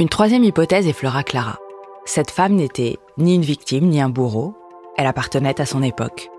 Une 0.00 0.08
troisième 0.08 0.44
hypothèse 0.44 0.86
effleura 0.86 1.24
Clara. 1.24 1.58
Cette 2.04 2.30
femme 2.30 2.54
n'était 2.54 2.98
ni 3.16 3.34
une 3.34 3.42
victime 3.42 3.88
ni 3.88 4.00
un 4.00 4.08
bourreau, 4.08 4.54
elle 4.96 5.08
appartenait 5.08 5.60
à 5.60 5.66
son 5.66 5.82
époque. 5.82 6.30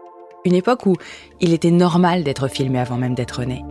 Une 0.46 0.56
époque 0.56 0.86
où 0.86 0.96
il 1.42 1.52
était 1.52 1.70
normal 1.70 2.24
d'être 2.24 2.48
filmé 2.48 2.80
avant 2.80 2.96
même 2.96 3.16
d'être 3.16 3.44
né. 3.44 3.66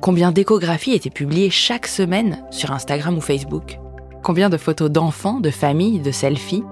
Combien 0.00 0.30
d'échographies 0.30 0.92
étaient 0.92 1.10
publiées 1.10 1.50
chaque 1.50 1.88
semaine 1.88 2.44
sur 2.52 2.70
Instagram 2.70 3.18
ou 3.18 3.20
Facebook? 3.20 3.80
Combien 4.22 4.48
de 4.48 4.56
photos 4.56 4.92
d'enfants, 4.92 5.40
de 5.40 5.50
familles, 5.50 5.98
de 5.98 6.12
selfies? 6.12 6.62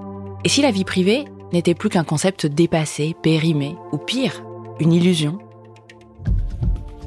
Et 0.45 0.49
si 0.49 0.63
la 0.63 0.71
vie 0.71 0.85
privée 0.85 1.25
n'était 1.53 1.75
plus 1.75 1.89
qu'un 1.89 2.05
concept 2.05 2.47
dépassé, 2.47 3.17
périmé, 3.21 3.75
ou 3.91 3.99
pire, 3.99 4.45
une 4.79 4.93
illusion? 4.93 5.39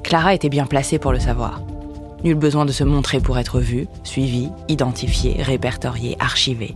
Clara 0.04 0.34
était 0.34 0.50
bien 0.50 0.66
placée 0.66 1.00
pour 1.00 1.14
le 1.14 1.20
savoir. 1.20 1.62
Nul 2.28 2.36
besoin 2.36 2.66
de 2.66 2.74
se 2.74 2.84
montrer 2.84 3.22
pour 3.22 3.38
être 3.38 3.62
vu, 3.62 3.88
suivi, 4.04 4.50
identifié, 4.68 5.42
répertorié, 5.42 6.18
archivé. 6.20 6.76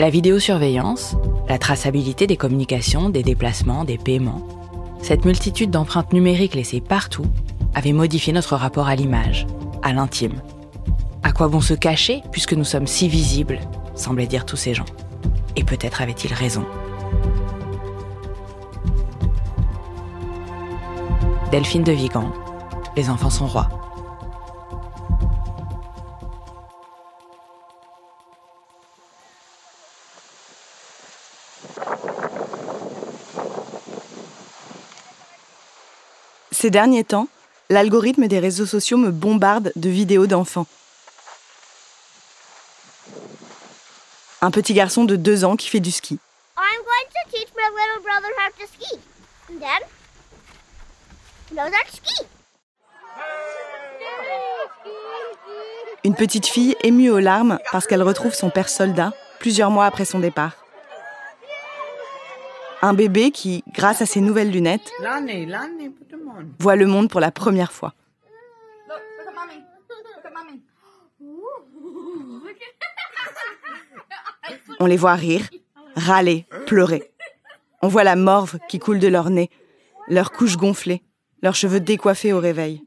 La 0.00 0.08
vidéosurveillance, 0.08 1.16
la 1.50 1.58
traçabilité 1.58 2.26
des 2.26 2.38
communications, 2.38 3.10
des 3.10 3.22
déplacements, 3.22 3.84
des 3.84 3.98
paiements, 3.98 4.48
cette 5.02 5.26
multitude 5.26 5.70
d'empreintes 5.70 6.14
numériques 6.14 6.54
laissées 6.54 6.80
partout 6.80 7.26
avait 7.74 7.92
modifié 7.92 8.32
notre 8.32 8.56
rapport 8.56 8.88
à 8.88 8.96
l'image, 8.96 9.46
à 9.82 9.92
l'intime. 9.92 10.40
À 11.22 11.32
quoi 11.32 11.48
bon 11.48 11.60
se 11.60 11.74
cacher 11.74 12.22
puisque 12.32 12.54
nous 12.54 12.64
sommes 12.64 12.86
si 12.86 13.08
visibles 13.08 13.60
semblaient 13.94 14.26
dire 14.26 14.46
tous 14.46 14.56
ces 14.56 14.72
gens. 14.72 14.86
Et 15.56 15.64
peut-être 15.64 16.00
avaient-ils 16.00 16.32
raison. 16.32 16.64
Delphine 21.50 21.84
de 21.84 21.92
Vigan, 21.92 22.32
Les 22.96 23.10
enfants 23.10 23.28
sont 23.28 23.46
rois. 23.46 23.81
Ces 36.62 36.70
derniers 36.70 37.02
temps, 37.02 37.26
l'algorithme 37.70 38.28
des 38.28 38.38
réseaux 38.38 38.66
sociaux 38.66 38.96
me 38.96 39.10
bombarde 39.10 39.72
de 39.74 39.88
vidéos 39.90 40.28
d'enfants. 40.28 40.68
Un 44.40 44.52
petit 44.52 44.72
garçon 44.72 45.02
de 45.02 45.16
deux 45.16 45.44
ans 45.44 45.56
qui 45.56 45.68
fait 45.68 45.80
du 45.80 45.90
ski. 45.90 46.20
Une 56.04 56.14
petite 56.14 56.46
fille 56.46 56.76
émue 56.84 57.10
aux 57.10 57.18
larmes 57.18 57.58
parce 57.72 57.88
qu'elle 57.88 58.04
retrouve 58.04 58.34
son 58.34 58.50
père 58.50 58.68
soldat 58.68 59.12
plusieurs 59.40 59.72
mois 59.72 59.86
après 59.86 60.04
son 60.04 60.20
départ. 60.20 60.61
Un 62.84 62.94
bébé 62.94 63.30
qui, 63.30 63.62
grâce 63.72 64.02
à 64.02 64.06
ses 64.06 64.20
nouvelles 64.20 64.50
lunettes, 64.50 64.90
voit 66.58 66.76
le 66.76 66.86
monde 66.86 67.08
pour 67.08 67.20
la 67.20 67.30
première 67.30 67.72
fois. 67.72 67.94
On 74.80 74.86
les 74.86 74.96
voit 74.96 75.14
rire, 75.14 75.48
râler, 75.94 76.46
pleurer. 76.66 77.12
On 77.82 77.88
voit 77.88 78.02
la 78.02 78.16
morve 78.16 78.58
qui 78.68 78.80
coule 78.80 78.98
de 78.98 79.08
leur 79.08 79.30
nez, 79.30 79.48
leurs 80.08 80.32
couches 80.32 80.56
gonflées, 80.56 81.02
leurs 81.40 81.54
cheveux 81.54 81.80
décoiffés 81.80 82.32
au 82.32 82.40
réveil. 82.40 82.84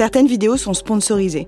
Certaines 0.00 0.28
vidéos 0.28 0.56
sont 0.56 0.72
sponsorisées. 0.72 1.46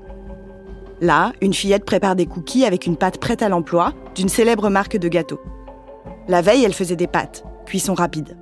Là, 1.00 1.32
une 1.40 1.54
fillette 1.54 1.86
prépare 1.86 2.16
des 2.16 2.26
cookies 2.26 2.66
avec 2.66 2.84
une 2.84 2.98
pâte 2.98 3.16
prête 3.16 3.40
à 3.40 3.48
l'emploi 3.48 3.94
d'une 4.14 4.28
célèbre 4.28 4.68
marque 4.68 4.98
de 4.98 5.08
gâteaux. 5.08 5.40
La 6.28 6.42
veille, 6.42 6.62
elle 6.62 6.74
faisait 6.74 6.94
des 6.94 7.06
pâtes, 7.06 7.44
cuisson 7.64 7.94
rapide. 7.94 8.36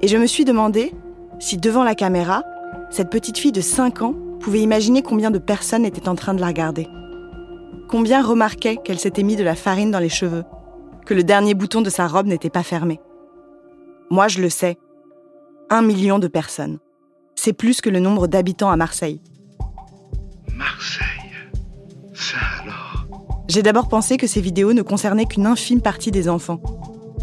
Et 0.00 0.08
je 0.08 0.16
me 0.16 0.24
suis 0.24 0.46
demandé 0.46 0.94
si 1.38 1.58
devant 1.58 1.84
la 1.84 1.94
caméra, 1.94 2.42
cette 2.88 3.10
petite 3.10 3.36
fille 3.36 3.52
de 3.52 3.60
5 3.60 4.00
ans 4.00 4.14
pouvait 4.40 4.62
imaginer 4.62 5.02
combien 5.02 5.30
de 5.30 5.38
personnes 5.38 5.84
étaient 5.84 6.08
en 6.08 6.14
train 6.14 6.32
de 6.32 6.40
la 6.40 6.46
regarder. 6.46 6.88
Combien 7.86 8.22
remarquaient 8.22 8.78
qu'elle 8.78 8.98
s'était 8.98 9.24
mis 9.24 9.36
de 9.36 9.44
la 9.44 9.56
farine 9.56 9.90
dans 9.90 9.98
les 9.98 10.08
cheveux, 10.08 10.44
que 11.04 11.12
le 11.12 11.22
dernier 11.22 11.52
bouton 11.52 11.82
de 11.82 11.90
sa 11.90 12.06
robe 12.06 12.28
n'était 12.28 12.48
pas 12.48 12.62
fermé. 12.62 12.98
Moi, 14.08 14.28
je 14.28 14.40
le 14.40 14.48
sais. 14.48 14.78
Un 15.68 15.82
million 15.82 16.18
de 16.18 16.28
personnes 16.28 16.78
c'est 17.34 17.52
plus 17.52 17.80
que 17.80 17.90
le 17.90 18.00
nombre 18.00 18.26
d'habitants 18.26 18.70
à 18.70 18.76
Marseille. 18.76 19.20
Marseille 20.54 21.06
Ça 22.14 22.36
alors 22.62 23.06
J'ai 23.48 23.62
d'abord 23.62 23.88
pensé 23.88 24.16
que 24.16 24.26
ces 24.26 24.40
vidéos 24.40 24.72
ne 24.72 24.82
concernaient 24.82 25.26
qu'une 25.26 25.46
infime 25.46 25.80
partie 25.80 26.10
des 26.10 26.28
enfants, 26.28 26.60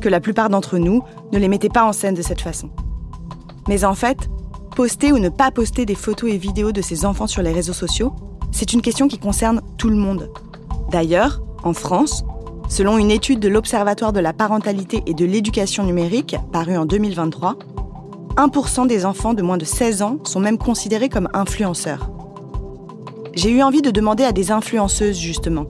que 0.02 0.10
la 0.10 0.20
plupart 0.20 0.50
d'entre 0.50 0.78
nous 0.78 1.04
ne 1.32 1.40
les 1.40 1.48
mettaient 1.48 1.70
pas 1.70 1.86
en 1.86 1.94
scène 1.94 2.16
de 2.16 2.22
cette 2.22 2.42
façon. 2.42 2.70
Mais 3.68 3.84
en 3.84 3.96
fait, 3.96 4.30
poster 4.76 5.12
ou 5.12 5.20
ne 5.20 5.30
pas 5.30 5.52
poster 5.52 5.86
des 5.86 5.96
photos 5.96 6.32
et 6.32 6.38
vidéos 6.38 6.72
de 6.72 6.82
ces 6.82 7.06
enfants 7.06 7.28
sur 7.28 7.42
les 7.42 7.52
réseaux 7.52 7.74
sociaux, 7.74 8.14
c'est 8.52 8.74
une 8.74 8.82
question 8.82 9.08
qui 9.08 9.20
concerne 9.20 9.62
tout 9.78 9.90
le 9.90 9.96
monde. 9.96 10.32
D'ailleurs, 10.92 11.42
en 11.64 11.74
France, 11.74 12.24
selon 12.70 12.98
une 12.98 13.12
étude 13.12 13.40
de 13.40 13.50
l'Observatoire 13.50 14.14
de 14.14 14.20
la 14.20 14.34
parentalité 14.34 15.04
et 15.06 15.14
de 15.14 15.26
l'éducation 15.26 15.84
numérique 15.84 16.36
parue 16.52 16.78
en 16.78 16.86
2023, 16.86 17.58
1% 18.38 18.86
des 18.86 19.04
enfants 19.04 19.34
de 19.34 19.42
moins 19.42 19.58
de 19.58 19.66
16 19.66 20.04
ans 20.04 20.20
sont 20.24 20.40
même 20.40 20.60
considérés 20.60 21.10
comme 21.10 21.28
influenceurs. 21.34 22.12
J'ai 23.34 23.50
eu 23.50 23.64
envie 23.64 23.82
de 23.82 23.90
demander 23.90 24.24
à 24.24 24.32
des 24.32 24.52
influenceuses, 24.52 25.18
justement, 25.18 25.66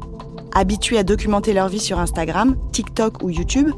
habituées 0.53 0.97
à 0.97 1.03
documenter 1.03 1.53
leur 1.53 1.69
vie 1.69 1.79
sur 1.79 1.97
Instagram, 1.97 2.57
TikTok 2.73 3.23
ou 3.23 3.29
YouTube, 3.29 3.71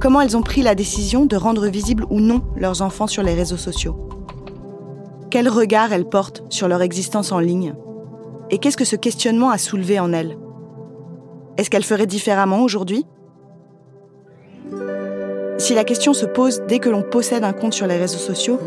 comment 0.00 0.22
elles 0.22 0.36
ont 0.36 0.42
pris 0.42 0.62
la 0.62 0.74
décision 0.74 1.26
de 1.26 1.36
rendre 1.36 1.66
visibles 1.66 2.06
ou 2.08 2.20
non 2.20 2.42
leurs 2.56 2.80
enfants 2.80 3.06
sur 3.06 3.22
les 3.22 3.34
réseaux 3.34 3.58
sociaux. 3.58 3.96
Quel 5.30 5.48
regard 5.48 5.92
elles 5.92 6.08
portent 6.08 6.42
sur 6.48 6.68
leur 6.68 6.80
existence 6.80 7.32
en 7.32 7.38
ligne? 7.38 7.74
Et 8.50 8.56
qu'est-ce 8.56 8.76
que 8.78 8.84
ce 8.84 8.96
questionnement 8.96 9.50
a 9.50 9.58
soulevé 9.58 10.00
en 10.00 10.12
elles? 10.12 10.38
Est-ce 11.58 11.68
qu'elles 11.68 11.84
feraient 11.84 12.06
différemment 12.06 12.62
aujourd'hui? 12.62 13.04
Si 15.62 15.74
la 15.74 15.84
question 15.84 16.12
se 16.12 16.26
pose 16.26 16.62
dès 16.66 16.80
que 16.80 16.88
l'on 16.88 17.02
possède 17.02 17.44
un 17.44 17.52
compte 17.52 17.72
sur 17.72 17.86
les 17.86 17.96
réseaux 17.96 18.18
sociaux, 18.18 18.58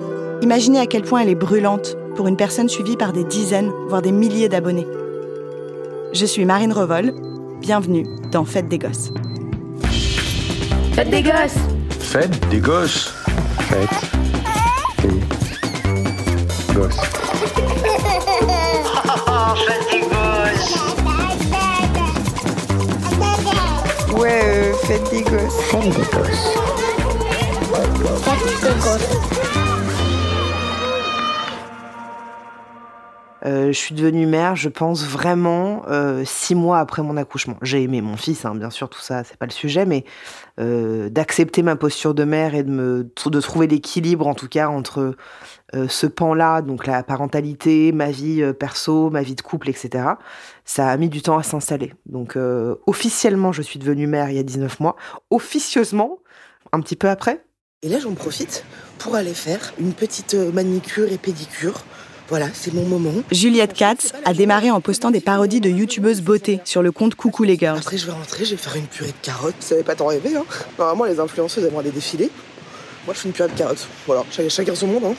imaginez 0.41 0.79
à 0.79 0.85
quel 0.85 1.01
point 1.01 1.19
elle 1.19 1.27
est 1.27 1.35
brûlante 1.35 1.97
pour 2.15 2.27
une 2.27 2.37
personne 2.37 2.69
suivie 2.69 2.95
par 2.95 3.11
des 3.11 3.25
dizaines, 3.25 3.69
voire 3.89 4.01
des 4.01 4.13
milliers 4.13 4.47
d'abonnés. 4.47 4.87
Je 6.13 6.25
suis 6.25 6.45
Marine 6.45 6.71
Revol, 6.71 7.13
bienvenue 7.59 8.05
dans 8.31 8.45
Fête 8.45 8.69
des 8.69 8.77
Gosses. 8.77 9.11
Fête 10.93 11.09
des 11.09 11.21
Gosses 11.21 11.57
Fête 11.99 12.49
des 12.49 12.59
Gosses 12.59 13.13
Fête 13.59 13.89
des 15.01 16.73
Gosses. 16.73 16.95
Fête 19.67 19.91
des 19.91 19.99
Gosses 19.99 20.85
Faites 24.87 25.09
des 25.09 25.23
gosses. 25.23 25.59
Faites 25.61 25.89
des 25.93 26.03
gosses. 26.03 26.84
Euh, 33.45 33.67
je 33.67 33.77
suis 33.77 33.93
devenue 33.93 34.25
mère, 34.25 34.55
je 34.55 34.69
pense 34.69 35.05
vraiment 35.05 35.83
euh, 35.87 36.23
six 36.25 36.55
mois 36.55 36.79
après 36.79 37.03
mon 37.03 37.15
accouchement. 37.15 37.57
J'ai 37.61 37.83
aimé 37.83 38.01
mon 38.01 38.17
fils, 38.17 38.43
hein, 38.43 38.55
bien 38.55 38.71
sûr, 38.71 38.89
tout 38.89 39.01
ça, 39.01 39.23
c'est 39.23 39.37
pas 39.37 39.45
le 39.45 39.51
sujet, 39.51 39.85
mais 39.85 40.03
euh, 40.59 41.09
d'accepter 41.09 41.61
ma 41.61 41.75
posture 41.75 42.15
de 42.15 42.23
mère 42.23 42.55
et 42.55 42.63
de 42.63 42.71
me 42.71 43.03
de 43.03 43.41
trouver 43.41 43.67
l'équilibre, 43.67 44.25
en 44.25 44.33
tout 44.33 44.47
cas, 44.47 44.67
entre 44.69 45.15
ce 45.89 46.07
pan-là, 46.07 46.61
donc 46.61 46.87
la 46.87 47.03
parentalité, 47.03 47.91
ma 47.91 48.09
vie 48.09 48.41
perso, 48.57 49.09
ma 49.09 49.23
vie 49.23 49.35
de 49.35 49.41
couple, 49.41 49.69
etc. 49.69 50.05
Ça 50.63 50.87
a 50.87 50.95
mis 50.95 51.09
du 51.09 51.21
temps 51.21 51.37
à 51.37 51.43
s'installer. 51.43 51.93
Donc 52.05 52.37
officiellement, 52.85 53.51
je 53.51 53.61
suis 53.61 53.77
devenue 53.77 54.07
mère 54.07 54.29
il 54.29 54.37
y 54.37 54.39
a 54.39 54.43
19 54.43 54.79
mois. 54.79 54.95
Officieusement, 55.31 56.19
un 56.71 56.79
petit 56.79 56.95
peu 56.95 57.09
après. 57.09 57.44
Et 57.85 57.87
là, 57.87 57.99
j'en 57.99 58.15
profite 58.15 58.65
pour 58.97 59.13
aller 59.13 59.35
faire 59.35 59.75
une 59.79 59.93
petite 59.93 60.33
euh, 60.33 60.51
manicure 60.51 61.11
et 61.11 61.19
pédicure. 61.19 61.83
Voilà, 62.29 62.47
c'est 62.51 62.73
mon 62.73 62.81
moment. 62.81 63.13
Juliette 63.31 63.73
Katz 63.73 64.11
a 64.25 64.33
démarré 64.33 64.71
en 64.71 64.81
postant 64.81 65.11
des 65.11 65.19
parodies 65.19 65.61
de 65.61 65.69
youtubeuses 65.69 66.21
beauté 66.21 66.59
sur 66.65 66.81
le 66.81 66.91
compte 66.91 67.13
Coucou 67.13 67.43
les 67.43 67.59
girls. 67.59 67.77
Après, 67.77 67.99
je 67.99 68.07
vais 68.07 68.11
rentrer, 68.11 68.43
je 68.43 68.51
vais 68.51 68.57
faire 68.57 68.75
une 68.75 68.87
purée 68.87 69.09
de 69.09 69.21
carottes. 69.21 69.53
Ça 69.59 69.75
n'avait 69.75 69.85
pas 69.85 69.93
tant 69.93 70.07
rêvé, 70.07 70.35
hein. 70.35 70.45
Normalement, 70.79 71.03
les 71.03 71.19
influenceuses 71.19 71.63
aiment 71.63 71.83
des 71.83 71.91
défilés. 71.91 72.31
Moi, 73.05 73.13
je 73.13 73.19
fais 73.19 73.27
une 73.27 73.35
purée 73.35 73.49
de 73.49 73.53
carottes. 73.53 73.87
Voilà, 74.07 74.23
chacun, 74.49 74.73
son 74.73 74.87
monde, 74.87 75.05
hein. 75.05 75.15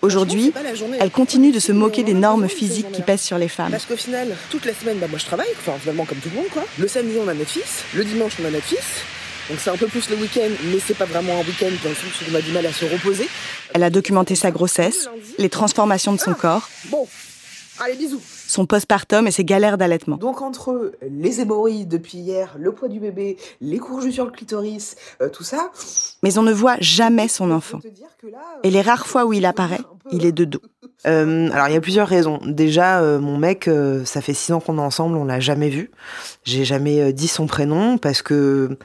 Aujourd'hui, 0.00 0.52
elle 0.98 1.12
continue 1.12 1.52
de 1.52 1.60
se 1.60 1.70
moquer 1.70 2.02
des 2.02 2.14
normes 2.14 2.48
physiques 2.48 2.90
qui 2.90 3.02
pèsent 3.02 3.22
sur 3.22 3.38
les 3.38 3.46
femmes. 3.46 3.70
Parce 3.70 3.86
qu'au 3.86 3.94
final, 3.94 4.34
toute 4.50 4.64
la 4.64 4.74
semaine, 4.74 4.98
bah, 4.98 5.06
moi 5.08 5.20
je 5.20 5.26
travaille, 5.26 5.46
enfin 5.60 5.78
finalement 5.78 6.04
comme 6.04 6.18
tout 6.18 6.30
le 6.30 6.34
monde 6.34 6.48
quoi. 6.52 6.64
Le 6.76 6.88
samedi 6.88 7.14
on 7.24 7.28
a 7.28 7.34
notre 7.34 7.50
fils, 7.50 7.84
le 7.94 8.04
dimanche 8.04 8.32
on 8.42 8.44
a 8.44 8.50
notre 8.50 8.64
fils. 8.64 9.04
Donc 9.48 9.58
c'est 9.58 9.70
un 9.70 9.76
peu 9.76 9.86
plus 9.86 10.08
le 10.10 10.16
week-end, 10.16 10.48
mais 10.72 10.78
c'est 10.78 10.96
pas 10.96 11.04
vraiment 11.04 11.34
un 11.34 11.44
week-end 11.44 11.70
dans 11.82 11.90
le 11.90 11.94
sens 11.94 12.20
où 12.22 12.32
on 12.32 12.34
a 12.34 12.40
du 12.40 12.52
mal 12.52 12.64
à 12.66 12.72
se 12.72 12.84
reposer. 12.84 13.28
Elle 13.74 13.82
a 13.82 13.90
documenté 13.90 14.34
sa 14.34 14.50
grossesse, 14.50 15.08
les 15.38 15.48
transformations 15.48 16.12
de 16.12 16.20
son 16.20 16.34
corps, 16.34 16.68
Bon, 16.90 17.06
allez 17.80 17.96
bisous. 17.96 18.20
son 18.46 18.66
postpartum 18.66 19.26
et 19.26 19.30
ses 19.30 19.44
galères 19.44 19.78
d'allaitement. 19.78 20.16
Donc 20.16 20.40
entre 20.42 20.92
les 21.10 21.40
hémorroïdes 21.40 21.88
depuis 21.88 22.18
hier, 22.18 22.54
le 22.58 22.72
poids 22.72 22.88
du 22.88 23.00
bébé, 23.00 23.36
les 23.60 23.78
courges 23.78 24.10
sur 24.10 24.24
le 24.24 24.30
clitoris, 24.30 24.94
euh, 25.20 25.28
tout 25.28 25.44
ça. 25.44 25.70
Mais 26.22 26.38
on 26.38 26.42
ne 26.42 26.52
voit 26.52 26.76
jamais 26.80 27.28
son 27.28 27.50
enfant. 27.50 27.80
Et 28.62 28.70
les 28.70 28.80
rares 28.82 29.06
fois 29.06 29.24
où 29.26 29.32
il 29.32 29.44
apparaît, 29.44 29.80
il 30.12 30.24
est 30.24 30.32
de 30.32 30.44
dos. 30.44 30.60
Euh, 31.06 31.50
alors 31.52 31.66
il 31.68 31.74
y 31.74 31.76
a 31.76 31.80
plusieurs 31.80 32.06
raisons. 32.08 32.38
Déjà, 32.46 33.00
euh, 33.00 33.18
mon 33.18 33.36
mec, 33.38 33.66
euh, 33.66 34.04
ça 34.04 34.20
fait 34.20 34.34
six 34.34 34.52
ans 34.52 34.60
qu'on 34.60 34.78
est 34.78 34.82
ensemble, 34.82 35.16
on 35.16 35.24
l'a 35.24 35.40
jamais 35.40 35.68
vu. 35.68 35.90
J'ai 36.44 36.64
jamais 36.64 37.00
euh, 37.00 37.12
dit 37.12 37.26
son 37.28 37.46
prénom 37.48 37.98
parce 37.98 38.22
que 38.22 38.78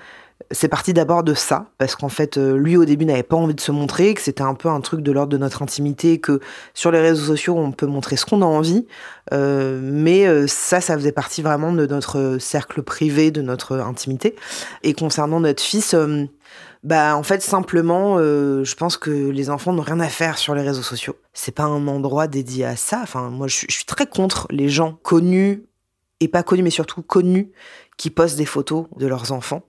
c'est 0.51 0.67
parti 0.67 0.93
d'abord 0.93 1.23
de 1.23 1.33
ça, 1.33 1.71
parce 1.77 1.95
qu'en 1.95 2.09
fait, 2.09 2.37
euh, 2.37 2.55
lui 2.57 2.77
au 2.77 2.85
début 2.85 3.05
n'avait 3.05 3.23
pas 3.23 3.35
envie 3.35 3.55
de 3.55 3.59
se 3.59 3.71
montrer, 3.71 4.13
que 4.13 4.21
c'était 4.21 4.43
un 4.43 4.53
peu 4.53 4.69
un 4.69 4.81
truc 4.81 5.01
de 5.01 5.11
l'ordre 5.11 5.31
de 5.31 5.37
notre 5.37 5.61
intimité, 5.61 6.19
que 6.19 6.39
sur 6.73 6.91
les 6.91 7.01
réseaux 7.01 7.25
sociaux 7.25 7.57
on 7.57 7.71
peut 7.71 7.85
montrer 7.87 8.17
ce 8.17 8.25
qu'on 8.25 8.41
a 8.41 8.45
envie, 8.45 8.85
Euh, 9.33 9.81
mais 9.83 10.25
euh, 10.25 10.47
ça, 10.47 10.79
ça 10.79 10.95
faisait 10.95 11.11
partie 11.11 11.41
vraiment 11.41 11.73
de 11.73 11.85
notre 11.85 12.37
cercle 12.39 12.81
privé, 12.81 13.29
de 13.29 13.41
notre 13.41 13.75
intimité. 13.75 14.37
Et 14.83 14.93
concernant 14.93 15.41
notre 15.41 15.61
fils. 15.61 15.93
bah 16.83 17.17
en 17.17 17.23
fait 17.23 17.41
simplement, 17.41 18.19
je 18.19 18.75
pense 18.75 18.95
que 18.95 19.11
les 19.11 19.49
enfants 19.49 19.73
n'ont 19.73 19.81
rien 19.81 19.99
à 19.99 20.07
faire 20.07 20.37
sur 20.37 20.55
les 20.55 20.61
réseaux 20.61 20.81
sociaux. 20.83 21.17
C'est 21.33 21.53
pas 21.53 21.63
un 21.63 21.87
endroit 21.87 22.27
dédié 22.27 22.63
à 22.65 22.77
ça. 22.77 23.01
Enfin 23.03 23.29
moi 23.29 23.47
je 23.47 23.55
suis 23.69 23.85
très 23.85 24.07
contre 24.07 24.47
les 24.49 24.69
gens 24.69 24.93
connus 25.03 25.65
et 26.21 26.29
pas 26.29 26.43
connus 26.43 26.63
mais 26.63 26.69
surtout 26.69 27.01
connus 27.01 27.51
qui 27.97 28.09
postent 28.09 28.37
des 28.37 28.45
photos 28.45 28.85
de 28.95 29.07
leurs 29.07 29.33
enfants 29.33 29.63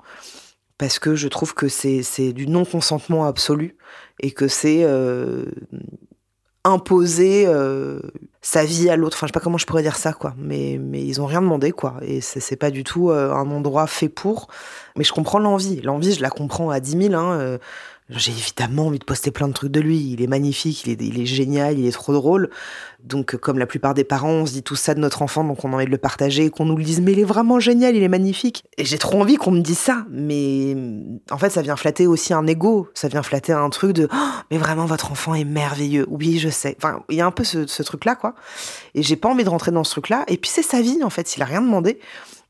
parce 0.79 1.01
que 1.01 1.17
je 1.17 1.29
trouve 1.29 1.55
que 1.55 1.69
c'est 1.69 2.33
du 2.33 2.47
non 2.47 2.65
consentement 2.65 3.27
absolu 3.27 3.77
et 4.21 4.31
que 4.31 4.47
c'est 4.47 4.85
euh, 4.85 5.45
imposer 6.65 7.45
euh, 7.47 8.01
sa 8.43 8.65
vie 8.65 8.89
à 8.89 8.97
l'autre. 8.97 9.17
Enfin 9.17 9.27
je 9.27 9.33
sais 9.33 9.39
pas 9.39 9.41
comment 9.41 9.59
je 9.59 9.67
pourrais 9.67 9.83
dire 9.83 9.97
ça 9.97 10.13
quoi. 10.13 10.35
Mais 10.39 10.79
mais 10.81 11.05
ils 11.05 11.21
ont 11.21 11.27
rien 11.27 11.43
demandé 11.43 11.73
quoi 11.73 11.97
et 12.03 12.21
c'est 12.21 12.57
pas 12.57 12.71
du 12.71 12.85
tout 12.85 13.11
euh, 13.11 13.33
un 13.33 13.51
endroit 13.51 13.89
fait 13.89 14.09
pour. 14.09 14.49
Mais 14.97 15.03
je 15.05 15.13
comprends 15.13 15.41
l'envie. 15.41 15.81
L'envie, 15.83 16.15
je 16.15 16.23
la 16.23 16.31
comprends 16.31 16.71
à 16.71 16.79
10 16.79 17.09
000. 17.09 17.15
Hein. 17.15 17.59
J'ai 18.11 18.33
évidemment 18.33 18.87
envie 18.87 18.99
de 18.99 19.05
poster 19.05 19.31
plein 19.31 19.49
de 19.49 19.53
trucs 19.53 19.71
de 19.71 19.81
lui. 19.81 19.99
Il 19.99 20.23
est 20.23 20.27
magnifique, 20.27 20.87
il 20.87 21.21
est, 21.21 21.27
génial, 21.27 21.79
il 21.79 21.87
est 21.87 21.93
trop 21.93 22.15
drôle. 22.15 22.49
Donc, 23.05 23.35
euh, 23.35 23.39
comme 23.39 23.59
la 23.59 23.67
plupart 23.67 23.93
des 23.93 24.05
parents, 24.05 24.31
on 24.31 24.47
se 24.47 24.53
dit 24.53 24.63
tout 24.63 24.77
ça 24.77 24.95
de 24.95 25.01
notre 25.01 25.21
enfant, 25.21 25.45
donc 25.45 25.63
on 25.63 25.73
a 25.73 25.77
envie 25.77 25.85
de 25.85 25.91
le 25.91 25.99
partager 25.99 26.47
et 26.47 26.51
qu'on 26.51 26.65
nous 26.65 26.77
le 26.77 26.85
dise, 26.85 27.03
mais 27.03 27.13
il 27.13 27.19
est 27.19 27.25
vraiment 27.25 27.61
génial, 27.61 27.95
il 27.97 28.03
est 28.03 28.09
magnifique. 28.09 28.65
Et 28.79 28.87
j'ai 28.87 28.97
trop 28.97 29.21
envie 29.21 29.37
qu'on 29.37 29.51
me 29.51 29.61
dise 29.61 29.79
ça. 29.79 30.07
Mais 30.11 30.75
euh, 30.75 31.03
en 31.31 31.37
fait, 31.37 31.51
ça 31.51 31.61
vient 31.61 31.77
flatter 31.77 32.07
aussi 32.07 32.33
un 32.33 32.47
ego. 32.47 32.89
Ça 32.95 33.09
vient 33.09 33.23
flatter 33.23 33.53
un 33.53 33.69
truc 33.69 33.93
de, 33.93 34.09
Oh, 34.11 34.17
mais 34.51 34.57
vraiment, 34.57 34.87
votre 34.87 35.13
enfant 35.13 35.35
est 35.35 35.45
merveilleux. 35.45 36.07
Oui, 36.09 36.39
je 36.39 36.49
sais. 36.49 36.77
Enfin, 36.79 37.03
il 37.11 37.17
y 37.17 37.21
a 37.21 37.27
un 37.27 37.31
peu 37.31 37.45
ce, 37.45 37.67
ce 37.67 37.83
truc-là, 37.83 38.17
quoi. 38.17 38.35
Et 38.95 39.03
j'ai 39.03 39.17
pas 39.17 39.29
envie 39.29 39.45
de 39.45 39.51
rentrer 39.51 39.71
dans 39.71 39.85
ce 39.85 39.91
truc-là. 39.91 40.25
Et 40.29 40.39
puis, 40.39 40.51
c'est 40.51 40.63
sa 40.63 40.81
vie, 40.81 41.05
en 41.05 41.11
fait. 41.11 41.37
Il 41.37 41.43
a 41.43 41.47
rien 41.47 41.61
demandé. 41.61 41.99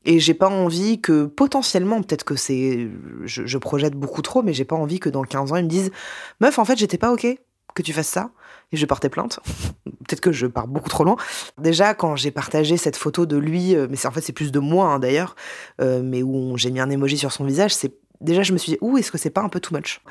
Et 0.05 0.19
j'ai 0.19 0.33
pas 0.33 0.49
envie 0.49 1.01
que 1.01 1.25
potentiellement, 1.25 2.01
peut-être 2.01 2.23
que 2.23 2.35
c'est, 2.35 2.89
je, 3.25 3.45
je 3.45 3.57
projette 3.57 3.95
beaucoup 3.95 4.21
trop, 4.21 4.41
mais 4.41 4.53
j'ai 4.53 4.65
pas 4.65 4.75
envie 4.75 4.99
que 4.99 5.09
dans 5.09 5.23
15 5.23 5.51
ans 5.51 5.55
ils 5.57 5.65
me 5.65 5.69
disent, 5.69 5.91
meuf, 6.39 6.57
en 6.57 6.65
fait, 6.65 6.77
j'étais 6.77 6.97
pas 6.97 7.11
ok 7.11 7.27
que 7.75 7.81
tu 7.81 7.93
fasses 7.93 8.07
ça, 8.07 8.31
et 8.71 8.77
je 8.77 8.85
porter 8.85 9.09
plainte. 9.09 9.39
peut-être 10.07 10.21
que 10.21 10.31
je 10.31 10.47
pars 10.47 10.67
beaucoup 10.67 10.89
trop 10.89 11.03
loin. 11.03 11.17
Déjà, 11.57 11.93
quand 11.93 12.15
j'ai 12.15 12.31
partagé 12.31 12.77
cette 12.77 12.95
photo 12.95 13.25
de 13.25 13.37
lui, 13.37 13.75
euh, 13.75 13.87
mais 13.89 14.05
en 14.05 14.11
fait 14.11 14.21
c'est 14.21 14.33
plus 14.33 14.51
de 14.51 14.59
moi 14.59 14.87
hein, 14.87 14.99
d'ailleurs, 14.99 15.35
euh, 15.81 16.01
mais 16.03 16.23
où 16.23 16.57
j'ai 16.57 16.71
mis 16.71 16.79
un 16.79 16.89
emoji 16.89 17.17
sur 17.17 17.31
son 17.31 17.45
visage, 17.45 17.75
c'est 17.75 17.93
déjà 18.21 18.43
je 18.43 18.53
me 18.53 18.57
suis 18.57 18.73
dit, 18.73 18.77
ouh, 18.81 18.97
est-ce 18.97 19.11
que 19.11 19.17
c'est 19.17 19.29
pas 19.29 19.41
un 19.41 19.49
peu 19.49 19.59
too 19.59 19.75
much? 19.75 20.01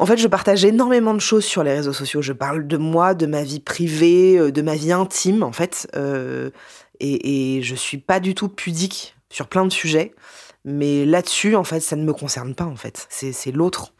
En 0.00 0.06
fait, 0.06 0.16
je 0.16 0.26
partage 0.28 0.64
énormément 0.64 1.12
de 1.12 1.20
choses 1.20 1.44
sur 1.44 1.62
les 1.62 1.74
réseaux 1.74 1.92
sociaux. 1.92 2.22
Je 2.22 2.32
parle 2.32 2.66
de 2.66 2.78
moi, 2.78 3.12
de 3.12 3.26
ma 3.26 3.42
vie 3.42 3.60
privée, 3.60 4.38
euh, 4.38 4.50
de 4.50 4.62
ma 4.62 4.74
vie 4.74 4.92
intime, 4.92 5.42
en 5.42 5.52
fait. 5.52 5.86
Euh, 5.94 6.48
et, 7.00 7.58
et 7.58 7.62
je 7.62 7.74
suis 7.74 7.98
pas 7.98 8.18
du 8.18 8.34
tout 8.34 8.48
pudique 8.48 9.14
sur 9.28 9.46
plein 9.46 9.66
de 9.66 9.70
sujets. 9.70 10.14
Mais 10.64 11.04
là-dessus, 11.04 11.54
en 11.54 11.64
fait, 11.64 11.80
ça 11.80 11.96
ne 11.96 12.04
me 12.04 12.14
concerne 12.14 12.54
pas, 12.54 12.64
en 12.64 12.76
fait. 12.76 13.06
C'est 13.10 13.52
l'autre. 13.52 13.92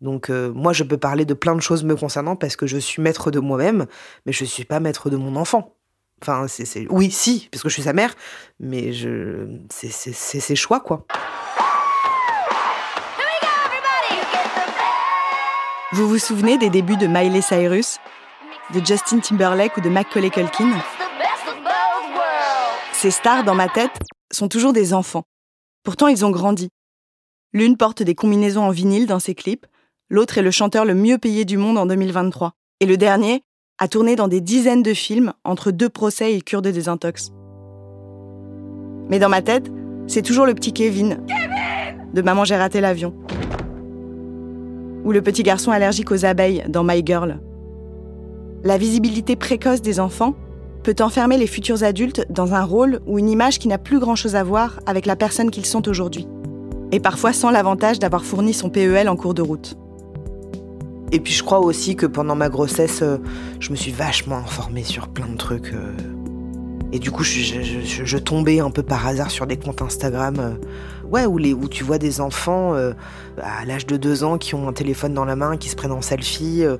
Donc, 0.00 0.28
euh, 0.28 0.52
moi, 0.52 0.72
je 0.72 0.82
peux 0.82 0.98
parler 0.98 1.24
de 1.24 1.34
plein 1.34 1.54
de 1.54 1.62
choses 1.62 1.84
me 1.84 1.94
concernant 1.94 2.34
parce 2.34 2.56
que 2.56 2.66
je 2.66 2.78
suis 2.78 3.00
maître 3.00 3.30
de 3.30 3.38
moi-même, 3.38 3.86
mais 4.26 4.32
je 4.32 4.44
suis 4.44 4.64
pas 4.64 4.80
maître 4.80 5.08
de 5.08 5.16
mon 5.16 5.36
enfant. 5.36 5.76
Enfin, 6.20 6.46
c'est 6.48 6.86
oui, 6.90 7.12
si, 7.12 7.48
parce 7.52 7.62
que 7.62 7.68
je 7.68 7.74
suis 7.74 7.82
sa 7.84 7.92
mère, 7.92 8.16
mais 8.58 8.90
c'est 9.70 9.90
ses 9.90 10.56
choix, 10.56 10.80
quoi. 10.80 11.06
Vous 15.94 16.08
vous 16.08 16.18
souvenez 16.18 16.58
des 16.58 16.70
débuts 16.70 16.96
de 16.96 17.06
Miley 17.06 17.40
Cyrus, 17.40 17.98
de 18.74 18.84
Justin 18.84 19.20
Timberlake 19.20 19.76
ou 19.76 19.80
de 19.80 19.88
Macaulay 19.88 20.28
Culkin? 20.28 20.72
Ces 22.92 23.12
stars, 23.12 23.44
dans 23.44 23.54
ma 23.54 23.68
tête, 23.68 23.96
sont 24.32 24.48
toujours 24.48 24.72
des 24.72 24.92
enfants. 24.92 25.22
Pourtant, 25.84 26.08
ils 26.08 26.24
ont 26.24 26.32
grandi. 26.32 26.68
L'une 27.52 27.76
porte 27.76 28.02
des 28.02 28.16
combinaisons 28.16 28.64
en 28.64 28.70
vinyle 28.70 29.06
dans 29.06 29.20
ses 29.20 29.36
clips, 29.36 29.66
l'autre 30.10 30.36
est 30.36 30.42
le 30.42 30.50
chanteur 30.50 30.84
le 30.84 30.96
mieux 30.96 31.18
payé 31.18 31.44
du 31.44 31.58
monde 31.58 31.78
en 31.78 31.86
2023. 31.86 32.54
Et 32.80 32.86
le 32.86 32.96
dernier 32.96 33.44
a 33.78 33.86
tourné 33.86 34.16
dans 34.16 34.26
des 34.26 34.40
dizaines 34.40 34.82
de 34.82 34.94
films 34.94 35.32
entre 35.44 35.70
deux 35.70 35.88
procès 35.88 36.34
et 36.34 36.40
cures 36.40 36.62
de 36.62 36.72
désintox. 36.72 37.30
Mais 39.08 39.20
dans 39.20 39.28
ma 39.28 39.42
tête, 39.42 39.70
c'est 40.08 40.22
toujours 40.22 40.46
le 40.46 40.56
petit 40.56 40.72
Kevin, 40.72 41.24
de 42.12 42.20
Maman 42.20 42.44
j'ai 42.44 42.56
raté 42.56 42.80
l'avion 42.80 43.14
ou 45.04 45.12
le 45.12 45.22
petit 45.22 45.42
garçon 45.42 45.70
allergique 45.70 46.10
aux 46.10 46.24
abeilles 46.24 46.64
dans 46.68 46.82
My 46.82 47.02
Girl. 47.04 47.38
La 48.64 48.78
visibilité 48.78 49.36
précoce 49.36 49.82
des 49.82 50.00
enfants 50.00 50.34
peut 50.82 50.96
enfermer 51.00 51.38
les 51.38 51.46
futurs 51.46 51.82
adultes 51.82 52.26
dans 52.30 52.54
un 52.54 52.64
rôle 52.64 53.00
ou 53.06 53.18
une 53.18 53.28
image 53.28 53.58
qui 53.58 53.68
n'a 53.68 53.78
plus 53.78 53.98
grand-chose 53.98 54.36
à 54.36 54.42
voir 54.42 54.80
avec 54.86 55.06
la 55.06 55.16
personne 55.16 55.50
qu'ils 55.50 55.66
sont 55.66 55.88
aujourd'hui. 55.88 56.26
Et 56.92 57.00
parfois 57.00 57.32
sans 57.32 57.50
l'avantage 57.50 57.98
d'avoir 57.98 58.24
fourni 58.24 58.54
son 58.54 58.70
PEL 58.70 59.08
en 59.08 59.16
cours 59.16 59.34
de 59.34 59.42
route. 59.42 59.76
Et 61.12 61.20
puis 61.20 61.32
je 61.32 61.42
crois 61.42 61.60
aussi 61.60 61.96
que 61.96 62.06
pendant 62.06 62.34
ma 62.34 62.48
grossesse, 62.48 63.02
euh, 63.02 63.18
je 63.60 63.70
me 63.70 63.76
suis 63.76 63.92
vachement 63.92 64.36
informée 64.36 64.84
sur 64.84 65.08
plein 65.08 65.28
de 65.28 65.36
trucs. 65.36 65.72
euh, 65.72 65.92
et 66.94 67.00
du 67.00 67.10
coup, 67.10 67.24
je, 67.24 68.18
tombais 68.18 68.60
un 68.60 68.70
peu 68.70 68.84
par 68.84 69.04
hasard 69.04 69.32
sur 69.32 69.48
des 69.48 69.56
comptes 69.56 69.82
Instagram, 69.82 70.36
euh, 70.38 70.54
ouais, 71.10 71.26
où, 71.26 71.38
les, 71.38 71.52
où 71.52 71.68
tu 71.68 71.84
vois 71.84 71.98
des 71.98 72.20
enfants 72.20 72.74
euh, 72.74 72.92
à 73.40 73.64
l'âge 73.64 73.86
de 73.86 73.96
deux 73.96 74.24
ans 74.24 74.38
qui 74.38 74.54
ont 74.54 74.68
un 74.68 74.72
téléphone 74.72 75.14
dans 75.14 75.24
la 75.24 75.36
main, 75.36 75.56
qui 75.56 75.68
se 75.68 75.76
prennent 75.76 75.92
en 75.92 76.02
selfie. 76.02 76.64
euh, 76.64 76.76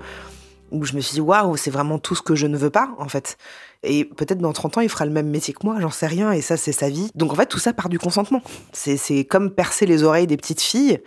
où 0.70 0.84
je 0.84 0.94
me 0.94 1.00
suis 1.00 1.14
dit, 1.14 1.20
waouh, 1.20 1.56
c'est 1.56 1.70
vraiment 1.70 1.98
tout 1.98 2.14
ce 2.14 2.22
que 2.22 2.34
je 2.34 2.46
ne 2.46 2.56
veux 2.56 2.70
pas, 2.70 2.90
en 2.98 3.08
fait. 3.08 3.36
Et 3.82 4.04
peut-être 4.04 4.38
dans 4.38 4.52
30 4.52 4.78
ans, 4.78 4.80
il 4.80 4.88
fera 4.88 5.04
le 5.04 5.12
même 5.12 5.28
métier 5.28 5.54
que 5.54 5.64
moi, 5.64 5.76
j'en 5.80 5.90
sais 5.90 6.06
rien, 6.06 6.32
et 6.32 6.40
ça, 6.40 6.56
c'est 6.56 6.72
sa 6.72 6.88
vie. 6.88 7.10
Donc 7.14 7.32
en 7.32 7.36
fait, 7.36 7.46
tout 7.46 7.58
ça 7.58 7.72
part 7.72 7.88
du 7.88 7.98
consentement. 7.98 8.42
C'est 8.72 9.24
comme 9.24 9.50
percer 9.50 9.86
les 9.86 10.02
oreilles 10.02 10.26
des 10.26 10.36
petites 10.36 10.60
filles. 10.60 11.00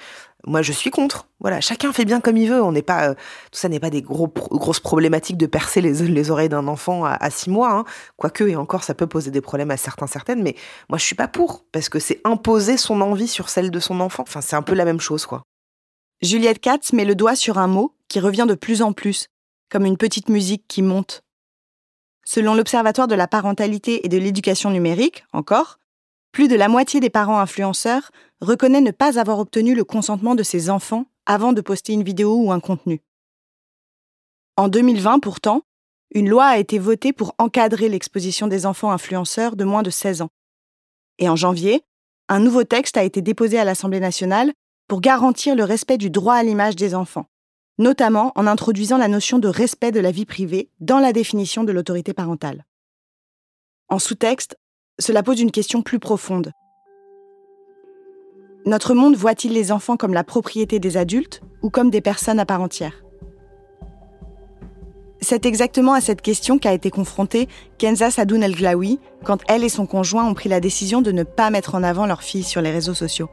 Moi, 0.47 0.61
je 0.61 0.71
suis 0.71 0.91
contre. 0.91 1.27
Voilà, 1.41 1.59
chacun 1.59 1.91
fait 1.91 2.05
bien 2.05 2.21
comme 2.21 2.37
il 2.37 2.49
veut. 2.49 2.63
On 2.63 2.71
n'est 2.71 2.81
pas, 2.81 3.09
euh, 3.09 3.13
tout 3.51 3.59
ça 3.59 3.67
n'est 3.67 3.81
pas 3.81 3.89
des 3.89 4.01
gros, 4.01 4.29
grosses 4.29 4.79
problématiques 4.79 5.35
de 5.35 5.45
percer 5.45 5.81
les, 5.81 5.93
les 6.07 6.31
oreilles 6.31 6.47
d'un 6.47 6.69
enfant 6.69 7.03
à, 7.03 7.29
6 7.29 7.49
mois. 7.49 7.71
Hein. 7.71 7.83
Quoique, 8.15 8.45
et 8.45 8.55
encore, 8.55 8.83
ça 8.83 8.93
peut 8.93 9.07
poser 9.07 9.29
des 9.29 9.41
problèmes 9.41 9.71
à 9.71 9.77
certains, 9.77 10.07
certaines. 10.07 10.41
Mais 10.41 10.55
moi, 10.87 10.97
je 10.97 11.03
suis 11.03 11.15
pas 11.15 11.27
pour, 11.27 11.65
parce 11.73 11.89
que 11.89 11.99
c'est 11.99 12.21
imposer 12.23 12.77
son 12.77 13.01
envie 13.01 13.27
sur 13.27 13.49
celle 13.49 13.71
de 13.71 13.79
son 13.81 13.99
enfant. 13.99 14.23
Enfin, 14.23 14.39
c'est 14.39 14.55
un 14.55 14.61
peu 14.61 14.73
la 14.73 14.85
même 14.85 15.01
chose, 15.01 15.25
quoi. 15.25 15.43
Juliette 16.21 16.59
Katz 16.59 16.93
met 16.93 17.05
le 17.05 17.13
doigt 17.13 17.35
sur 17.35 17.57
un 17.57 17.67
mot 17.67 17.93
qui 18.07 18.21
revient 18.21 18.45
de 18.47 18.55
plus 18.55 18.81
en 18.81 18.93
plus, 18.93 19.27
comme 19.69 19.85
une 19.85 19.97
petite 19.97 20.29
musique 20.29 20.63
qui 20.69 20.81
monte. 20.81 21.23
Selon 22.23 22.55
l'Observatoire 22.55 23.09
de 23.09 23.15
la 23.15 23.27
parentalité 23.27 24.05
et 24.05 24.09
de 24.09 24.17
l'éducation 24.17 24.71
numérique, 24.71 25.25
encore, 25.33 25.77
plus 26.37 26.47
de 26.47 26.55
la 26.55 26.67
moitié 26.67 26.99
des 26.99 27.09
parents 27.09 27.39
influenceurs 27.39 28.11
reconnaît 28.41 28.79
ne 28.79 28.91
pas 28.91 29.19
avoir 29.19 29.39
obtenu 29.39 29.73
le 29.73 29.83
consentement 29.83 30.35
de 30.35 30.43
ses 30.43 30.69
enfants 30.69 31.05
avant 31.25 31.51
de 31.51 31.61
poster 31.61 31.93
une 31.93 32.03
vidéo 32.03 32.35
ou 32.35 32.51
un 32.51 32.59
contenu. 32.59 33.01
En 34.55 34.67
2020, 34.67 35.17
pourtant, 35.17 35.63
une 36.13 36.29
loi 36.29 36.45
a 36.45 36.59
été 36.59 36.77
votée 36.77 37.11
pour 37.11 37.33
encadrer 37.39 37.89
l'exposition 37.89 38.45
des 38.45 38.67
enfants 38.67 38.91
influenceurs 38.91 39.55
de 39.55 39.63
moins 39.63 39.81
de 39.81 39.89
16 39.89 40.21
ans. 40.21 40.29
Et 41.17 41.27
en 41.27 41.35
janvier, 41.35 41.81
un 42.29 42.39
nouveau 42.39 42.63
texte 42.63 42.97
a 42.97 43.03
été 43.03 43.23
déposé 43.23 43.57
à 43.57 43.65
l'Assemblée 43.65 43.99
nationale 43.99 44.53
pour 44.87 45.01
garantir 45.01 45.55
le 45.55 45.63
respect 45.63 45.97
du 45.97 46.11
droit 46.11 46.35
à 46.35 46.43
l'image 46.43 46.75
des 46.75 46.93
enfants, 46.93 47.25
notamment 47.79 48.31
en 48.35 48.45
introduisant 48.45 48.99
la 48.99 49.07
notion 49.07 49.39
de 49.39 49.47
respect 49.47 49.91
de 49.91 50.01
la 50.01 50.11
vie 50.11 50.27
privée 50.27 50.69
dans 50.81 50.99
la 50.99 51.13
définition 51.13 51.63
de 51.63 51.71
l'autorité 51.71 52.13
parentale. 52.13 52.63
En 53.89 53.97
sous-texte, 53.97 54.55
cela 54.99 55.23
pose 55.23 55.39
une 55.39 55.51
question 55.51 55.81
plus 55.81 55.99
profonde. 55.99 56.51
Notre 58.65 58.93
monde 58.93 59.15
voit-il 59.15 59.53
les 59.53 59.71
enfants 59.71 59.95
comme 59.95 60.13
la 60.13 60.23
propriété 60.23 60.79
des 60.79 60.97
adultes 60.97 61.41
ou 61.61 61.69
comme 61.69 61.89
des 61.89 62.01
personnes 62.01 62.39
à 62.39 62.45
part 62.45 62.61
entière? 62.61 63.03
C'est 65.21 65.45
exactement 65.45 65.93
à 65.93 66.01
cette 66.01 66.21
question 66.21 66.59
qu'a 66.59 66.73
été 66.73 66.91
confrontée 66.91 67.47
Kenza 67.77 68.11
Sadoun 68.11 68.43
El 68.43 68.55
Glaoui 68.55 68.99
quand 69.23 69.39
elle 69.47 69.63
et 69.63 69.69
son 69.69 69.85
conjoint 69.85 70.27
ont 70.27 70.33
pris 70.33 70.49
la 70.49 70.59
décision 70.59 71.01
de 71.01 71.11
ne 71.11 71.23
pas 71.23 71.49
mettre 71.49 71.75
en 71.75 71.83
avant 71.83 72.05
leur 72.05 72.21
fille 72.21 72.43
sur 72.43 72.61
les 72.61 72.71
réseaux 72.71 72.93
sociaux. 72.93 73.29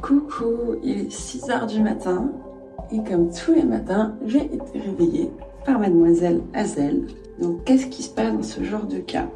Coucou, 0.00 0.76
il 0.82 1.06
est 1.06 1.10
6 1.10 1.48
h 1.48 1.66
du 1.66 1.80
matin 1.80 2.30
et 2.92 3.02
comme 3.02 3.32
tous 3.32 3.54
les 3.54 3.64
matins, 3.64 4.14
j'ai 4.26 4.44
été 4.44 4.78
réveillée 4.78 5.30
par 5.64 5.78
mademoiselle 5.78 6.42
Hazel. 6.52 7.06
Donc 7.40 7.64
qu'est-ce 7.64 7.86
qui 7.86 8.02
se 8.02 8.10
passe 8.10 8.32
dans 8.32 8.42
ce 8.42 8.62
genre 8.62 8.86
de 8.86 8.98
cas? 8.98 9.26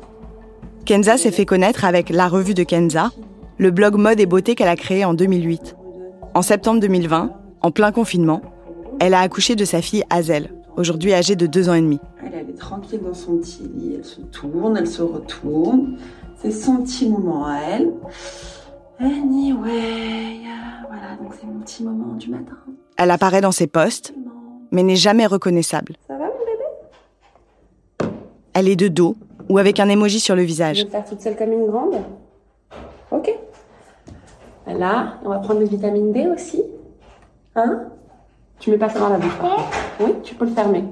Kenza 0.89 1.19
s'est 1.19 1.33
fait 1.33 1.45
connaître 1.45 1.85
avec 1.85 2.09
La 2.09 2.29
Revue 2.29 2.55
de 2.55 2.63
Kenza, 2.63 3.11
le 3.59 3.71
blog 3.71 3.97
mode 3.97 4.21
et 4.21 4.25
beauté 4.25 4.55
qu'elle 4.55 4.71
a 4.71 4.75
créé 4.75 5.05
en 5.05 5.13
2008. 5.13 5.77
En 6.33 6.41
septembre 6.41 6.81
2020, 6.81 7.31
en 7.61 7.71
plein 7.71 7.93
confinement, 7.93 8.41
elle 8.99 9.13
a 9.13 9.21
accouché 9.21 9.55
de 9.55 9.67
sa 9.67 9.83
fille 9.83 10.03
Hazel, 10.09 10.51
aujourd'hui 10.79 11.13
âgée 11.13 11.37
de 11.37 11.47
2 11.47 11.69
ans 11.69 11.75
et 11.75 11.83
demi. 11.83 12.01
Elle, 12.25 12.49
est 12.49 12.59
tranquille 12.59 13.03
dans 13.05 13.13
son 13.13 13.37
petit 13.37 13.65
lit, 13.65 13.97
elle 13.99 14.05
se 14.07 14.23
tourne, 14.23 14.79
elle 14.79 14.87
se 14.87 15.03
retourne. 15.03 15.99
C'est 16.37 16.53
son 16.53 16.79
petit 16.79 17.07
moment 17.11 17.45
à 17.45 17.59
elle. 17.71 17.93
Anyway, 18.99 20.41
voilà, 20.89 21.17
donc 21.21 21.35
c'est 21.39 21.47
mon 21.47 21.61
petit 21.61 21.83
moment 21.83 22.15
du 22.15 22.31
matin. 22.31 22.57
Elle 22.97 23.11
apparaît 23.11 23.43
dans 23.43 23.53
ses 23.53 23.67
posts, 23.67 24.15
mais 24.71 24.83
n'est 24.83 24.97
jamais 24.97 25.27
reconnaissable. 25.27 25.97
Ça 26.07 26.17
va, 26.17 26.25
mon 26.25 28.07
bébé? 28.07 28.11
Elle 28.55 28.69
est 28.69 28.77
de 28.77 28.89
dos 28.89 29.17
ou 29.49 29.59
avec 29.59 29.81
un 29.81 29.89
emoji 29.89 30.21
sur 30.21 30.37
le 30.37 30.43
visage. 30.43 30.79
Je 30.79 30.85
vais 30.85 30.91
faire 30.91 31.05
toute 31.05 31.21
seule 31.21 31.37
comme 31.37 31.53
une 31.53 31.67
grande 31.67 32.03
Ok. 33.11 33.31
Là, 34.67 35.15
on 35.25 35.31
va 35.31 35.39
prendre 35.39 35.61
le 35.61 35.67
vitamine 35.67 36.13
D 36.13 36.27
aussi. 36.27 36.63
Hein? 37.57 37.85
Tu 38.61 38.71
mets 38.71 38.79
pas 38.79 38.89
ça 38.89 38.99
dans 38.99 39.09
la 39.09 39.19
bouche. 39.19 39.33
Oui, 40.01 40.13
tu 40.23 40.35
peux 40.35 40.45
le 40.45 40.51
fermer. 40.51 40.85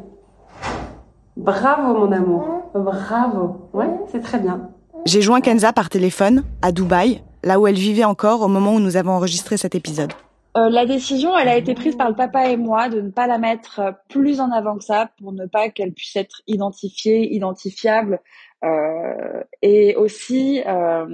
Bravo, 1.37 2.07
mon 2.07 2.13
amour. 2.13 2.71
Bravo. 2.75 3.69
Ouais, 3.75 3.91
c'est 4.11 4.23
très 4.23 4.39
bien. 4.39 4.71
J'ai 5.05 5.21
joint 5.21 5.41
Kenza 5.41 5.73
par 5.73 5.91
téléphone 5.91 6.45
à 6.63 6.73
Dubaï 6.73 7.23
là 7.45 7.61
où 7.61 7.67
elle 7.67 7.77
vivait 7.77 8.05
encore 8.05 8.43
au 8.43 8.49
moment 8.49 8.75
où 8.75 8.81
nous 8.81 8.97
avons 8.97 9.13
enregistré 9.13 9.57
cet 9.57 9.75
épisode. 9.75 10.13
Euh, 10.57 10.71
la 10.71 10.87
décision, 10.87 11.37
elle 11.37 11.49
a 11.49 11.57
été 11.57 11.75
prise 11.75 11.97
par 11.97 12.09
le 12.09 12.17
papa 12.17 12.49
et 12.49 12.57
moi 12.57 12.89
de 12.89 13.01
ne 13.03 13.11
pas 13.11 13.27
la 13.27 13.37
mettre 13.37 13.95
plus 14.09 14.41
en 14.41 14.51
avant 14.51 14.79
que 14.79 14.85
ça 14.85 15.11
pour 15.19 15.33
ne 15.33 15.45
pas 15.45 15.69
qu'elle 15.69 15.93
puisse 15.93 16.17
être 16.17 16.41
identifiée, 16.47 17.35
identifiable, 17.35 18.21
euh, 18.65 19.43
et 19.61 19.95
aussi 19.97 20.63
euh, 20.67 21.07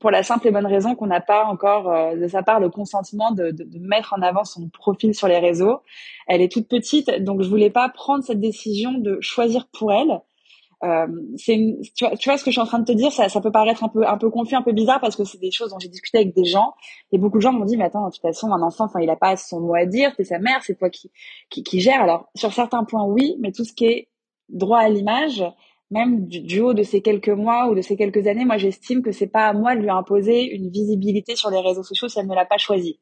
pour 0.00 0.10
la 0.10 0.22
simple 0.22 0.46
et 0.46 0.50
bonne 0.50 0.66
raison 0.66 0.94
qu'on 0.94 1.06
n'a 1.06 1.20
pas 1.20 1.44
encore 1.44 1.90
euh, 1.90 2.16
de 2.16 2.28
sa 2.28 2.42
part 2.42 2.60
le 2.60 2.70
consentement 2.70 3.32
de, 3.32 3.50
de, 3.50 3.64
de, 3.64 3.78
mettre 3.80 4.14
en 4.16 4.22
avant 4.22 4.44
son 4.44 4.68
profil 4.68 5.14
sur 5.14 5.26
les 5.26 5.38
réseaux. 5.38 5.80
Elle 6.28 6.42
est 6.42 6.50
toute 6.50 6.68
petite, 6.68 7.10
donc 7.22 7.42
je 7.42 7.48
voulais 7.48 7.70
pas 7.70 7.88
prendre 7.88 8.22
cette 8.22 8.40
décision 8.40 8.92
de 8.92 9.18
choisir 9.20 9.66
pour 9.72 9.92
elle. 9.92 10.20
Euh, 10.84 11.06
c'est 11.36 11.56
tu, 11.94 12.04
vois, 12.04 12.16
tu 12.16 12.28
vois 12.28 12.36
ce 12.36 12.44
que 12.44 12.50
je 12.50 12.52
suis 12.52 12.60
en 12.60 12.66
train 12.66 12.78
de 12.78 12.84
te 12.84 12.92
dire? 12.92 13.10
Ça, 13.10 13.28
ça 13.28 13.40
peut 13.40 13.50
paraître 13.50 13.82
un 13.82 13.88
peu 13.88 14.06
un 14.06 14.18
peu 14.18 14.30
confus 14.30 14.54
un 14.54 14.62
peu 14.62 14.72
bizarre 14.72 15.00
parce 15.00 15.16
que 15.16 15.24
c'est 15.24 15.40
des 15.40 15.50
choses 15.50 15.70
dont 15.70 15.78
j'ai 15.78 15.88
discuté 15.88 16.18
avec 16.18 16.34
des 16.34 16.44
gens 16.44 16.74
et 17.12 17.18
beaucoup 17.18 17.38
de 17.38 17.42
gens 17.42 17.52
m'ont 17.52 17.64
dit 17.64 17.78
mais 17.78 17.84
attends 17.84 18.06
de 18.06 18.12
toute 18.12 18.20
façon 18.20 18.52
un 18.52 18.60
enfant 18.60 18.84
enfin 18.84 19.00
il 19.00 19.08
a 19.08 19.16
pas 19.16 19.36
son 19.36 19.60
mot 19.60 19.74
à 19.74 19.86
dire 19.86 20.12
c'est 20.18 20.24
sa 20.24 20.38
mère 20.38 20.62
c'est 20.62 20.74
toi 20.74 20.90
qui, 20.90 21.10
qui 21.48 21.62
qui 21.62 21.80
gère. 21.80 22.02
Alors 22.02 22.28
sur 22.34 22.52
certains 22.52 22.84
points 22.84 23.04
oui 23.06 23.36
mais 23.40 23.52
tout 23.52 23.64
ce 23.64 23.72
qui 23.72 23.86
est 23.86 24.08
droit 24.50 24.78
à 24.78 24.88
l'image 24.90 25.42
même 25.90 26.26
du, 26.26 26.60
haut 26.60 26.74
de 26.74 26.82
ces 26.82 27.00
quelques 27.00 27.28
mois 27.28 27.68
ou 27.68 27.74
de 27.74 27.80
ces 27.80 27.96
quelques 27.96 28.26
années, 28.26 28.44
moi 28.44 28.56
j'estime 28.56 29.02
que 29.02 29.12
c'est 29.12 29.28
pas 29.28 29.46
à 29.46 29.52
moi 29.52 29.76
de 29.76 29.80
lui 29.80 29.90
imposer 29.90 30.42
une 30.52 30.68
visibilité 30.68 31.36
sur 31.36 31.50
les 31.50 31.60
réseaux 31.60 31.84
sociaux 31.84 32.08
si 32.08 32.18
elle 32.18 32.26
ne 32.26 32.34
l'a 32.34 32.44
pas 32.44 32.58
choisi. 32.58 32.98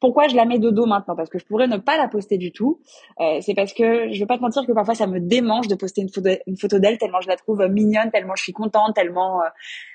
Pourquoi 0.00 0.28
je 0.28 0.36
la 0.36 0.44
mets 0.44 0.58
de 0.58 0.70
dos 0.70 0.84
maintenant? 0.84 1.16
Parce 1.16 1.30
que 1.30 1.38
je 1.38 1.46
pourrais 1.46 1.66
ne 1.66 1.78
pas 1.78 1.96
la 1.96 2.08
poster 2.08 2.36
du 2.36 2.52
tout. 2.52 2.80
Euh, 3.20 3.38
c'est 3.40 3.54
parce 3.54 3.72
que 3.72 4.12
je 4.12 4.20
veux 4.20 4.26
pas 4.26 4.36
te 4.36 4.42
mentir 4.42 4.66
que 4.66 4.72
parfois 4.72 4.94
ça 4.94 5.06
me 5.06 5.18
démange 5.18 5.68
de 5.68 5.74
poster 5.74 6.02
une 6.02 6.10
photo, 6.10 6.28
une 6.46 6.58
photo 6.58 6.78
d'elle 6.78 6.98
tellement 6.98 7.20
je 7.22 7.28
la 7.28 7.36
trouve 7.36 7.66
mignonne, 7.68 8.10
tellement 8.10 8.34
je 8.36 8.42
suis 8.42 8.52
contente, 8.52 8.94
tellement, 8.94 9.40
euh, 9.40 9.48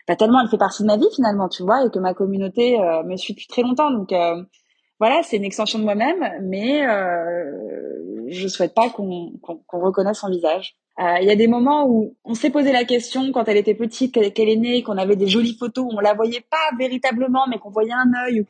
bah, 0.07 0.15
tellement 0.15 0.41
elle 0.41 0.49
fait 0.49 0.57
partie 0.57 0.81
de 0.81 0.87
ma 0.87 0.97
vie 0.97 1.09
finalement, 1.15 1.47
tu 1.47 1.61
vois, 1.61 1.85
et 1.85 1.89
que 1.91 1.99
ma 1.99 2.15
communauté 2.15 2.79
euh, 2.79 3.03
me 3.03 3.17
suit 3.17 3.33
depuis 3.33 3.47
très 3.47 3.61
longtemps. 3.61 3.91
Donc 3.91 4.11
euh, 4.11 4.41
voilà, 4.99 5.21
c'est 5.23 5.37
une 5.37 5.45
extension 5.45 5.77
de 5.77 5.83
moi-même, 5.83 6.23
mais 6.41 6.87
euh, 6.87 8.25
je 8.29 8.47
souhaite 8.47 8.73
pas 8.73 8.89
qu'on 8.89 9.33
qu'on 9.41 9.79
reconnaisse 9.79 10.17
son 10.17 10.29
visage. 10.29 10.75
Euh, 10.99 11.17
il 11.21 11.27
y 11.27 11.31
a 11.31 11.35
des 11.35 11.47
moments 11.47 11.87
où 11.87 12.15
on 12.25 12.33
s'est 12.33 12.49
posé 12.49 12.71
la 12.71 12.83
question 12.83 13.31
quand 13.31 13.47
elle 13.47 13.57
était 13.57 13.73
petite, 13.73 14.13
qu'elle 14.13 14.49
est 14.49 14.55
née, 14.57 14.83
qu'on 14.83 14.97
avait 14.97 15.15
des 15.15 15.27
jolies 15.27 15.55
photos 15.57 15.85
où 15.85 15.97
on 15.97 15.99
la 15.99 16.13
voyait 16.13 16.45
pas 16.49 16.77
véritablement, 16.77 17.47
mais 17.49 17.59
qu'on 17.59 17.69
voyait 17.69 17.93
un 17.93 18.11
œil. 18.25 18.45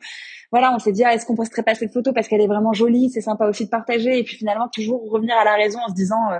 voilà, 0.50 0.74
on 0.74 0.78
s'est 0.78 0.92
dit 0.92 1.04
ah, 1.04 1.14
est-ce 1.14 1.24
qu'on 1.24 1.36
posterait 1.36 1.62
pas 1.62 1.74
cette 1.74 1.92
photo 1.92 2.12
parce 2.12 2.28
qu'elle 2.28 2.40
est 2.40 2.48
vraiment 2.48 2.72
jolie, 2.72 3.10
c'est 3.10 3.20
sympa 3.20 3.46
aussi 3.46 3.66
de 3.66 3.70
partager. 3.70 4.18
Et 4.18 4.24
puis 4.24 4.36
finalement 4.36 4.68
toujours 4.68 5.08
revenir 5.10 5.36
à 5.36 5.44
la 5.44 5.54
raison 5.54 5.78
en 5.86 5.88
se 5.88 5.94
disant 5.94 6.30
euh, 6.32 6.38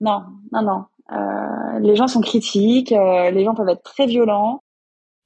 non, 0.00 0.22
non, 0.52 0.62
non. 0.62 0.84
Euh, 1.12 1.78
les 1.80 1.96
gens 1.96 2.06
sont 2.06 2.20
critiques, 2.20 2.90
les 2.90 3.44
gens 3.44 3.54
peuvent 3.54 3.68
être 3.68 3.82
très 3.82 4.06
violents. 4.06 4.62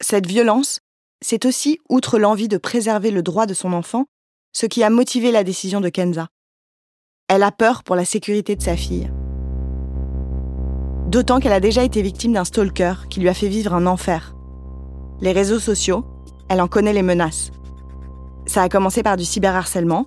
Cette 0.00 0.26
violence, 0.26 0.80
c'est 1.20 1.44
aussi, 1.44 1.80
outre 1.90 2.18
l'envie 2.18 2.48
de 2.48 2.56
préserver 2.56 3.10
le 3.10 3.22
droit 3.22 3.46
de 3.46 3.54
son 3.54 3.72
enfant, 3.72 4.06
ce 4.52 4.66
qui 4.66 4.82
a 4.82 4.90
motivé 4.90 5.30
la 5.30 5.44
décision 5.44 5.80
de 5.80 5.90
Kenza. 5.90 6.28
Elle 7.28 7.42
a 7.42 7.52
peur 7.52 7.82
pour 7.82 7.96
la 7.96 8.04
sécurité 8.04 8.56
de 8.56 8.62
sa 8.62 8.76
fille. 8.76 9.10
D'autant 11.06 11.38
qu'elle 11.38 11.52
a 11.52 11.60
déjà 11.60 11.84
été 11.84 12.00
victime 12.02 12.32
d'un 12.32 12.44
stalker 12.44 12.94
qui 13.10 13.20
lui 13.20 13.28
a 13.28 13.34
fait 13.34 13.48
vivre 13.48 13.74
un 13.74 13.86
enfer. 13.86 14.34
Les 15.20 15.32
réseaux 15.32 15.58
sociaux, 15.58 16.04
elle 16.48 16.60
en 16.60 16.68
connaît 16.68 16.92
les 16.92 17.02
menaces. 17.02 17.50
Ça 18.46 18.62
a 18.62 18.68
commencé 18.68 19.02
par 19.02 19.16
du 19.16 19.24
cyberharcèlement, 19.24 20.06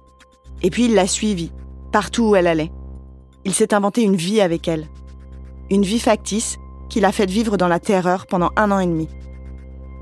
et 0.63 0.69
puis 0.69 0.85
il 0.85 0.95
l'a 0.95 1.07
suivie, 1.07 1.51
partout 1.91 2.29
où 2.29 2.35
elle 2.35 2.47
allait. 2.47 2.71
Il 3.45 3.53
s'est 3.53 3.73
inventé 3.73 4.01
une 4.01 4.15
vie 4.15 4.41
avec 4.41 4.67
elle. 4.67 4.87
Une 5.69 5.83
vie 5.83 5.99
factice 5.99 6.57
qu'il 6.89 7.05
a 7.05 7.11
fait 7.11 7.29
vivre 7.29 7.57
dans 7.57 7.67
la 7.67 7.79
terreur 7.79 8.25
pendant 8.25 8.51
un 8.55 8.71
an 8.71 8.79
et 8.79 8.87
demi. 8.87 9.07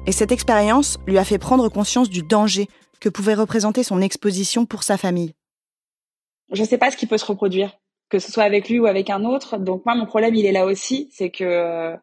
Et 0.05 0.11
cette 0.11 0.31
expérience 0.31 0.97
lui 1.07 1.17
a 1.17 1.23
fait 1.23 1.37
prendre 1.37 1.67
conscience 1.69 2.09
du 2.09 2.23
danger 2.23 2.67
que 2.99 3.09
pouvait 3.09 3.33
représenter 3.33 3.83
son 3.83 4.01
exposition 4.01 4.65
pour 4.65 4.83
sa 4.83 4.97
famille. 4.97 5.33
Je 6.51 6.61
ne 6.61 6.67
sais 6.67 6.77
pas 6.77 6.91
ce 6.91 6.97
qui 6.97 7.07
peut 7.07 7.17
se 7.17 7.25
reproduire 7.25 7.71
que 8.09 8.19
ce 8.19 8.31
soit 8.31 8.43
avec 8.43 8.69
lui 8.69 8.79
ou 8.79 8.85
avec 8.85 9.09
un 9.09 9.25
autre. 9.25 9.57
Donc 9.57 9.85
moi, 9.85 9.95
mon 9.95 10.05
problème, 10.05 10.35
il 10.35 10.45
est 10.45 10.51
là 10.51 10.65
aussi, 10.65 11.09
c'est 11.11 11.29
que 11.29 11.43
euh, 11.43 11.97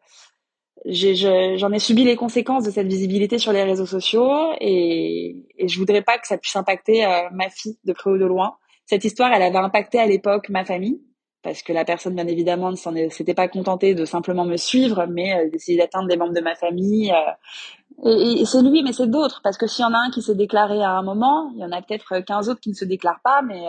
j'en 0.85 1.71
ai, 1.71 1.79
subi 1.79 2.03
les 2.03 2.15
conséquences 2.15 2.63
de 2.63 2.71
cette 2.71 2.87
visibilité 2.87 3.37
sur 3.37 3.53
les 3.53 3.63
réseaux 3.63 3.85
sociaux 3.85 4.53
et, 4.59 5.35
et 5.57 5.67
je 5.67 5.79
voudrais 5.79 6.01
pas 6.01 6.17
que 6.17 6.27
ça 6.27 6.37
puisse 6.37 6.55
impacter 6.55 7.05
euh, 7.05 7.29
ma 7.31 7.49
fille 7.49 7.77
de 7.83 7.93
près 7.93 8.11
ou 8.11 8.17
de 8.17 8.25
loin. 8.25 8.55
Cette 8.85 9.05
histoire, 9.05 9.31
elle 9.33 9.41
avait 9.41 9.57
impacté 9.57 9.99
à 9.99 10.05
l'époque 10.05 10.49
ma 10.49 10.65
famille 10.65 11.01
parce 11.41 11.61
que 11.61 11.73
la 11.73 11.83
personne, 11.83 12.15
bien 12.15 12.27
évidemment, 12.27 12.71
ne 12.71 13.09
s'était 13.09 13.33
pas 13.33 13.49
contentée 13.49 13.95
de 13.95 14.05
simplement 14.05 14.45
me 14.45 14.55
suivre, 14.55 15.05
mais 15.07 15.33
euh, 15.35 15.49
d'essayer 15.49 15.77
d'atteindre 15.77 16.07
des 16.07 16.15
membres 16.15 16.33
de 16.33 16.41
ma 16.41 16.55
famille. 16.55 17.11
Euh. 17.11 18.09
et, 18.09 18.41
et 18.41 18.45
c'est 18.45 18.61
lui, 18.61 18.81
mais 18.81 18.93
c'est 18.93 19.09
d'autres, 19.09 19.41
parce 19.43 19.57
que 19.57 19.67
s'il 19.67 19.83
y 19.83 19.85
en 19.85 19.93
a 19.93 19.97
un 19.97 20.09
qui 20.09 20.21
s'est 20.21 20.35
déclaré 20.35 20.81
à 20.81 20.91
un 20.91 21.03
moment, 21.03 21.51
il 21.55 21.61
y 21.61 21.65
en 21.65 21.71
a 21.71 21.81
peut-être 21.81 22.19
15 22.19 22.49
autres 22.49 22.61
qui 22.61 22.69
ne 22.69 22.75
se 22.75 22.85
déclarent 22.85 23.21
pas, 23.23 23.41
mais 23.41 23.67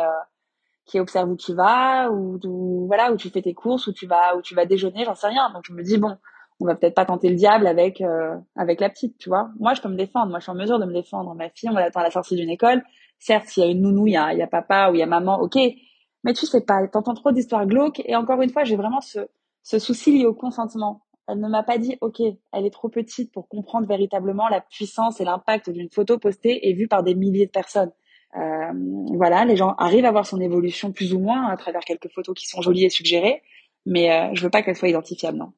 qui 0.87 1.01
observe 1.01 1.31
où 1.31 1.37
tu 1.37 1.55
vas, 1.55 2.11
ou, 2.11 2.39
voilà, 2.87 3.13
où 3.13 3.17
tu 3.17 3.31
fais 3.31 3.43
tes 3.43 3.55
courses, 3.55 3.87
où 3.87 3.93
tu 3.93 4.07
vas, 4.07 4.37
où 4.37 4.43
tu 4.43 4.55
vas 4.55 4.67
déjeuner, 4.67 5.05
j'en 5.05 5.15
sais 5.15 5.29
rien. 5.29 5.51
Donc 5.55 5.65
je 5.67 5.73
me 5.73 5.83
dis 5.83 5.99
bon, 5.99 6.17
on 6.61 6.67
va 6.67 6.75
peut-être 6.75 6.95
pas 6.95 7.05
tenter 7.05 7.29
le 7.29 7.37
diable 7.37 7.67
avec 7.67 8.01
euh, 8.01 8.37
avec 8.57 8.81
la 8.81 8.91
petite, 8.91 9.19
tu 9.19 9.29
vois. 9.29 9.51
Moi, 9.59 9.75
je 9.75 9.81
peux 9.83 9.89
me 9.89 9.97
défendre. 9.97 10.29
Moi, 10.31 10.39
je 10.39 10.45
suis 10.45 10.53
en 10.53 10.55
mesure 10.55 10.79
de 10.79 10.85
me 10.85 10.93
défendre. 10.93 11.35
Ma 11.35 11.49
fille, 11.51 11.69
on 11.71 11.75
l'attend 11.75 12.01
à 12.01 12.05
la 12.05 12.11
sortie 12.11 12.37
d'une 12.37 12.51
école. 12.51 12.83
Certes, 13.19 13.47
s'il 13.49 13.65
y 13.65 13.67
a 13.67 13.71
une 13.71 13.83
nounou, 13.83 14.07
il 14.07 14.13
y 14.13 14.17
a, 14.17 14.33
il 14.33 14.39
y 14.39 14.43
a 14.43 14.47
papa 14.47 14.91
ou 14.91 14.95
il 14.95 14.99
y 14.99 15.03
a 15.03 15.07
maman, 15.07 15.41
ok. 15.41 15.57
Mais 16.25 16.33
tu 16.33 16.47
sais 16.47 16.63
pas, 16.63 16.87
t'entends 16.89 17.15
trop 17.15 17.33
d'histoires 17.33 17.67
glauques. 17.67 18.03
Et 18.05 18.17
encore 18.17 18.41
une 18.43 18.51
fois, 18.51 18.65
j'ai 18.65 18.77
vraiment 18.77 19.01
ce, 19.01 19.21
ce 19.63 19.79
souci 19.79 20.19
lié 20.19 20.27
au 20.27 20.35
consentement. 20.35 21.03
Elle 21.27 21.41
ne 21.41 21.49
m'a 21.49 21.63
pas 21.63 21.79
dit, 21.79 21.97
ok, 22.01 22.21
elle 22.53 22.67
est 22.67 22.73
trop 22.73 22.89
petite 22.89 23.33
pour 23.33 23.49
comprendre 23.49 23.87
véritablement 23.87 24.49
la 24.49 24.61
puissance 24.61 25.21
et 25.21 25.25
l'impact 25.25 25.71
d'une 25.71 25.91
photo 25.91 26.19
postée 26.19 26.69
et 26.69 26.75
vue 26.75 26.89
par 26.89 27.03
des 27.03 27.15
milliers 27.15 27.47
de 27.47 27.51
personnes. 27.51 27.91
Euh, 28.37 28.73
voilà, 29.15 29.45
les 29.45 29.57
gens 29.57 29.75
arrivent 29.79 30.05
à 30.05 30.11
voir 30.11 30.27
son 30.27 30.41
évolution 30.41 30.93
plus 30.93 31.15
ou 31.15 31.21
moins 31.21 31.49
à 31.49 31.57
travers 31.57 31.83
quelques 31.83 32.11
photos 32.13 32.35
qui 32.35 32.49
sont 32.49 32.63
jolies 32.63 32.85
et 32.85 32.91
suggérées, 32.91 33.43
mais 33.87 34.11
euh, 34.11 34.35
je 34.35 34.43
veux 34.43 34.51
pas 34.51 34.63
qu'elle 34.63 34.77
soit 34.77 34.89
identifiable, 34.89 35.39
non. 35.39 35.53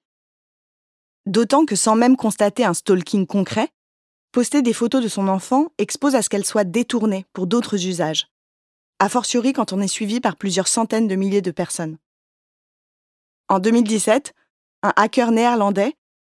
D'autant 1.25 1.64
que 1.64 1.75
sans 1.75 1.97
même 1.97 2.16
constater 2.16 2.64
un 2.64 2.75
stalking 2.75 3.26
concret, 3.26 3.68
poster 4.30 4.62
des 4.62 4.73
photos 4.73 5.02
de 5.02 5.09
son 5.09 5.28
enfant 5.28 5.68
expose 5.78 6.14
à 6.14 6.23
ce 6.23 6.28
qu'elles 6.28 6.45
soient 6.45 6.64
détournées 6.64 7.25
pour 7.33 7.47
d'autres 7.47 7.87
usages. 7.87 8.28
A 8.99 9.09
fortiori 9.09 9.52
quand 9.52 9.73
on 9.73 9.80
est 9.80 9.88
suivi 9.88 10.21
par 10.21 10.37
plusieurs 10.37 10.68
centaines 10.68 11.09
de 11.09 11.16
milliers 11.16 11.42
de 11.42 11.50
personnes. 11.50 11.99
En 13.49 13.59
2017, 13.59 14.35
un 14.83 14.92
hacker 14.97 15.33
néerlandais 15.33 15.95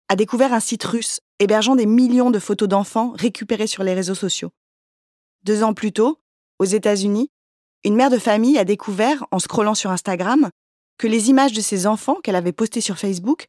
a 0.09 0.15
découvert 0.15 0.53
un 0.53 0.59
site 0.59 0.83
russe 0.83 1.21
hébergeant 1.39 1.75
des 1.75 1.85
millions 1.85 2.31
de 2.31 2.39
photos 2.39 2.67
d'enfants 2.67 3.13
récupérées 3.15 3.67
sur 3.67 3.83
les 3.83 3.93
réseaux 3.93 4.15
sociaux. 4.15 4.51
Deux 5.43 5.63
ans 5.63 5.73
plus 5.73 5.91
tôt, 5.91 6.20
aux 6.61 6.65
États-Unis, 6.65 7.31
une 7.83 7.95
mère 7.95 8.11
de 8.11 8.19
famille 8.19 8.59
a 8.59 8.63
découvert, 8.63 9.25
en 9.31 9.39
scrollant 9.39 9.73
sur 9.73 9.89
Instagram, 9.89 10.51
que 10.99 11.07
les 11.07 11.31
images 11.31 11.53
de 11.53 11.61
ses 11.61 11.87
enfants 11.87 12.17
qu'elle 12.23 12.35
avait 12.35 12.51
postées 12.51 12.81
sur 12.81 12.99
Facebook 12.99 13.47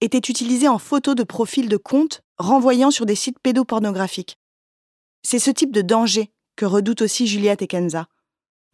étaient 0.00 0.18
utilisées 0.18 0.68
en 0.68 0.78
photos 0.78 1.16
de 1.16 1.24
profil 1.24 1.68
de 1.68 1.76
compte 1.76 2.22
renvoyant 2.38 2.92
sur 2.92 3.04
des 3.04 3.16
sites 3.16 3.40
pédopornographiques. 3.42 4.36
C'est 5.24 5.40
ce 5.40 5.50
type 5.50 5.72
de 5.72 5.82
danger 5.82 6.30
que 6.54 6.64
redoutent 6.64 7.02
aussi 7.02 7.26
Juliette 7.26 7.62
et 7.62 7.66
Kenza. 7.66 8.06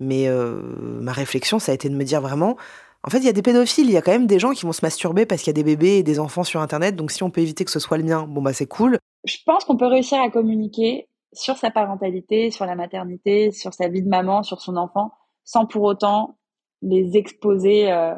Mais 0.00 0.28
euh, 0.28 0.60
ma 1.00 1.12
réflexion, 1.12 1.58
ça 1.58 1.72
a 1.72 1.74
été 1.74 1.88
de 1.88 1.96
me 1.96 2.04
dire 2.04 2.20
vraiment, 2.20 2.58
en 3.04 3.08
fait, 3.08 3.18
il 3.18 3.24
y 3.24 3.30
a 3.30 3.32
des 3.32 3.40
pédophiles, 3.40 3.86
il 3.86 3.92
y 3.92 3.96
a 3.96 4.02
quand 4.02 4.12
même 4.12 4.26
des 4.26 4.38
gens 4.38 4.52
qui 4.52 4.66
vont 4.66 4.72
se 4.72 4.84
masturber 4.84 5.24
parce 5.24 5.40
qu'il 5.40 5.48
y 5.48 5.56
a 5.56 5.60
des 5.62 5.64
bébés 5.64 5.96
et 5.96 6.02
des 6.02 6.18
enfants 6.18 6.44
sur 6.44 6.60
Internet, 6.60 6.94
donc 6.94 7.10
si 7.10 7.22
on 7.22 7.30
peut 7.30 7.40
éviter 7.40 7.64
que 7.64 7.70
ce 7.70 7.80
soit 7.80 7.96
le 7.96 8.04
mien, 8.04 8.26
bon 8.28 8.42
bah 8.42 8.52
c'est 8.52 8.66
cool. 8.66 8.98
Je 9.24 9.38
pense 9.46 9.64
qu'on 9.64 9.78
peut 9.78 9.86
réussir 9.86 10.20
à 10.20 10.28
communiquer 10.28 11.08
sur 11.32 11.56
sa 11.56 11.70
parentalité, 11.70 12.50
sur 12.50 12.66
la 12.66 12.74
maternité, 12.74 13.50
sur 13.50 13.74
sa 13.74 13.88
vie 13.88 14.02
de 14.02 14.08
maman, 14.08 14.42
sur 14.42 14.60
son 14.60 14.76
enfant, 14.76 15.12
sans 15.44 15.66
pour 15.66 15.82
autant 15.82 16.38
les 16.82 17.16
exposer 17.16 17.90
euh, 17.90 18.14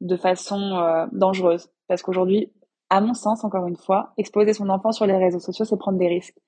de 0.00 0.16
façon 0.16 0.60
euh, 0.60 1.06
dangereuse. 1.12 1.70
Parce 1.88 2.02
qu'aujourd'hui, 2.02 2.52
à 2.88 3.00
mon 3.00 3.14
sens, 3.14 3.44
encore 3.44 3.66
une 3.66 3.76
fois, 3.76 4.12
exposer 4.16 4.52
son 4.52 4.68
enfant 4.68 4.92
sur 4.92 5.06
les 5.06 5.16
réseaux 5.16 5.38
sociaux, 5.38 5.64
c'est 5.64 5.76
prendre 5.76 5.98
des 5.98 6.08
risques. 6.08 6.38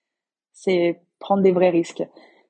C'est 0.52 1.02
prendre 1.18 1.42
des 1.42 1.52
vrais 1.52 1.70
risques. 1.70 2.02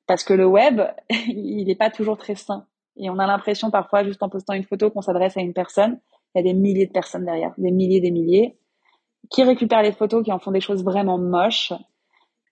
Parce 0.07 0.23
que 0.23 0.33
le 0.33 0.45
web, 0.45 0.81
il 1.09 1.65
n'est 1.65 1.75
pas 1.75 1.89
toujours 1.89 2.17
très 2.17 2.35
sain. 2.35 2.65
Et 2.95 3.09
on 3.09 3.19
a 3.19 3.27
l'impression 3.27 3.71
parfois, 3.71 4.03
juste 4.03 4.21
en 4.23 4.29
postant 4.29 4.53
une 4.53 4.63
photo, 4.63 4.91
qu'on 4.91 5.01
s'adresse 5.01 5.37
à 5.37 5.41
une 5.41 5.53
personne. 5.53 5.99
Il 6.33 6.39
y 6.39 6.41
a 6.41 6.43
des 6.43 6.57
milliers 6.57 6.87
de 6.87 6.91
personnes 6.91 7.25
derrière, 7.25 7.53
des 7.57 7.71
milliers, 7.71 8.01
des 8.01 8.11
milliers, 8.11 8.57
qui 9.29 9.43
récupèrent 9.43 9.83
les 9.83 9.91
photos, 9.91 10.23
qui 10.23 10.31
en 10.31 10.39
font 10.39 10.51
des 10.51 10.61
choses 10.61 10.83
vraiment 10.83 11.17
moches, 11.17 11.73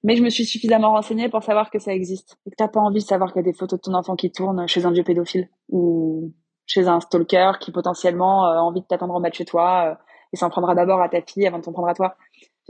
mais 0.03 0.15
je 0.15 0.24
me 0.24 0.29
suis 0.29 0.46
suffisamment 0.46 0.91
renseignée 0.91 1.29
pour 1.29 1.43
savoir 1.43 1.70
que 1.70 1.79
ça 1.79 1.93
existe. 1.93 2.38
Et 2.46 2.51
que 2.51 2.55
t'as 2.55 2.67
pas 2.67 2.79
envie 2.79 3.01
de 3.01 3.08
savoir 3.08 3.31
qu'il 3.31 3.41
y 3.41 3.48
a 3.48 3.51
des 3.51 3.58
photos 3.58 3.79
de 3.79 3.84
ton 3.84 3.93
enfant 3.93 4.15
qui 4.15 4.31
tournent 4.31 4.67
chez 4.67 4.86
un 4.86 4.91
vieux 4.91 5.03
pédophile 5.03 5.50
ou 5.70 6.34
chez 6.65 6.88
un 6.88 7.00
stalker 7.00 7.53
qui 7.60 7.72
potentiellement 7.72 8.46
euh, 8.46 8.58
a 8.58 8.62
envie 8.62 8.81
de 8.81 8.86
t'attendre 8.86 9.13
en 9.13 9.22
bas 9.22 9.29
de 9.29 9.36
chez 9.36 9.46
toi 9.46 9.91
euh, 9.91 9.96
et 10.34 10.38
s'en 10.38 10.50
prendra 10.50 10.74
d'abord 10.74 11.01
à 11.01 11.10
ta 11.10 11.22
fille 11.22 11.46
avant 11.46 11.60
de 11.60 11.63
t'en 11.63 11.74
prendre 11.74 11.89
à 11.89 11.93
toi. 11.93 12.15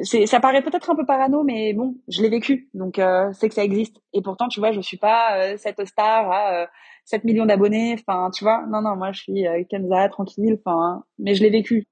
Ça 0.04 0.40
paraît 0.40 0.64
peut-être 0.64 0.90
un 0.90 0.96
peu 0.96 1.06
parano, 1.06 1.44
mais 1.44 1.74
bon, 1.74 1.96
je 2.08 2.22
l'ai 2.24 2.30
vécu, 2.30 2.70
donc 2.74 2.98
euh, 2.98 3.32
c'est 3.34 3.50
que 3.50 3.54
ça 3.54 3.64
existe. 3.64 3.98
Et 4.14 4.22
pourtant, 4.22 4.48
tu 4.48 4.60
vois, 4.60 4.72
je 4.72 4.80
suis 4.80 4.98
pas 4.98 5.58
cette 5.58 5.86
star 5.86 6.32
à 6.32 6.68
7 7.06 7.24
millions 7.26 7.46
d'abonnés. 7.46 7.96
Enfin, 8.00 8.32
tu 8.32 8.44
vois, 8.44 8.66
non, 8.68 8.82
non, 8.82 8.96
moi 8.96 9.12
je 9.12 9.22
suis 9.22 9.46
Kenza, 9.70 10.08
tranquille. 10.10 10.58
Enfin, 10.66 11.04
mais 11.20 11.36
je 11.36 11.44
l'ai 11.44 11.52
vécu. 11.52 11.84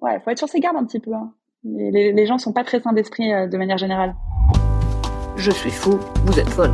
Ouais, 0.00 0.18
faut 0.20 0.30
être 0.30 0.38
sur 0.38 0.48
ses 0.48 0.58
gardes 0.58 0.78
un 0.78 0.86
petit 0.86 1.00
peu. 1.00 1.12
Hein. 1.12 1.32
Les, 1.64 2.12
les 2.12 2.26
gens 2.26 2.38
sont 2.38 2.52
pas 2.52 2.64
très 2.64 2.80
sains 2.80 2.94
d'esprit 2.94 3.28
de 3.28 3.56
manière 3.56 3.78
générale. 3.78 4.16
Je 5.44 5.50
suis 5.50 5.72
fou, 5.72 5.98
vous 6.24 6.38
êtes 6.38 6.48
folle. 6.50 6.70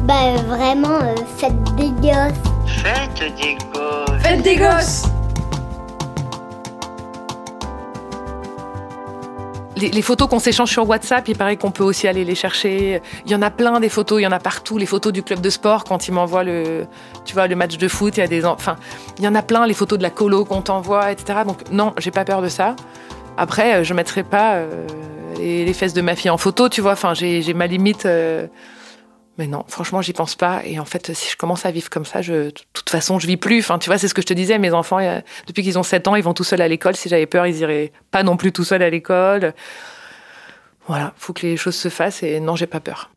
Bah 0.00 0.34
vraiment, 0.48 0.98
euh, 1.02 1.14
faites 1.36 1.54
des 1.76 1.90
gosses. 1.90 2.32
Faites 2.66 3.32
des 3.38 3.54
gosses. 3.54 4.22
Faites 4.22 4.42
des 4.42 4.56
gosses. 4.56 5.04
Les, 9.76 10.02
photos 10.02 10.26
qu'on 10.26 10.40
s'échange 10.40 10.68
sur 10.68 10.88
WhatsApp, 10.88 11.28
il 11.28 11.36
paraît 11.36 11.56
qu'on 11.56 11.70
peut 11.70 11.84
aussi 11.84 12.08
aller 12.08 12.24
les 12.24 12.34
chercher. 12.34 13.00
Il 13.24 13.30
y 13.30 13.36
en 13.36 13.42
a 13.42 13.52
plein 13.52 13.78
des 13.78 13.88
photos, 13.88 14.18
il 14.18 14.24
y 14.24 14.26
en 14.26 14.32
a 14.32 14.40
partout. 14.40 14.78
Les 14.78 14.86
photos 14.86 15.12
du 15.12 15.22
club 15.22 15.40
de 15.40 15.50
sport 15.50 15.84
quand 15.84 16.08
ils 16.08 16.12
m'envoient 16.12 16.42
le, 16.42 16.88
tu 17.24 17.34
vois, 17.34 17.46
le 17.46 17.54
match 17.54 17.78
de 17.78 17.86
foot, 17.86 18.16
il 18.16 18.20
y 18.20 18.22
a 18.24 18.26
des, 18.26 18.44
enfin, 18.44 18.74
il 19.18 19.24
y 19.24 19.28
en 19.28 19.36
a 19.36 19.42
plein. 19.42 19.64
Les 19.64 19.74
photos 19.74 19.96
de 19.96 20.02
la 20.02 20.10
colo 20.10 20.44
qu'on 20.44 20.62
t'envoie, 20.62 21.12
etc. 21.12 21.42
Donc 21.46 21.70
non, 21.70 21.94
j'ai 21.98 22.10
pas 22.10 22.24
peur 22.24 22.42
de 22.42 22.48
ça. 22.48 22.74
Après, 23.38 23.76
euh, 23.76 23.84
je 23.84 23.94
mettrai 23.94 24.24
pas 24.24 24.56
euh, 24.56 24.84
les, 25.38 25.72
fesses 25.72 25.94
de 25.94 26.02
ma 26.02 26.16
fille 26.16 26.28
en 26.28 26.38
photo, 26.38 26.68
tu 26.68 26.80
vois. 26.80 26.92
Enfin, 26.92 27.14
j'ai 27.14 27.54
ma 27.54 27.68
limite. 27.68 28.04
Euh, 28.04 28.48
mais 29.38 29.46
non, 29.46 29.64
franchement, 29.68 30.02
j'y 30.02 30.12
pense 30.12 30.34
pas. 30.34 30.62
Et 30.64 30.80
en 30.80 30.84
fait, 30.84 31.14
si 31.14 31.30
je 31.30 31.36
commence 31.36 31.64
à 31.64 31.70
vivre 31.70 31.88
comme 31.88 32.04
ça, 32.04 32.20
de 32.20 32.52
toute 32.72 32.90
façon, 32.90 33.20
je 33.20 33.28
vis 33.28 33.36
plus. 33.36 33.60
Enfin, 33.60 33.78
tu 33.78 33.88
vois, 33.88 33.96
c'est 33.96 34.08
ce 34.08 34.14
que 34.14 34.22
je 34.22 34.26
te 34.26 34.34
disais. 34.34 34.58
Mes 34.58 34.72
enfants, 34.72 34.98
depuis 35.46 35.62
qu'ils 35.62 35.78
ont 35.78 35.84
7 35.84 36.08
ans, 36.08 36.16
ils 36.16 36.24
vont 36.24 36.34
tout 36.34 36.42
seuls 36.42 36.60
à 36.60 36.66
l'école. 36.66 36.96
Si 36.96 37.08
j'avais 37.08 37.26
peur, 37.26 37.46
ils 37.46 37.56
iraient 37.58 37.92
pas 38.10 38.24
non 38.24 38.36
plus 38.36 38.50
tout 38.50 38.64
seuls 38.64 38.82
à 38.82 38.90
l'école. 38.90 39.54
Voilà, 40.88 41.14
faut 41.16 41.32
que 41.32 41.46
les 41.46 41.56
choses 41.56 41.76
se 41.76 41.88
fassent. 41.88 42.24
Et 42.24 42.40
non, 42.40 42.56
j'ai 42.56 42.66
pas 42.66 42.80
peur. 42.80 43.12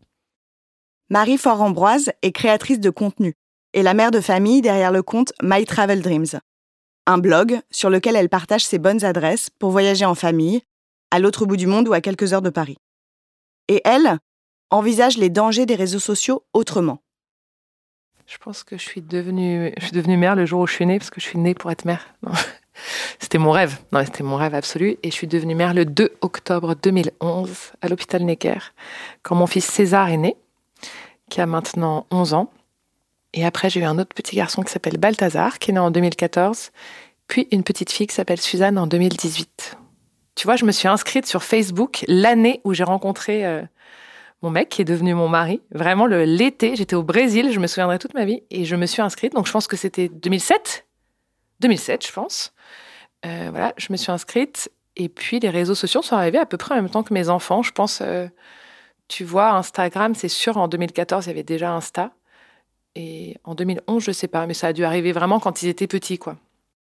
Marie 1.10 1.40
Fort-Ambroise 1.40 2.12
est 2.22 2.32
créatrice 2.32 2.80
de 2.80 2.92
contenu 2.92 3.34
et 3.74 3.82
la 3.82 3.96
mère 3.96 4.12
de 4.12 4.22
famille 4.22 4.62
derrière 4.62 4.92
le 4.92 5.02
compte 5.02 5.34
My 5.42 5.66
Travel 5.66 6.02
Dreams, 6.02 6.40
un 7.08 7.18
blog 7.18 7.60
sur 7.72 7.90
lequel 7.90 8.16
elle 8.16 8.30
partage 8.30 8.66
ses 8.66 8.80
bonnes 8.80 9.04
adresses 9.04 9.50
pour 9.50 9.72
voyager 9.72 10.06
en 10.06 10.16
famille, 10.16 10.62
à 11.12 11.20
l'autre 11.20 11.46
bout 11.46 11.58
du 11.58 11.68
monde 11.68 11.88
ou 11.88 11.94
à 11.94 12.02
quelques 12.02 12.34
heures 12.34 12.42
de 12.42 12.50
Paris. 12.50 12.78
Et 13.68 13.82
elle 13.86 14.18
envisage 14.70 15.18
les 15.18 15.30
dangers 15.30 15.66
des 15.66 15.76
réseaux 15.76 16.00
sociaux 16.00 16.44
autrement. 16.54 17.02
Je 18.26 18.38
pense 18.38 18.64
que 18.64 18.78
je 18.78 18.84
suis 18.84 19.02
devenue, 19.02 19.74
je 19.78 19.86
suis 19.86 19.92
devenue 19.92 20.16
mère 20.16 20.36
le 20.36 20.46
jour 20.46 20.62
où 20.62 20.68
je 20.68 20.74
suis 20.74 20.86
née, 20.86 21.00
parce 21.00 21.10
que 21.10 21.20
je 21.20 21.26
suis 21.26 21.40
née 21.40 21.54
pour 21.54 21.70
être 21.72 21.86
mère. 21.86 22.16
C'était 23.20 23.38
mon 23.38 23.52
rêve. 23.52 23.80
Non, 23.92 24.04
c'était 24.04 24.24
mon 24.24 24.38
rêve 24.38 24.56
absolu. 24.56 24.98
Et 25.04 25.12
je 25.12 25.16
suis 25.16 25.28
devenue 25.28 25.56
mère 25.56 25.74
le 25.74 25.86
2 25.86 26.14
octobre 26.22 26.76
2011 26.76 27.74
à 27.82 27.88
l'hôpital 27.90 28.24
Necker, 28.24 28.74
quand 29.24 29.36
mon 29.36 29.48
fils 29.48 29.66
César 29.66 30.10
est 30.10 30.18
né, 30.18 30.38
qui 31.30 31.42
a 31.42 31.46
maintenant 31.46 32.08
11 32.12 32.34
ans. 32.34 32.52
Et 33.34 33.46
après, 33.46 33.70
j'ai 33.70 33.80
eu 33.80 33.86
un 33.86 33.98
autre 33.98 34.14
petit 34.14 34.36
garçon 34.36 34.62
qui 34.62 34.72
s'appelle 34.72 34.98
Balthazar, 34.98 35.60
qui 35.60 35.72
est 35.72 35.74
né 35.74 35.80
en 35.80 35.92
2014, 35.92 36.72
puis 37.28 37.48
une 37.52 37.64
petite 37.64 37.92
fille 37.92 38.08
qui 38.08 38.16
s'appelle 38.16 38.42
Suzanne 38.42 38.78
en 38.78 38.88
2018. 38.88 39.78
Tu 40.36 40.48
vois, 40.48 40.56
je 40.56 40.66
me 40.66 40.72
suis 40.72 40.88
inscrite 40.88 41.26
sur 41.26 41.44
Facebook 41.44 42.04
l'année 42.08 42.62
où 42.64 42.74
j'ai 42.74 42.84
rencontré 42.84 43.46
euh, 43.46 43.62
mon 44.42 44.50
mec 44.50 44.70
qui 44.70 44.82
est 44.82 44.86
devenu 44.86 45.14
mon 45.14 45.30
mari. 45.30 45.62
Vraiment, 45.72 46.08
l'été, 46.08 46.76
j'étais 46.76 46.96
au 46.96 47.04
Brésil, 47.04 47.52
je 47.52 47.60
me 47.60 47.68
souviendrai 47.68 48.00
toute 48.00 48.14
ma 48.14 48.26
vie, 48.26 48.44
et 48.50 48.66
je 48.66 48.76
me 48.76 48.86
suis 48.86 49.02
inscrite. 49.02 49.34
Donc, 49.34 49.48
je 49.48 49.52
pense 49.52 49.68
que 49.68 49.78
c'était 49.78 50.10
2007. 50.10 50.86
2007, 51.60 52.08
je 52.08 52.12
pense. 52.12 52.54
Euh, 53.26 53.48
voilà, 53.52 53.74
je 53.78 53.88
me 53.92 53.98
suis 53.98 54.12
inscrite. 54.12 54.72
Et 54.98 55.10
puis, 55.10 55.40
les 55.40 55.50
réseaux 55.50 55.76
sociaux 55.76 56.02
sont 56.02 56.16
arrivés 56.16 56.40
à 56.40 56.46
peu 56.46 56.58
près 56.58 56.74
en 56.74 56.78
même 56.78 56.90
temps 56.90 57.04
que 57.04 57.14
mes 57.14 57.30
enfants. 57.30 57.62
Je 57.62 57.72
pense, 57.72 58.00
euh, 58.02 58.28
tu 59.08 59.24
vois, 59.24 59.52
Instagram, 59.52 60.16
c'est 60.16 60.28
sûr, 60.28 60.58
en 60.58 60.68
2014, 60.68 61.26
il 61.26 61.30
y 61.30 61.32
avait 61.32 61.44
déjà 61.44 61.72
Insta. 61.72 62.12
Et 62.96 63.38
en 63.44 63.56
2011, 63.56 64.04
je 64.04 64.12
sais 64.12 64.28
pas, 64.28 64.46
mais 64.48 64.54
ça 64.54 64.68
a 64.68 64.74
dû 64.74 64.84
arriver 64.84 65.12
vraiment 65.12 65.40
quand 65.40 65.64
ils 65.64 65.70
étaient 65.70 65.88
petits, 65.88 66.18
quoi. 66.18 66.38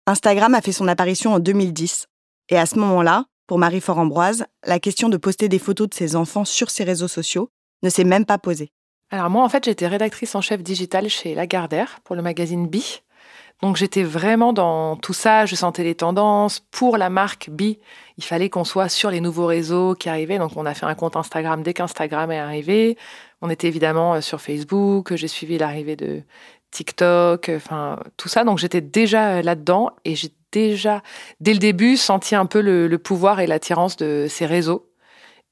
Instagram 0.07 0.53
a 0.53 0.61
fait 0.61 0.71
son 0.71 0.87
apparition 0.87 1.33
en 1.33 1.39
2010. 1.39 2.07
Et 2.49 2.57
à 2.57 2.65
ce 2.65 2.77
moment-là, 2.77 3.25
pour 3.47 3.57
Marie 3.57 3.81
Fort-Ambroise, 3.81 4.45
la 4.65 4.79
question 4.79 5.09
de 5.09 5.17
poster 5.17 5.49
des 5.49 5.59
photos 5.59 5.89
de 5.89 5.93
ses 5.95 6.15
enfants 6.15 6.45
sur 6.45 6.69
ses 6.69 6.83
réseaux 6.83 7.07
sociaux 7.07 7.49
ne 7.83 7.89
s'est 7.89 8.03
même 8.03 8.25
pas 8.25 8.37
posée. 8.37 8.71
Alors 9.11 9.29
moi, 9.29 9.43
en 9.43 9.49
fait, 9.49 9.65
j'étais 9.65 9.87
rédactrice 9.87 10.35
en 10.35 10.41
chef 10.41 10.63
digitale 10.63 11.09
chez 11.09 11.35
Lagardère 11.35 11.99
pour 12.03 12.15
le 12.15 12.21
magazine 12.21 12.67
Bi. 12.67 13.01
Donc 13.61 13.77
j'étais 13.77 14.03
vraiment 14.03 14.53
dans 14.53 14.95
tout 14.97 15.13
ça, 15.13 15.45
je 15.45 15.55
sentais 15.55 15.83
les 15.83 15.95
tendances. 15.95 16.59
Pour 16.71 16.97
la 16.97 17.09
marque 17.09 17.49
Bi, 17.49 17.79
il 18.17 18.23
fallait 18.23 18.49
qu'on 18.49 18.65
soit 18.65 18.89
sur 18.89 19.09
les 19.09 19.21
nouveaux 19.21 19.45
réseaux 19.45 19.95
qui 19.95 20.09
arrivaient. 20.09 20.37
Donc 20.37 20.51
on 20.55 20.65
a 20.65 20.73
fait 20.73 20.85
un 20.85 20.95
compte 20.95 21.15
Instagram 21.15 21.63
dès 21.63 21.73
qu'Instagram 21.73 22.31
est 22.31 22.39
arrivé. 22.39 22.97
On 23.41 23.49
était 23.49 23.67
évidemment 23.67 24.15
euh, 24.15 24.21
sur 24.21 24.41
Facebook, 24.41 25.15
j'ai 25.15 25.27
suivi 25.27 25.57
l'arrivée 25.57 25.95
de 25.95 26.21
TikTok, 26.71 27.49
enfin 27.55 27.99
tout 28.17 28.27
ça. 28.27 28.43
Donc 28.43 28.59
j'étais 28.59 28.81
déjà 28.81 29.41
là-dedans 29.41 29.91
et 30.03 30.15
j'ai 30.15 30.31
déjà, 30.55 31.03
dès 31.39 31.53
le 31.53 31.59
début, 31.59 31.97
senti 31.97 32.33
un 32.35 32.45
peu 32.45 32.61
le, 32.61 32.97
pouvoir 32.97 33.39
et 33.39 33.47
l'attirance 33.47 33.97
de 33.97 34.27
ces 34.29 34.45
réseaux. 34.45 34.89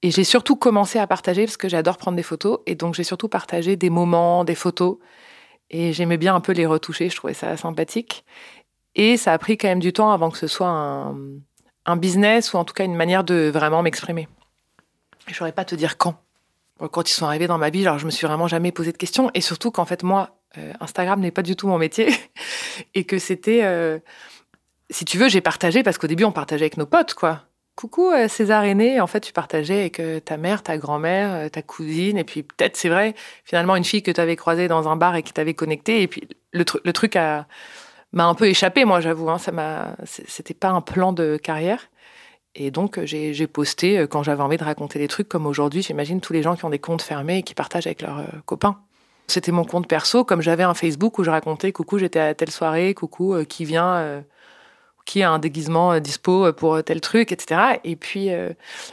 Et 0.02 0.12
j'ai 0.12 0.24
surtout 0.24 0.56
commencé 0.56 1.00
à 1.00 1.08
partager 1.08 1.46
parce 1.46 1.58
que 1.58 1.70
j'adore 1.70 1.98
prendre 1.98 2.18
des 2.18 2.24
photos. 2.24 2.60
Et 2.66 2.76
donc, 2.76 2.94
j'ai 2.94 3.04
surtout 3.04 3.30
partagé 3.30 3.76
des 3.76 3.90
moments, 3.90 4.44
des 4.44 4.56
photos. 4.56 4.98
Et 5.74 5.92
j'aimais 5.92 6.18
bien 6.18 6.36
un 6.36 6.40
peu 6.40 6.52
les 6.52 6.68
retoucher, 6.68 7.10
je 7.10 7.16
trouvais 7.16 7.34
ça 7.34 7.58
sympathique. 7.58 8.24
Et 8.94 9.18
ça 9.18 9.34
a 9.34 9.38
pris 9.40 9.58
quand 9.58 9.68
même 9.68 9.80
du 9.80 9.92
temps 9.92 10.12
avant 10.12 10.30
que 10.30 10.38
ce 10.38 10.46
soit 10.46 10.68
un, 10.68 11.98
business 11.98 12.54
ou 12.54 12.58
en 12.58 12.64
tout 12.64 12.76
cas 12.76 12.86
une 12.86 12.96
manière 12.96 13.24
de 13.24 13.50
vraiment 13.52 13.82
m'exprimer. 13.82 14.28
Je 15.26 15.34
saurais 15.34 15.52
pas 15.52 15.66
te 15.66 15.74
dire 15.74 15.98
quand. 15.98 16.16
Quand 16.92 17.10
ils 17.10 17.14
sont 17.14 17.26
arrivés 17.26 17.48
dans 17.48 17.58
ma 17.58 17.72
vie, 17.72 17.82
alors 17.88 17.98
je 17.98 18.06
me 18.06 18.12
suis 18.12 18.28
vraiment 18.28 18.48
jamais 18.48 18.72
posé 18.72 18.92
de 18.92 18.98
questions. 18.98 19.32
Et 19.34 19.42
surtout 19.42 19.72
qu'en 19.72 19.86
fait, 19.86 20.04
moi, 20.04 20.38
euh, 20.60 20.74
Instagram 20.80 21.20
n'est 21.20 21.32
pas 21.32 21.42
du 21.42 21.56
tout 21.56 21.68
mon 21.68 21.80
métier. 21.80 22.14
et 22.94 23.04
que 23.04 23.18
c'était. 23.18 23.64
Euh, 23.64 23.98
si 24.92 25.06
tu 25.06 25.18
veux, 25.18 25.28
j'ai 25.28 25.42
partagé 25.42 25.82
parce 25.82 25.98
qu'au 25.98 26.08
début, 26.08 26.24
on 26.24 26.32
partageait 26.32 26.66
avec 26.66 26.78
nos 26.78 26.86
potes, 26.86 27.16
quoi. 27.16 27.48
Coucou 27.76 28.12
euh, 28.12 28.28
César 28.28 28.64
aîné, 28.64 29.02
en 29.02 29.08
fait, 29.08 29.22
tu 29.22 29.34
partageais 29.34 29.80
avec 29.80 30.02
ta 30.26 30.38
mère, 30.38 30.64
ta 30.64 30.78
grand-mère, 30.78 31.50
ta 31.52 31.62
cousine, 31.62 32.18
et 32.18 32.24
puis 32.24 32.44
peut-être, 32.44 32.78
c'est 32.78 32.90
vrai, 32.90 33.16
finalement, 33.44 33.76
une 33.76 33.84
fille 33.84 34.04
que 34.04 34.12
tu 34.12 34.22
avais 34.22 34.36
croisée 34.36 34.68
dans 34.68 34.88
un 34.88 34.96
bar 34.96 35.16
et 35.16 35.24
qui 35.24 35.34
t'avait 35.34 35.56
connecté. 35.56 36.02
Et 36.04 36.08
puis 36.08 36.28
le, 36.52 36.64
truc 36.64 37.16
a 37.16 37.48
m'a 38.14 38.26
un 38.26 38.36
peu 38.36 38.46
échappé, 38.46 38.86
moi, 38.86 39.02
j'avoue. 39.02 39.30
Hein, 39.30 39.40
ça 39.40 39.52
m'a, 39.52 39.96
c'était 40.06 40.54
pas 40.54 40.70
un 40.70 40.82
plan 40.82 41.14
de 41.14 41.38
carrière. 41.38 41.90
Et 42.56 42.70
donc, 42.70 43.04
j'ai 43.04 43.48
posté 43.48 43.98
euh, 43.98 44.08
quand 44.08 44.22
j'avais 44.24 44.44
envie 44.44 44.58
de 44.58 44.64
raconter 44.64 45.00
des 45.00 45.08
trucs, 45.08 45.28
comme 45.28 45.48
aujourd'hui, 45.48 45.82
j'imagine 45.82 46.22
tous 46.22 46.34
les 46.34 46.44
gens 46.44 46.56
qui 46.56 46.66
ont 46.66 46.70
des 46.70 46.80
comptes 46.80 47.02
fermés 47.02 47.40
et 47.40 47.44
qui 47.44 47.56
partagent 47.56 47.88
avec 47.88 48.02
leurs 48.02 48.20
euh, 48.20 48.26
copains. 48.46 48.80
C'était 49.28 49.52
mon 49.52 49.66
compte 49.66 49.88
perso, 49.88 50.24
comme 50.24 50.42
j'avais 50.42 50.64
un 50.64 50.74
Facebook 50.74 51.18
où 51.18 51.24
je 51.24 51.32
racontais 51.32 51.72
coucou, 51.72 51.98
j'étais 51.98 52.20
à 52.20 52.34
telle 52.36 52.52
soirée, 52.52 52.94
coucou, 52.94 53.34
euh, 53.34 53.44
qui 53.46 53.66
vient, 53.66 54.24
qui 55.06 55.24
a 55.24 55.32
un 55.32 55.40
déguisement 55.40 56.00
dispo 56.00 56.52
pour 56.54 56.84
tel 56.84 57.02
truc, 57.02 57.32
etc. 57.32 57.80
Et 57.84 57.96
puis, 57.96 58.30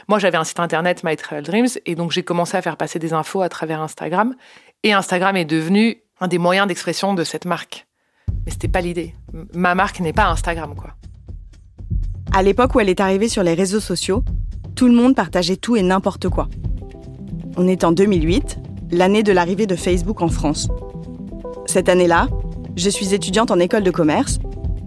moi, 0.07 0.19
j'avais 0.19 0.37
un 0.37 0.43
site 0.43 0.59
internet, 0.59 1.03
My 1.03 1.15
Travel 1.15 1.43
Dreams, 1.43 1.69
et 1.85 1.95
donc 1.95 2.11
j'ai 2.11 2.23
commencé 2.23 2.57
à 2.57 2.61
faire 2.61 2.77
passer 2.77 2.99
des 2.99 3.13
infos 3.13 3.41
à 3.41 3.49
travers 3.49 3.81
Instagram. 3.81 4.35
Et 4.83 4.93
Instagram 4.93 5.35
est 5.37 5.45
devenu 5.45 6.01
un 6.19 6.27
des 6.27 6.37
moyens 6.37 6.67
d'expression 6.67 7.13
de 7.13 7.23
cette 7.23 7.45
marque. 7.45 7.87
Mais 8.45 8.51
c'était 8.51 8.67
pas 8.67 8.81
l'idée. 8.81 9.15
Ma 9.53 9.75
marque 9.75 9.99
n'est 9.99 10.13
pas 10.13 10.27
Instagram, 10.27 10.75
quoi. 10.75 10.91
À 12.33 12.43
l'époque 12.43 12.75
où 12.75 12.79
elle 12.79 12.89
est 12.89 13.01
arrivée 13.01 13.27
sur 13.27 13.43
les 13.43 13.53
réseaux 13.53 13.79
sociaux, 13.79 14.23
tout 14.75 14.87
le 14.87 14.93
monde 14.93 15.15
partageait 15.15 15.57
tout 15.57 15.75
et 15.75 15.81
n'importe 15.81 16.29
quoi. 16.29 16.47
On 17.57 17.67
est 17.67 17.83
en 17.83 17.91
2008, 17.91 18.57
l'année 18.91 19.21
de 19.21 19.33
l'arrivée 19.33 19.65
de 19.65 19.75
Facebook 19.75 20.21
en 20.21 20.29
France. 20.29 20.69
Cette 21.65 21.89
année-là, 21.89 22.27
je 22.77 22.89
suis 22.89 23.13
étudiante 23.13 23.51
en 23.51 23.59
école 23.59 23.83
de 23.83 23.91
commerce 23.91 24.39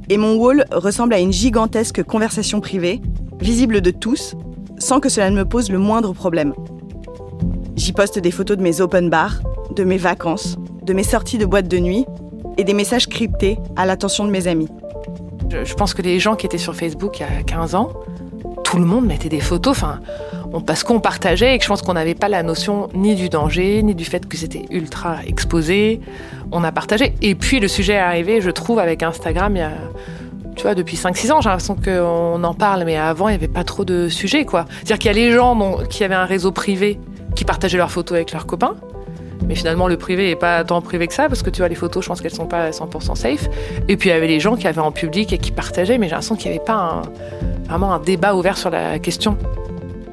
et 0.08 0.16
mon 0.16 0.36
wall 0.36 0.64
ressemble 0.72 1.14
à 1.14 1.18
une 1.18 1.32
gigantesque 1.32 2.02
conversation 2.02 2.60
privée, 2.60 3.00
visible 3.40 3.80
de 3.80 3.90
tous, 3.90 4.34
sans 4.78 5.00
que 5.00 5.08
cela 5.08 5.30
ne 5.30 5.36
me 5.36 5.44
pose 5.44 5.70
le 5.70 5.78
moindre 5.78 6.12
problème. 6.12 6.54
J'y 7.76 7.92
poste 7.92 8.18
des 8.18 8.30
photos 8.30 8.56
de 8.56 8.62
mes 8.62 8.80
open 8.80 9.10
bars, 9.10 9.40
de 9.74 9.84
mes 9.84 9.98
vacances, 9.98 10.56
de 10.82 10.92
mes 10.92 11.02
sorties 11.02 11.38
de 11.38 11.46
boîte 11.46 11.68
de 11.68 11.78
nuit 11.78 12.06
et 12.56 12.64
des 12.64 12.74
messages 12.74 13.08
cryptés 13.08 13.58
à 13.76 13.86
l'attention 13.86 14.24
de 14.24 14.30
mes 14.30 14.46
amis. 14.46 14.68
Je, 15.50 15.74
pense 15.74 15.94
que 15.94 16.02
les 16.02 16.18
gens 16.18 16.36
qui 16.36 16.46
étaient 16.46 16.58
sur 16.58 16.74
Facebook 16.74 17.18
il 17.18 17.22
y 17.22 17.24
a 17.24 17.42
15 17.42 17.74
ans, 17.74 17.92
tout 18.64 18.78
le 18.78 18.84
monde 18.84 19.06
mettait 19.06 19.28
des 19.28 19.40
photos, 19.40 19.72
enfin, 19.72 20.00
parce 20.60 20.84
qu'on 20.84 21.00
partageait 21.00 21.54
et 21.54 21.58
que 21.58 21.64
je 21.64 21.68
pense 21.68 21.82
qu'on 21.82 21.94
n'avait 21.94 22.14
pas 22.14 22.28
la 22.28 22.42
notion 22.42 22.88
ni 22.94 23.14
du 23.14 23.28
danger, 23.28 23.82
ni 23.82 23.94
du 23.94 24.04
fait 24.04 24.26
que 24.26 24.36
c'était 24.36 24.64
ultra 24.70 25.16
exposé. 25.26 26.00
On 26.52 26.62
a 26.62 26.72
partagé. 26.72 27.14
Et 27.22 27.34
puis 27.34 27.60
le 27.60 27.68
sujet 27.68 27.94
est 27.94 27.98
arrivé, 27.98 28.40
je 28.40 28.50
trouve, 28.50 28.78
avec 28.78 29.02
Instagram, 29.02 29.56
il 29.56 29.60
y 29.60 29.62
a, 29.62 29.72
tu 30.54 30.62
vois, 30.62 30.74
depuis 30.74 30.96
5-6 30.96 31.32
ans, 31.32 31.40
j'ai 31.40 31.48
l'impression 31.48 31.76
qu'on 31.76 32.44
en 32.44 32.54
parle, 32.54 32.84
mais 32.84 32.96
avant, 32.96 33.28
il 33.28 33.32
n'y 33.32 33.36
avait 33.36 33.48
pas 33.48 33.64
trop 33.64 33.84
de 33.84 34.08
sujets, 34.08 34.44
quoi. 34.44 34.66
C'est-à-dire 34.68 34.98
qu'il 34.98 35.06
y 35.08 35.14
a 35.14 35.26
les 35.26 35.32
gens 35.32 35.78
qui 35.90 36.04
avaient 36.04 36.14
un 36.14 36.26
réseau 36.26 36.52
privé 36.52 37.00
qui 37.34 37.44
partageaient 37.44 37.78
leurs 37.78 37.90
photos 37.90 38.16
avec 38.16 38.32
leurs 38.32 38.46
copains. 38.46 38.76
Mais 39.48 39.56
finalement, 39.56 39.88
le 39.88 39.96
privé 39.96 40.28
n'est 40.28 40.36
pas 40.36 40.62
tant 40.64 40.80
privé 40.80 41.06
que 41.06 41.12
ça, 41.12 41.28
parce 41.28 41.42
que 41.42 41.50
tu 41.50 41.58
vois, 41.58 41.68
les 41.68 41.74
photos, 41.74 42.04
je 42.04 42.08
pense 42.08 42.20
qu'elles 42.20 42.34
sont 42.34 42.46
pas 42.46 42.70
100% 42.70 43.14
safe. 43.16 43.48
Et 43.88 43.96
puis, 43.96 44.08
il 44.08 44.12
y 44.12 44.16
avait 44.16 44.28
les 44.28 44.40
gens 44.40 44.56
qui 44.56 44.68
avaient 44.68 44.80
en 44.80 44.92
public 44.92 45.32
et 45.32 45.38
qui 45.38 45.50
partageaient, 45.50 45.98
mais 45.98 46.06
j'ai 46.06 46.12
l'impression 46.12 46.36
qu'il 46.36 46.50
n'y 46.50 46.56
avait 46.56 46.64
pas 46.64 47.02
vraiment 47.68 47.92
un 47.92 47.98
débat 47.98 48.34
ouvert 48.36 48.56
sur 48.56 48.70
la 48.70 48.98
question. 49.00 49.36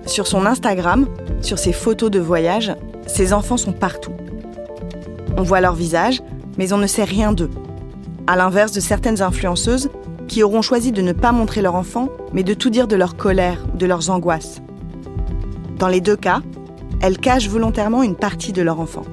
Sur 0.06 0.28
son 0.28 0.46
Instagram, 0.46 1.08
sur 1.42 1.60
ses 1.60 1.74
photos 1.74 2.12
de 2.12 2.20
voyage, 2.20 2.74
ses 3.08 3.34
enfants 3.34 3.58
sont 3.58 3.72
partout. 3.72 4.14
On 5.38 5.44
voit 5.44 5.62
leur 5.62 5.76
visage, 5.76 6.22
mais 6.58 6.74
on 6.74 6.78
ne 6.78 6.88
sait 6.88 7.04
rien 7.04 7.34
d'eux. 7.34 7.50
À 8.28 8.36
l'inverse 8.36 8.72
de 8.72 8.80
certaines 8.80 9.22
influenceuses 9.22 9.90
qui 10.28 10.44
auront 10.44 10.62
choisi 10.62 10.92
de 10.92 11.02
ne 11.02 11.14
pas 11.14 11.32
montrer 11.32 11.62
leur 11.62 11.76
enfant, 11.76 12.10
mais 12.34 12.44
de 12.44 12.54
tout 12.54 12.70
dire 12.70 12.88
de 12.88 12.96
leur 12.96 13.16
colère 13.16 13.66
de 13.76 13.86
leurs 13.86 14.10
angoisses. 14.10 14.62
Dans 15.78 15.88
les 15.88 16.02
deux 16.02 16.16
cas, 16.16 16.42
elles 17.02 17.18
cachent 17.18 17.50
volontairement 17.50 18.04
une 18.04 18.16
partie 18.16 18.54
de 18.54 18.62
leur 18.62 18.80
enfant. 18.80 19.04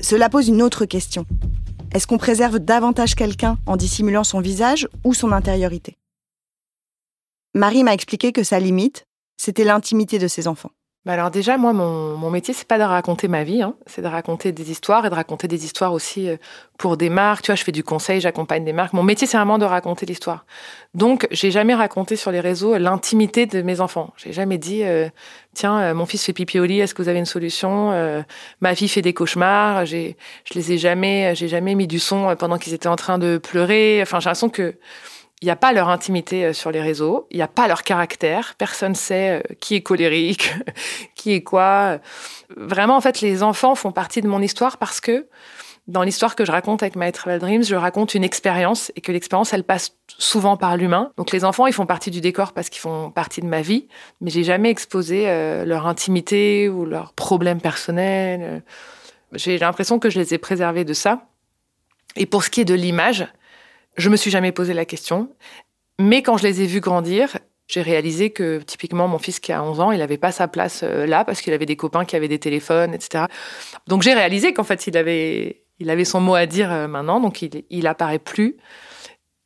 Cela 0.00 0.28
pose 0.28 0.48
une 0.48 0.62
autre 0.62 0.84
question. 0.84 1.24
Est-ce 1.92 2.06
qu'on 2.06 2.18
préserve 2.18 2.58
davantage 2.58 3.14
quelqu'un 3.14 3.56
en 3.66 3.76
dissimulant 3.76 4.22
son 4.22 4.40
visage 4.40 4.86
ou 5.02 5.14
son 5.14 5.32
intériorité? 5.32 5.96
Marie 7.56 7.84
m'a 7.84 7.94
expliqué 7.94 8.32
que 8.32 8.42
sa 8.42 8.60
limite, 8.60 9.06
c'était 9.38 9.64
l'intimité 9.64 10.18
de 10.18 10.28
ses 10.28 10.46
enfants. 10.46 10.72
Bah 11.06 11.14
alors 11.14 11.30
déjà, 11.30 11.56
moi, 11.56 11.72
mon, 11.72 12.14
mon 12.14 12.30
métier, 12.30 12.52
c'est 12.52 12.68
pas 12.68 12.76
de 12.76 12.82
raconter 12.82 13.28
ma 13.28 13.44
vie, 13.44 13.62
hein. 13.62 13.76
c'est 13.86 14.02
de 14.02 14.08
raconter 14.08 14.52
des 14.52 14.70
histoires 14.70 15.06
et 15.06 15.08
de 15.08 15.14
raconter 15.14 15.48
des 15.48 15.64
histoires 15.64 15.94
aussi 15.94 16.28
euh, 16.28 16.36
pour 16.78 16.98
des 16.98 17.08
marques. 17.08 17.44
Tu 17.44 17.52
vois, 17.52 17.54
je 17.54 17.64
fais 17.64 17.72
du 17.72 17.82
conseil, 17.82 18.20
j'accompagne 18.20 18.62
des 18.62 18.74
marques. 18.74 18.92
Mon 18.92 19.04
métier, 19.04 19.26
c'est 19.26 19.38
vraiment 19.38 19.56
de 19.56 19.64
raconter 19.64 20.04
l'histoire. 20.04 20.44
Donc, 20.92 21.26
j'ai 21.30 21.50
jamais 21.50 21.74
raconté 21.74 22.14
sur 22.16 22.30
les 22.30 22.40
réseaux 22.40 22.76
l'intimité 22.76 23.46
de 23.46 23.62
mes 23.62 23.80
enfants. 23.80 24.12
J'ai 24.18 24.34
jamais 24.34 24.58
dit, 24.58 24.82
euh, 24.82 25.08
tiens, 25.54 25.78
euh, 25.78 25.94
mon 25.94 26.04
fils 26.04 26.26
fait 26.26 26.34
pipi 26.34 26.60
au 26.60 26.66
lit, 26.66 26.80
est-ce 26.80 26.92
que 26.92 27.00
vous 27.00 27.08
avez 27.08 27.20
une 27.20 27.24
solution 27.24 27.92
Ma 28.60 28.74
fille 28.74 28.88
fait 28.88 29.00
des 29.00 29.14
cauchemars. 29.14 29.86
J'ai, 29.86 30.18
je 30.44 30.58
les 30.58 30.72
ai 30.72 30.78
jamais, 30.78 31.34
j'ai 31.34 31.48
jamais 31.48 31.74
mis 31.74 31.86
du 31.86 32.00
son 32.00 32.36
pendant 32.36 32.58
qu'ils 32.58 32.74
étaient 32.74 32.88
en 32.88 32.96
train 32.96 33.16
de 33.16 33.38
pleurer. 33.38 34.00
Enfin, 34.02 34.20
j'ai 34.20 34.24
l'impression 34.24 34.50
que 34.50 34.74
il 35.42 35.44
n'y 35.44 35.50
a 35.50 35.56
pas 35.56 35.72
leur 35.72 35.88
intimité 35.88 36.46
euh, 36.46 36.52
sur 36.52 36.70
les 36.70 36.80
réseaux, 36.80 37.26
il 37.30 37.36
n'y 37.36 37.42
a 37.42 37.48
pas 37.48 37.68
leur 37.68 37.82
caractère, 37.82 38.54
personne 38.56 38.92
ne 38.92 38.96
sait 38.96 39.38
euh, 39.38 39.54
qui 39.60 39.74
est 39.74 39.82
colérique, 39.82 40.54
qui 41.14 41.32
est 41.32 41.42
quoi. 41.42 41.98
Vraiment, 42.56 42.96
en 42.96 43.00
fait, 43.00 43.20
les 43.20 43.42
enfants 43.42 43.74
font 43.74 43.92
partie 43.92 44.22
de 44.22 44.28
mon 44.28 44.40
histoire 44.40 44.78
parce 44.78 45.00
que 45.00 45.26
dans 45.88 46.02
l'histoire 46.02 46.34
que 46.34 46.44
je 46.44 46.50
raconte 46.50 46.82
avec 46.82 46.96
My 46.96 47.12
Travel 47.12 47.38
Dreams, 47.38 47.62
je 47.62 47.76
raconte 47.76 48.14
une 48.14 48.24
expérience 48.24 48.90
et 48.96 49.00
que 49.00 49.12
l'expérience, 49.12 49.52
elle 49.52 49.62
passe 49.62 49.96
souvent 50.18 50.56
par 50.56 50.76
l'humain. 50.76 51.12
Donc 51.16 51.30
les 51.30 51.44
enfants, 51.44 51.66
ils 51.66 51.72
font 51.72 51.86
partie 51.86 52.10
du 52.10 52.20
décor 52.20 52.52
parce 52.52 52.70
qu'ils 52.70 52.80
font 52.80 53.10
partie 53.10 53.40
de 53.40 53.46
ma 53.46 53.60
vie, 53.60 53.86
mais 54.20 54.30
j'ai 54.30 54.42
jamais 54.42 54.70
exposé 54.70 55.28
euh, 55.28 55.64
leur 55.64 55.86
intimité 55.86 56.68
ou 56.68 56.86
leurs 56.86 57.12
problèmes 57.12 57.60
personnels. 57.60 58.64
J'ai 59.32 59.58
l'impression 59.58 60.00
que 60.00 60.10
je 60.10 60.18
les 60.18 60.34
ai 60.34 60.38
préservés 60.38 60.84
de 60.84 60.92
ça. 60.92 61.28
Et 62.16 62.26
pour 62.26 62.42
ce 62.42 62.50
qui 62.50 62.62
est 62.62 62.64
de 62.64 62.74
l'image, 62.74 63.28
je 63.96 64.08
me 64.10 64.16
suis 64.16 64.30
jamais 64.30 64.52
posé 64.52 64.74
la 64.74 64.84
question. 64.84 65.30
Mais 65.98 66.22
quand 66.22 66.36
je 66.36 66.44
les 66.44 66.62
ai 66.62 66.66
vus 66.66 66.80
grandir, 66.80 67.38
j'ai 67.68 67.82
réalisé 67.82 68.30
que 68.30 68.58
typiquement 68.58 69.08
mon 69.08 69.18
fils 69.18 69.40
qui 69.40 69.52
a 69.52 69.62
11 69.62 69.80
ans, 69.80 69.92
il 69.92 69.98
n'avait 69.98 70.18
pas 70.18 70.32
sa 70.32 70.46
place 70.48 70.82
euh, 70.82 71.06
là 71.06 71.24
parce 71.24 71.40
qu'il 71.40 71.52
avait 71.52 71.66
des 71.66 71.76
copains 71.76 72.04
qui 72.04 72.14
avaient 72.14 72.28
des 72.28 72.38
téléphones, 72.38 72.94
etc. 72.94 73.24
Donc 73.86 74.02
j'ai 74.02 74.14
réalisé 74.14 74.52
qu'en 74.52 74.64
fait 74.64 74.86
il 74.86 74.96
avait, 74.96 75.64
il 75.78 75.90
avait 75.90 76.04
son 76.04 76.20
mot 76.20 76.34
à 76.34 76.46
dire 76.46 76.72
euh, 76.72 76.86
maintenant, 76.86 77.20
donc 77.20 77.42
il, 77.42 77.64
il 77.70 77.86
apparaît 77.86 78.18
plus, 78.18 78.56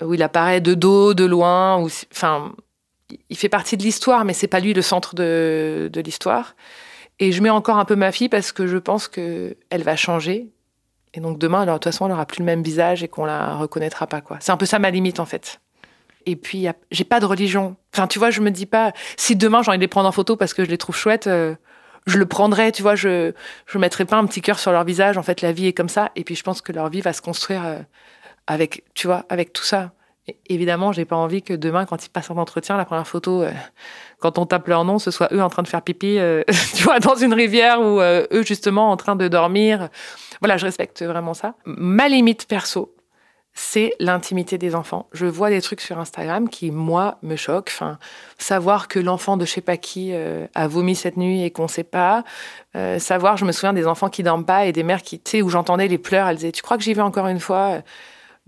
ou 0.05 0.15
il 0.15 0.23
apparaît 0.23 0.61
de 0.61 0.75
dos, 0.75 1.15
de 1.15 1.25
loin, 1.25 1.79
ou 1.79 1.89
enfin 2.13 2.53
il 3.29 3.37
fait 3.37 3.49
partie 3.49 3.77
de 3.77 3.83
l'histoire, 3.83 4.25
mais 4.25 4.35
c'est 4.35 4.47
pas 4.49 4.61
lui 4.61 4.75
le 4.75 4.83
centre 4.83 5.15
de, 5.15 5.91
de 5.93 6.01
l'histoire. 6.01 6.55
Et 7.19 7.33
je 7.33 7.43
mets 7.43 7.51
encore 7.51 7.79
un 7.79 7.85
peu 7.85 7.97
ma 7.97 8.13
fille 8.13 8.29
parce 8.29 8.53
que 8.53 8.67
je 8.67 8.79
pense 8.79 9.09
que 9.09 9.57
elle 9.71 9.83
va 9.83 9.97
changer 9.97 10.49
et 11.15 11.21
donc 11.21 11.39
demain, 11.39 11.63
alors, 11.63 11.77
de 11.77 11.79
toute 11.79 11.93
façon, 11.93 12.07
elle 12.07 12.13
n'aura 12.13 12.27
plus 12.27 12.41
le 12.41 12.45
même 12.45 12.63
visage 12.63 13.03
et 13.03 13.09
qu'on 13.09 13.25
la 13.25 13.57
reconnaîtra 13.57 14.07
pas. 14.07 14.21
quoi. 14.21 14.39
C'est 14.41 14.53
un 14.53 14.57
peu 14.57 14.67
ça 14.67 14.79
ma 14.79 14.91
limite 14.91 15.21
en 15.21 15.27
fait. 15.27 15.61
Et 16.27 16.37
puis, 16.37 16.67
j'ai 16.91 17.05
pas 17.05 17.19
de 17.19 17.27
religion. 17.27 17.77
Enfin, 17.95 18.07
tu 18.07 18.19
vois, 18.19 18.31
je 18.31 18.41
me 18.41 18.51
dis 18.51 18.67
pas, 18.67 18.93
si 19.17 19.37
demain 19.37 19.63
j'ai 19.63 19.71
envie 19.71 19.79
de 19.79 19.83
les 19.83 19.89
prendre 19.89 20.09
en 20.09 20.13
photo 20.13 20.37
parce 20.37 20.55
que 20.55 20.65
je 20.65 20.71
les 20.71 20.79
trouve 20.79 20.95
chouettes, 20.95 21.27
euh, 21.27 21.55
je 22.07 22.19
le 22.19 22.27
prendrai, 22.27 22.73
tu 22.73 22.83
vois, 22.83 22.95
je 22.95 23.33
je 23.67 23.79
mettrai 23.79 24.05
pas 24.05 24.17
un 24.17 24.27
petit 24.27 24.43
cœur 24.43 24.59
sur 24.59 24.71
leur 24.71 24.85
visage. 24.85 25.17
En 25.19 25.23
fait, 25.23 25.41
la 25.41 25.53
vie 25.53 25.67
est 25.67 25.73
comme 25.73 25.89
ça. 25.89 26.11
Et 26.17 26.25
puis, 26.25 26.35
je 26.37 26.43
pense 26.43 26.61
que 26.61 26.73
leur 26.73 26.89
vie 26.91 27.01
va 27.01 27.13
se 27.13 27.23
construire 27.23 27.65
euh, 27.65 27.79
avec, 28.47 28.85
tu 28.95 29.07
vois, 29.07 29.25
avec 29.29 29.53
tout 29.53 29.65
ça. 29.65 29.93
Évidemment, 30.47 30.93
j'ai 30.93 31.05
pas 31.05 31.17
envie 31.17 31.43
que 31.43 31.55
demain, 31.55 31.87
quand 31.87 32.05
ils 32.05 32.11
passent 32.11 32.31
un 32.31 32.37
entretien, 32.37 32.77
la 32.77 32.85
première 32.85 33.07
photo, 33.07 33.43
euh, 33.43 33.53
quand 34.19 34.39
on 34.39 34.47
tape 34.47 34.69
leur 34.69 34.85
nom, 34.85 34.99
ce 34.99 35.11
soit 35.11 35.29
eux 35.33 35.43
en 35.43 35.49
train 35.49 35.63
de 35.63 35.69
faire 35.69 35.83
pipi, 35.83 36.19
tu 36.75 36.83
vois, 36.85 37.01
dans 37.01 37.15
une 37.15 37.35
rivière 37.35 37.81
ou 37.81 38.01
eux 38.01 38.43
justement 38.43 38.91
en 38.91 38.97
train 38.97 39.17
de 39.17 39.29
dormir. 39.29 39.89
Voilà, 40.41 40.57
je 40.57 40.67
respecte 40.67 41.03
vraiment 41.03 41.35
ça. 41.35 41.55
Ma 41.65 42.09
limite 42.09 42.47
perso, 42.47 42.95
c'est 43.53 43.93
l'intimité 43.99 44.59
des 44.59 44.75
enfants. 44.75 45.09
Je 45.13 45.27
vois 45.27 45.51
des 45.51 45.61
trucs 45.61 45.81
sur 45.81 45.99
Instagram 45.99 46.49
qui, 46.49 46.71
moi, 46.71 47.19
me 47.23 47.37
choquent. 47.37 47.71
Enfin, 47.75 47.99
savoir 48.39 48.89
que 48.89 48.99
l'enfant 48.99 49.37
de 49.37 49.45
je 49.45 49.51
sais 49.51 49.61
pas 49.61 49.77
qui 49.77 50.11
euh, 50.13 50.47
a 50.55 50.69
vomi 50.69 50.95
cette 50.95 51.17
nuit 51.17 51.43
et 51.43 51.51
qu'on 51.51 51.69
sait 51.69 51.85
pas. 51.85 52.25
Euh, 52.77 52.99
savoir, 52.99 53.37
je 53.37 53.45
me 53.45 53.53
souviens 53.53 53.73
des 53.73 53.87
enfants 53.87 54.09
qui 54.09 54.23
dorment 54.23 54.47
pas 54.47 54.67
et 54.67 54.73
des 54.73 54.83
mères 54.83 55.03
qui, 55.03 55.21
tu 55.21 55.31
sais, 55.31 55.43
où 55.43 55.51
j'entendais 55.51 55.89
les 55.89 55.99
pleurs, 55.99 56.29
elles 56.29 56.37
disaient, 56.37 56.53
tu 56.53 56.63
crois 56.63 56.77
que 56.77 56.85
j'y 56.85 56.95
vais 56.95 57.03
encore 57.03 57.27
une 57.27 57.41
fois? 57.41 57.83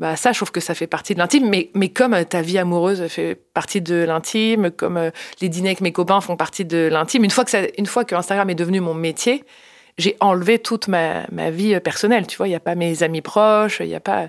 Bah 0.03 0.17
ça, 0.17 0.33
je 0.33 0.39
trouve 0.39 0.51
que 0.51 0.59
ça 0.59 0.75
fait 0.75 0.89
partie 0.89 1.15
de 1.15 1.21
l'intime, 1.21 1.49
mais, 1.49 1.71
mais 1.75 1.89
comme 1.89 2.13
euh, 2.13 2.25
ta 2.25 2.43
vie 2.43 2.59
amoureuse 2.59 3.07
fait 3.07 3.37
partie 3.37 3.81
de 3.81 3.95
l'intime, 3.95 4.73
comme 4.73 5.13
les 5.41 5.49
dîners 5.49 5.69
avec 5.69 5.81
mes 5.81 5.93
copains 5.93 6.21
font 6.21 6.37
partie 6.37 6.65
de 6.65 6.89
l'intime, 6.91 7.23
une 7.23 7.31
fois 7.31 7.45
que 7.45 7.53
ça, 7.53 7.61
une 7.79 7.87
fois 7.87 8.05
que 8.05 8.17
Instagram 8.17 8.51
est 8.51 8.57
devenu 8.57 8.81
mon 8.81 8.95
métier, 8.95 9.45
j'ai 9.99 10.17
enlevé 10.19 10.59
toute 10.59 10.89
ma, 10.89 11.23
ma, 11.31 11.51
vie 11.51 11.79
personnelle. 11.79 12.27
Tu 12.27 12.37
vois, 12.37 12.49
il 12.49 12.51
n'y 12.51 12.57
a 12.57 12.61
pas 12.61 12.75
mes 12.75 13.05
amis 13.05 13.23
proches, 13.23 13.79
il 13.79 13.87
y 13.87 13.95
a 13.95 14.01
pas. 14.01 14.23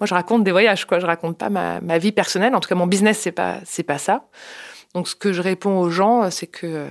Moi, 0.00 0.06
je 0.06 0.14
raconte 0.14 0.44
des 0.44 0.50
voyages, 0.50 0.86
quoi. 0.86 0.98
Je 0.98 1.04
raconte 1.04 1.36
pas 1.36 1.50
ma, 1.50 1.82
ma 1.82 1.98
vie 1.98 2.12
personnelle. 2.12 2.54
En 2.54 2.60
tout 2.60 2.68
cas, 2.70 2.74
mon 2.74 2.86
business, 2.86 3.18
c'est 3.18 3.32
pas, 3.32 3.58
c'est 3.66 3.82
pas 3.82 3.98
ça. 3.98 4.24
Donc, 4.94 5.08
ce 5.08 5.14
que 5.14 5.34
je 5.34 5.42
réponds 5.42 5.78
aux 5.78 5.90
gens, 5.90 6.30
c'est 6.30 6.46
que 6.46 6.88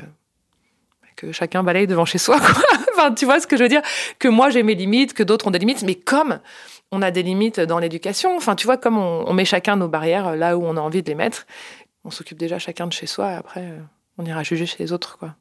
que 1.17 1.31
chacun 1.33 1.63
balaye 1.63 1.87
devant 1.87 2.05
chez 2.05 2.19
soi. 2.19 2.39
Quoi. 2.39 2.63
Enfin, 2.97 3.13
tu 3.13 3.25
vois 3.25 3.39
ce 3.39 3.47
que 3.47 3.57
je 3.57 3.63
veux 3.63 3.69
dire? 3.69 3.81
Que 4.19 4.27
moi, 4.27 4.49
j'ai 4.49 4.63
mes 4.63 4.75
limites, 4.75 5.13
que 5.13 5.23
d'autres 5.23 5.47
ont 5.47 5.51
des 5.51 5.59
limites, 5.59 5.83
mais 5.83 5.95
comme 5.95 6.39
on 6.91 7.01
a 7.01 7.11
des 7.11 7.23
limites 7.23 7.59
dans 7.59 7.79
l'éducation, 7.79 8.35
enfin, 8.35 8.55
tu 8.55 8.65
vois, 8.65 8.77
comme 8.77 8.97
on, 8.97 9.25
on, 9.27 9.33
met 9.33 9.45
chacun 9.45 9.75
nos 9.75 9.87
barrières 9.87 10.35
là 10.35 10.57
où 10.57 10.65
on 10.65 10.77
a 10.77 10.81
envie 10.81 11.03
de 11.03 11.07
les 11.07 11.15
mettre, 11.15 11.45
on 12.03 12.11
s'occupe 12.11 12.37
déjà 12.37 12.59
chacun 12.59 12.87
de 12.87 12.93
chez 12.93 13.07
soi, 13.07 13.31
et 13.31 13.35
après, 13.35 13.73
on 14.17 14.25
ira 14.25 14.43
juger 14.43 14.65
chez 14.65 14.77
les 14.79 14.91
autres. 14.91 15.17
quoi. 15.17 15.35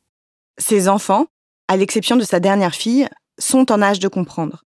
Ses 0.59 0.89
enfants, 0.89 1.27
à 1.69 1.77
l'exception 1.77 2.17
de 2.17 2.25
sa 2.25 2.41
dernière 2.41 2.75
fille, 2.75 3.09
sont 3.39 3.71
en 3.73 3.83
âge 3.83 4.01
de 4.01 4.09
comprendre. 4.09 4.65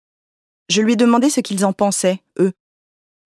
Je 0.68 0.82
lui 0.82 0.94
ai 0.94 0.96
demandé 0.96 1.30
ce 1.30 1.40
qu'ils 1.40 1.64
en 1.64 1.72
pensaient, 1.72 2.20
eux. 2.38 2.52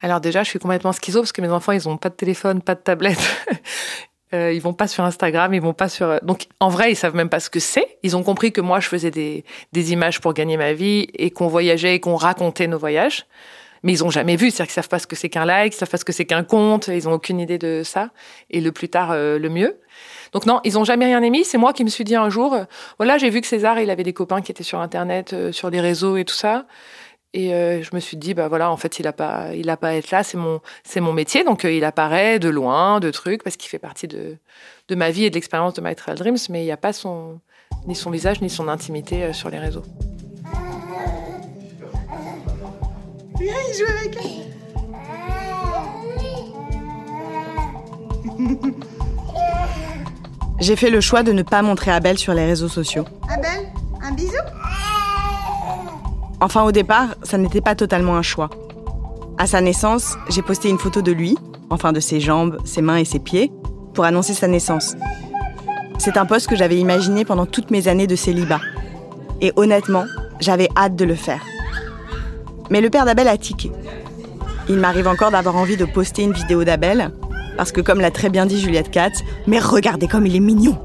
Alors 0.02 0.20
déjà, 0.20 0.42
je 0.42 0.48
suis 0.48 0.58
complètement 0.58 0.92
schizo 0.92 1.20
parce 1.20 1.32
que 1.32 1.42
mes 1.42 1.50
enfants, 1.50 1.72
ils 1.72 1.86
n'ont 1.86 1.98
pas 1.98 2.08
de 2.08 2.14
téléphone, 2.14 2.62
pas 2.62 2.74
de 2.74 2.80
tablette. 2.80 3.18
Euh, 4.32 4.52
ils 4.52 4.60
vont 4.60 4.72
pas 4.72 4.86
sur 4.86 5.04
Instagram, 5.04 5.52
ils 5.54 5.60
vont 5.60 5.72
pas 5.72 5.88
sur. 5.88 6.20
Donc 6.22 6.46
en 6.60 6.68
vrai, 6.68 6.92
ils 6.92 6.96
savent 6.96 7.16
même 7.16 7.28
pas 7.28 7.40
ce 7.40 7.50
que 7.50 7.60
c'est. 7.60 7.98
Ils 8.02 8.16
ont 8.16 8.22
compris 8.22 8.52
que 8.52 8.60
moi, 8.60 8.78
je 8.80 8.88
faisais 8.88 9.10
des, 9.10 9.44
des 9.72 9.92
images 9.92 10.20
pour 10.20 10.34
gagner 10.34 10.56
ma 10.56 10.72
vie 10.72 11.08
et 11.14 11.30
qu'on 11.30 11.48
voyageait 11.48 11.96
et 11.96 12.00
qu'on 12.00 12.16
racontait 12.16 12.68
nos 12.68 12.78
voyages. 12.78 13.26
Mais 13.82 13.92
ils 13.92 14.04
ont 14.04 14.10
jamais 14.10 14.36
vu, 14.36 14.50
c'est-à-dire 14.50 14.66
qu'ils 14.66 14.74
savent 14.74 14.88
pas 14.88 14.98
ce 14.98 15.06
que 15.06 15.16
c'est 15.16 15.30
qu'un 15.30 15.46
like, 15.46 15.74
ils 15.74 15.76
savent 15.76 15.88
pas 15.88 15.96
ce 15.96 16.04
que 16.04 16.12
c'est 16.12 16.26
qu'un 16.26 16.44
compte, 16.44 16.88
ils 16.88 17.08
ont 17.08 17.12
aucune 17.12 17.40
idée 17.40 17.58
de 17.58 17.82
ça. 17.82 18.10
Et 18.50 18.60
le 18.60 18.72
plus 18.72 18.88
tard, 18.88 19.10
euh, 19.12 19.38
le 19.38 19.48
mieux. 19.48 19.78
Donc 20.32 20.46
non, 20.46 20.60
ils 20.64 20.78
ont 20.78 20.84
jamais 20.84 21.06
rien 21.06 21.22
émis. 21.22 21.44
C'est 21.44 21.58
moi 21.58 21.72
qui 21.72 21.82
me 21.84 21.88
suis 21.88 22.04
dit 22.04 22.14
un 22.14 22.28
jour, 22.28 22.54
euh, 22.54 22.64
voilà, 22.98 23.18
j'ai 23.18 23.30
vu 23.30 23.40
que 23.40 23.46
César, 23.46 23.80
il 23.80 23.90
avait 23.90 24.02
des 24.02 24.12
copains 24.12 24.42
qui 24.42 24.52
étaient 24.52 24.62
sur 24.64 24.80
Internet, 24.80 25.32
euh, 25.32 25.50
sur 25.50 25.70
des 25.70 25.80
réseaux 25.80 26.16
et 26.16 26.24
tout 26.24 26.34
ça. 26.34 26.66
Et 27.32 27.54
euh, 27.54 27.80
je 27.82 27.90
me 27.94 28.00
suis 28.00 28.16
dit, 28.16 28.34
bah 28.34 28.48
voilà, 28.48 28.72
en 28.72 28.76
fait, 28.76 28.98
il 28.98 29.06
a 29.06 29.12
pas, 29.12 29.54
il 29.54 29.70
a 29.70 29.76
pas 29.76 29.90
à 29.90 29.92
être 29.94 30.10
là. 30.10 30.24
C'est 30.24 30.36
mon, 30.36 30.60
c'est 30.82 31.00
mon 31.00 31.12
métier, 31.12 31.44
donc 31.44 31.64
euh, 31.64 31.72
il 31.72 31.84
apparaît 31.84 32.40
de 32.40 32.48
loin, 32.48 32.98
de 32.98 33.10
trucs, 33.10 33.44
parce 33.44 33.56
qu'il 33.56 33.70
fait 33.70 33.78
partie 33.78 34.08
de, 34.08 34.36
de 34.88 34.94
ma 34.96 35.10
vie 35.10 35.24
et 35.24 35.30
de 35.30 35.34
l'expérience 35.36 35.74
de 35.74 35.80
My 35.80 35.94
Trail 35.94 36.16
Dreams, 36.16 36.38
mais 36.48 36.62
il 36.62 36.64
n'y 36.64 36.72
a 36.72 36.76
pas 36.76 36.92
son, 36.92 37.38
ni 37.86 37.94
son 37.94 38.10
visage 38.10 38.40
ni 38.40 38.50
son 38.50 38.66
intimité 38.66 39.22
euh, 39.22 39.32
sur 39.32 39.48
les 39.48 39.58
réseaux. 39.58 39.84
Viens, 43.38 43.54
il 43.68 43.74
joue 43.78 43.86
avec 43.98 44.16
elle. 44.16 44.50
J'ai 50.58 50.76
fait 50.76 50.90
le 50.90 51.00
choix 51.00 51.22
de 51.22 51.32
ne 51.32 51.42
pas 51.42 51.62
montrer 51.62 51.90
Abel 51.90 52.18
sur 52.18 52.34
les 52.34 52.44
réseaux 52.44 52.68
sociaux. 52.68 53.04
Abel, 53.30 53.68
un 54.02 54.12
bisou 54.12 54.36
Enfin, 56.42 56.62
au 56.64 56.72
départ, 56.72 57.08
ça 57.22 57.36
n'était 57.36 57.60
pas 57.60 57.74
totalement 57.74 58.16
un 58.16 58.22
choix. 58.22 58.48
À 59.36 59.46
sa 59.46 59.60
naissance, 59.60 60.16
j'ai 60.30 60.40
posté 60.40 60.70
une 60.70 60.78
photo 60.78 61.02
de 61.02 61.12
lui, 61.12 61.36
enfin 61.68 61.92
de 61.92 62.00
ses 62.00 62.18
jambes, 62.18 62.56
ses 62.64 62.80
mains 62.80 62.96
et 62.96 63.04
ses 63.04 63.18
pieds, 63.18 63.52
pour 63.92 64.04
annoncer 64.04 64.32
sa 64.32 64.48
naissance. 64.48 64.96
C'est 65.98 66.16
un 66.16 66.24
poste 66.24 66.48
que 66.48 66.56
j'avais 66.56 66.78
imaginé 66.78 67.26
pendant 67.26 67.44
toutes 67.44 67.70
mes 67.70 67.88
années 67.88 68.06
de 68.06 68.16
célibat. 68.16 68.60
Et 69.42 69.52
honnêtement, 69.56 70.04
j'avais 70.40 70.68
hâte 70.76 70.96
de 70.96 71.04
le 71.04 71.14
faire. 71.14 71.44
Mais 72.70 72.80
le 72.80 72.88
père 72.88 73.04
d'Abel 73.04 73.28
a 73.28 73.36
tiqué. 73.36 73.70
Il 74.68 74.76
m'arrive 74.76 75.08
encore 75.08 75.30
d'avoir 75.30 75.56
envie 75.56 75.76
de 75.76 75.84
poster 75.84 76.22
une 76.22 76.32
vidéo 76.32 76.64
d'Abel, 76.64 77.10
parce 77.58 77.72
que 77.72 77.82
comme 77.82 78.00
l'a 78.00 78.10
très 78.10 78.30
bien 78.30 78.46
dit 78.46 78.58
Juliette 78.58 78.90
Katz, 78.90 79.20
mais 79.46 79.58
regardez 79.58 80.08
comme 80.08 80.26
il 80.26 80.36
est 80.36 80.40
mignon 80.40 80.78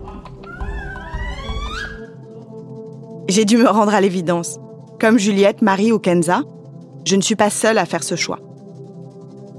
J'ai 3.30 3.46
dû 3.46 3.58
me 3.58 3.70
rendre 3.70 3.94
à 3.94 4.02
l'évidence. 4.02 4.60
Comme 5.00 5.20
Juliette, 5.20 5.62
Marie 5.62 5.92
ou 5.92 6.00
Kenza, 6.00 6.44
je 7.06 7.16
ne 7.16 7.22
suis 7.22 7.36
pas 7.36 7.50
seule 7.50 7.78
à 7.78 7.86
faire 7.86 8.04
ce 8.04 8.16
choix. 8.16 8.40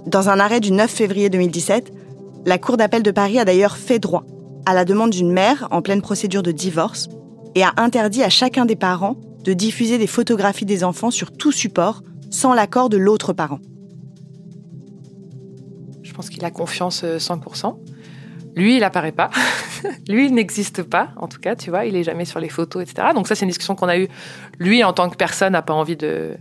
Dans 0.06 0.28
un 0.30 0.40
arrêt 0.40 0.60
du 0.60 0.72
9 0.72 0.90
février 0.90 1.28
2017, 1.28 1.92
la 2.46 2.58
Cour 2.58 2.76
d'appel 2.76 3.02
de 3.02 3.10
Paris 3.10 3.38
a 3.38 3.44
d'ailleurs 3.44 3.76
fait 3.76 3.98
droit 3.98 4.24
à 4.64 4.74
la 4.74 4.84
demande 4.84 5.10
d'une 5.10 5.30
mère 5.30 5.68
en 5.70 5.82
pleine 5.82 6.00
procédure 6.00 6.42
de 6.42 6.52
divorce 6.52 7.08
et 7.54 7.62
a 7.62 7.72
interdit 7.76 8.22
à 8.22 8.30
chacun 8.30 8.64
des 8.64 8.76
parents 8.76 9.16
de 9.44 9.52
diffuser 9.52 9.98
des 9.98 10.06
photographies 10.06 10.64
des 10.64 10.84
enfants 10.84 11.10
sur 11.10 11.32
tout 11.32 11.52
support 11.52 12.02
sans 12.30 12.54
l'accord 12.54 12.88
de 12.88 12.96
l'autre 12.96 13.32
parent. 13.32 13.60
Je 16.02 16.12
pense 16.12 16.30
qu'il 16.30 16.44
a 16.44 16.50
confiance 16.50 17.04
100%. 17.04 17.76
Lui, 18.56 18.76
il 18.76 18.84
apparaît 18.84 19.12
pas. 19.12 19.30
lui, 20.08 20.26
il 20.26 20.34
n'existe 20.34 20.82
pas, 20.82 21.10
en 21.16 21.28
tout 21.28 21.38
cas, 21.38 21.56
tu 21.56 21.70
vois, 21.70 21.84
il 21.84 21.96
est 21.96 22.04
jamais 22.04 22.24
sur 22.24 22.40
les 22.40 22.48
photos, 22.48 22.82
etc. 22.82 23.08
Donc 23.14 23.28
ça, 23.28 23.34
c'est 23.34 23.44
une 23.44 23.50
discussion 23.50 23.74
qu'on 23.74 23.88
a 23.88 23.98
eue. 23.98 24.08
Lui, 24.58 24.82
en 24.84 24.92
tant 24.92 25.08
que 25.10 25.16
personne, 25.16 25.52
n'a 25.52 25.62
pas 25.62 25.74
envie 25.74 25.96
de 25.96 26.36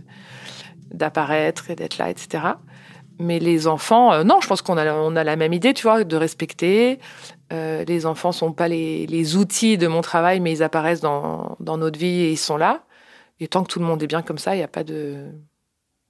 d'apparaître 0.92 1.68
et 1.70 1.74
d'être 1.74 1.98
là, 1.98 2.10
etc. 2.10 2.44
Mais 3.18 3.38
les 3.38 3.66
enfants, 3.66 4.12
euh, 4.12 4.24
non, 4.24 4.40
je 4.40 4.46
pense 4.46 4.62
qu'on 4.62 4.76
a, 4.76 4.92
on 4.94 5.16
a 5.16 5.24
la 5.24 5.36
même 5.36 5.52
idée, 5.52 5.74
tu 5.74 5.82
vois, 5.82 6.04
de 6.04 6.16
respecter. 6.16 7.00
Euh, 7.52 7.84
les 7.84 8.06
enfants 8.06 8.32
sont 8.32 8.52
pas 8.52 8.68
les, 8.68 9.06
les, 9.06 9.36
outils 9.36 9.78
de 9.78 9.86
mon 9.86 10.00
travail, 10.00 10.40
mais 10.40 10.52
ils 10.52 10.62
apparaissent 10.62 11.00
dans, 11.00 11.56
dans 11.60 11.78
notre 11.78 11.98
vie 11.98 12.22
et 12.22 12.30
ils 12.32 12.38
sont 12.38 12.56
là. 12.56 12.84
Et 13.40 13.48
tant 13.48 13.62
que 13.62 13.68
tout 13.68 13.78
le 13.78 13.84
monde 13.84 14.02
est 14.02 14.06
bien 14.06 14.22
comme 14.22 14.38
ça, 14.38 14.54
il 14.54 14.58
n'y 14.58 14.64
a 14.64 14.68
pas 14.68 14.84
de, 14.84 15.26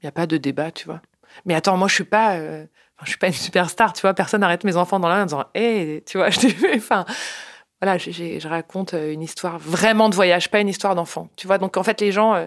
a 0.05 0.11
pas 0.11 0.27
de 0.27 0.37
débat, 0.37 0.71
tu 0.71 0.87
vois. 0.87 1.01
Mais 1.45 1.55
attends, 1.55 1.77
moi, 1.77 1.89
je 1.89 1.95
suis 1.95 2.05
pas, 2.05 2.37
euh, 2.37 2.67
je 3.05 3.11
suis 3.11 3.19
pas 3.19 3.27
une 3.27 3.33
superstar, 3.33 3.93
tu 3.93 4.03
vois. 4.03 4.15
Personne 4.15 4.41
n'arrête 4.41 4.65
mes 4.65 4.77
enfants 4.77 4.99
dans 4.99 5.09
la 5.09 5.17
main 5.17 5.23
en 5.23 5.27
disant, 5.27 5.45
hé, 5.55 5.61
hey, 5.61 6.03
tu 6.05 6.19
vois, 6.19 6.31
je 6.31 6.41
t'ai 6.41 6.49
vu. 6.49 6.69
Enfin, 6.77 7.05
voilà, 7.83 7.99
je, 7.99 8.49
raconte 8.49 8.95
euh, 8.95 9.13
une 9.13 9.21
histoire 9.21 9.59
vraiment 9.59 10.09
de 10.09 10.15
voyage, 10.15 10.51
pas 10.51 10.61
une 10.61 10.69
histoire 10.69 10.95
d'enfant. 10.95 11.29
Tu 11.37 11.47
vois, 11.47 11.59
donc 11.59 11.77
en 11.77 11.83
fait, 11.83 12.01
les 12.01 12.11
gens, 12.11 12.35
euh, 12.35 12.47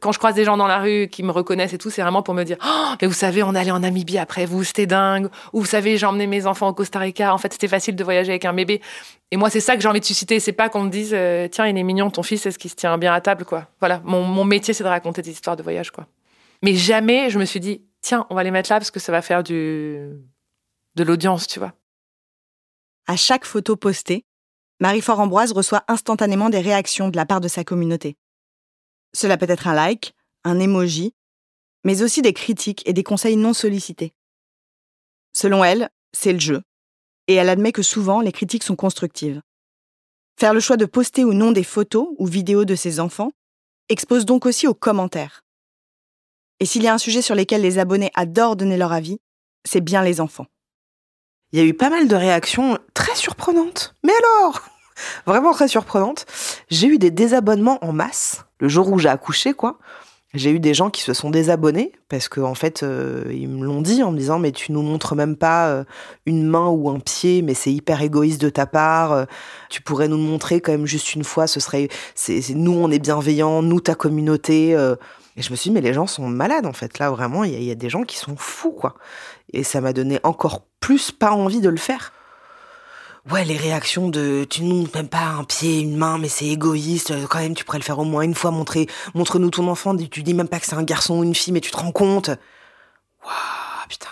quand 0.00 0.10
je 0.10 0.18
croise 0.18 0.34
des 0.34 0.44
gens 0.44 0.56
dans 0.56 0.66
la 0.66 0.78
rue 0.78 1.06
qui 1.06 1.22
me 1.22 1.30
reconnaissent 1.30 1.72
et 1.72 1.78
tout, 1.78 1.88
c'est 1.88 2.02
vraiment 2.02 2.22
pour 2.22 2.34
me 2.34 2.42
dire, 2.42 2.56
oh, 2.66 2.94
mais 3.00 3.06
vous 3.06 3.14
savez, 3.14 3.44
on 3.44 3.54
allait 3.54 3.70
en 3.70 3.78
Namibie 3.78 4.18
après 4.18 4.44
vous, 4.44 4.64
c'était 4.64 4.86
dingue. 4.86 5.28
Ou 5.52 5.60
vous 5.60 5.66
savez, 5.66 5.98
j'ai 5.98 6.06
emmené 6.06 6.26
mes 6.26 6.46
enfants 6.46 6.66
au 6.66 6.74
Costa 6.74 6.98
Rica. 6.98 7.32
En 7.32 7.38
fait, 7.38 7.52
c'était 7.52 7.68
facile 7.68 7.94
de 7.94 8.02
voyager 8.02 8.30
avec 8.30 8.44
un 8.44 8.52
bébé. 8.52 8.80
Et 9.30 9.36
moi, 9.36 9.50
c'est 9.50 9.60
ça 9.60 9.76
que 9.76 9.82
j'ai 9.82 9.88
envie 9.88 10.00
de 10.00 10.04
susciter. 10.04 10.40
C'est 10.40 10.52
pas 10.52 10.68
qu'on 10.68 10.82
me 10.82 10.90
dise, 10.90 11.12
euh, 11.14 11.46
tiens, 11.46 11.68
il 11.68 11.78
est 11.78 11.82
mignon, 11.84 12.10
ton 12.10 12.24
fils, 12.24 12.44
est-ce 12.44 12.58
qu'il 12.58 12.70
se 12.70 12.76
tient 12.76 12.98
bien 12.98 13.14
à 13.14 13.20
table, 13.20 13.44
quoi? 13.44 13.68
Voilà, 13.78 14.00
mon, 14.02 14.24
mon 14.24 14.44
métier, 14.44 14.74
c'est 14.74 14.82
de 14.82 14.88
raconter 14.88 15.22
des 15.22 15.30
histoires 15.30 15.54
de 15.54 15.62
voyage, 15.62 15.92
quoi. 15.92 16.06
Mais 16.62 16.74
jamais 16.74 17.30
je 17.30 17.38
me 17.38 17.44
suis 17.44 17.60
dit, 17.60 17.82
tiens, 18.06 18.26
on 18.30 18.36
va 18.36 18.44
les 18.44 18.52
mettre 18.52 18.70
là 18.70 18.78
parce 18.78 18.92
que 18.92 19.00
ça 19.00 19.10
va 19.10 19.20
faire 19.20 19.42
du 19.42 20.12
de 20.94 21.04
l'audience, 21.04 21.46
tu 21.46 21.58
vois. 21.58 21.74
À 23.06 23.16
chaque 23.16 23.44
photo 23.44 23.76
postée, 23.76 24.24
Marie-Fort 24.80 25.20
Ambroise 25.20 25.52
reçoit 25.52 25.84
instantanément 25.88 26.48
des 26.48 26.60
réactions 26.60 27.08
de 27.08 27.16
la 27.16 27.26
part 27.26 27.40
de 27.40 27.48
sa 27.48 27.64
communauté. 27.64 28.16
Cela 29.12 29.36
peut 29.36 29.50
être 29.50 29.66
un 29.66 29.74
like, 29.74 30.14
un 30.44 30.58
emoji, 30.60 31.14
mais 31.84 32.02
aussi 32.02 32.22
des 32.22 32.32
critiques 32.32 32.82
et 32.88 32.92
des 32.92 33.02
conseils 33.02 33.36
non 33.36 33.52
sollicités. 33.52 34.14
Selon 35.32 35.64
elle, 35.64 35.90
c'est 36.12 36.32
le 36.32 36.40
jeu, 36.40 36.62
et 37.26 37.34
elle 37.34 37.48
admet 37.48 37.72
que 37.72 37.82
souvent 37.82 38.20
les 38.20 38.32
critiques 38.32 38.64
sont 38.64 38.76
constructives. 38.76 39.42
Faire 40.38 40.54
le 40.54 40.60
choix 40.60 40.76
de 40.76 40.86
poster 40.86 41.24
ou 41.24 41.32
non 41.32 41.52
des 41.52 41.64
photos 41.64 42.08
ou 42.18 42.26
vidéos 42.26 42.64
de 42.64 42.74
ses 42.74 43.00
enfants 43.00 43.32
expose 43.88 44.24
donc 44.24 44.46
aussi 44.46 44.66
aux 44.66 44.74
commentaires. 44.74 45.45
Et 46.60 46.66
s'il 46.66 46.82
y 46.82 46.88
a 46.88 46.94
un 46.94 46.98
sujet 46.98 47.22
sur 47.22 47.34
lequel 47.34 47.62
les 47.62 47.78
abonnés 47.78 48.10
adorent 48.14 48.56
donner 48.56 48.76
leur 48.76 48.92
avis, 48.92 49.18
c'est 49.64 49.80
bien 49.80 50.02
les 50.02 50.20
enfants. 50.20 50.46
Il 51.52 51.58
y 51.58 51.62
a 51.62 51.64
eu 51.64 51.74
pas 51.74 51.90
mal 51.90 52.08
de 52.08 52.16
réactions 52.16 52.78
très 52.94 53.14
surprenantes. 53.14 53.94
Mais 54.04 54.12
alors? 54.18 54.62
Vraiment 55.26 55.52
très 55.52 55.68
surprenantes. 55.68 56.26
J'ai 56.70 56.88
eu 56.88 56.98
des 56.98 57.10
désabonnements 57.10 57.78
en 57.84 57.92
masse 57.92 58.44
le 58.58 58.68
jour 58.68 58.90
où 58.90 58.98
j'ai 58.98 59.08
accouché, 59.08 59.52
quoi. 59.52 59.78
J'ai 60.34 60.50
eu 60.50 60.60
des 60.60 60.74
gens 60.74 60.90
qui 60.90 61.02
se 61.02 61.14
sont 61.14 61.30
désabonnés 61.30 61.92
parce 62.08 62.28
qu'en 62.28 62.50
en 62.50 62.54
fait, 62.54 62.82
euh, 62.82 63.24
ils 63.30 63.48
me 63.48 63.64
l'ont 63.64 63.80
dit 63.80 64.02
en 64.02 64.12
me 64.12 64.18
disant 64.18 64.38
mais 64.38 64.52
tu 64.52 64.72
nous 64.72 64.82
montres 64.82 65.14
même 65.14 65.36
pas 65.36 65.68
euh, 65.68 65.84
une 66.26 66.44
main 66.44 66.68
ou 66.68 66.90
un 66.90 66.98
pied, 66.98 67.42
mais 67.42 67.54
c'est 67.54 67.72
hyper 67.72 68.02
égoïste 68.02 68.40
de 68.40 68.50
ta 68.50 68.66
part. 68.66 69.12
Euh, 69.12 69.24
tu 69.70 69.80
pourrais 69.82 70.08
nous 70.08 70.16
le 70.16 70.22
montrer 70.22 70.60
quand 70.60 70.72
même 70.72 70.86
juste 70.86 71.14
une 71.14 71.24
fois. 71.24 71.46
Ce 71.46 71.60
serait, 71.60 71.88
c'est, 72.14 72.42
nous 72.50 72.72
on 72.72 72.90
est 72.90 72.98
bienveillants, 72.98 73.62
nous 73.62 73.80
ta 73.80 73.94
communauté. 73.94 74.76
Et 75.36 75.42
je 75.42 75.50
me 75.50 75.56
suis 75.56 75.70
dit 75.70 75.74
mais 75.74 75.80
les 75.80 75.92
gens 75.92 76.06
sont 76.06 76.28
malades 76.28 76.66
en 76.66 76.72
fait. 76.72 76.98
Là 76.98 77.10
vraiment, 77.10 77.44
il 77.44 77.62
y, 77.62 77.70
a 77.70 77.74
des 77.74 77.90
gens 77.90 78.02
qui 78.02 78.16
sont 78.16 78.36
fous 78.36 78.72
quoi. 78.72 78.94
Et 79.52 79.62
ça 79.62 79.80
m'a 79.80 79.92
donné 79.92 80.18
encore 80.22 80.62
plus 80.80 81.12
pas 81.12 81.32
envie 81.32 81.60
de 81.60 81.68
le 81.68 81.76
faire. 81.76 82.12
Ouais, 83.30 83.44
les 83.44 83.56
réactions 83.56 84.08
de 84.08 84.46
tu 84.48 84.62
nous 84.62 84.76
montres 84.76 84.96
même 84.96 85.08
pas 85.08 85.24
un 85.24 85.42
pied, 85.42 85.80
une 85.80 85.96
main, 85.96 86.16
mais 86.16 86.28
c'est 86.28 86.46
égoïste. 86.46 87.12
Quand 87.28 87.40
même, 87.40 87.54
tu 87.54 87.64
pourrais 87.64 87.78
le 87.78 87.84
faire 87.84 87.98
au 87.98 88.04
moins 88.04 88.22
une 88.22 88.36
fois. 88.36 88.52
Montrer, 88.52 88.86
montre-nous 89.14 89.50
ton 89.50 89.66
enfant. 89.66 89.96
Tu 89.96 90.22
dis 90.22 90.32
même 90.32 90.46
pas 90.46 90.60
que 90.60 90.66
c'est 90.66 90.76
un 90.76 90.84
garçon 90.84 91.18
ou 91.18 91.24
une 91.24 91.34
fille, 91.34 91.52
mais 91.52 91.60
tu 91.60 91.72
te 91.72 91.76
rends 91.76 91.90
compte. 91.90 92.28
Waouh, 93.24 93.88
putain. 93.88 94.10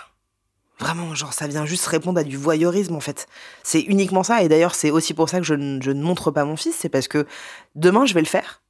Vraiment, 0.79 1.15
genre, 1.15 1.31
ça 1.31 1.47
vient 1.47 1.65
juste 1.65 1.85
répondre 1.87 2.19
à 2.19 2.25
du 2.25 2.35
voyeurisme, 2.35 2.93
en 2.95 2.99
fait. 2.99 3.27
C'est 3.63 3.79
uniquement 3.79 4.23
ça. 4.23 4.43
Et 4.43 4.49
d'ailleurs, 4.49 4.75
c'est 4.75 4.91
aussi 4.91 5.13
pour 5.13 5.29
ça 5.29 5.39
que 5.39 5.45
je, 5.45 5.53
ne 5.53 6.03
montre 6.03 6.31
pas 6.31 6.43
mon 6.43 6.57
fils. 6.57 6.75
C'est 6.77 6.89
parce 6.89 7.07
que 7.07 7.25
demain, 7.75 8.05
je 8.05 8.13
vais 8.13 8.19
le 8.19 8.27
faire. 8.27 8.61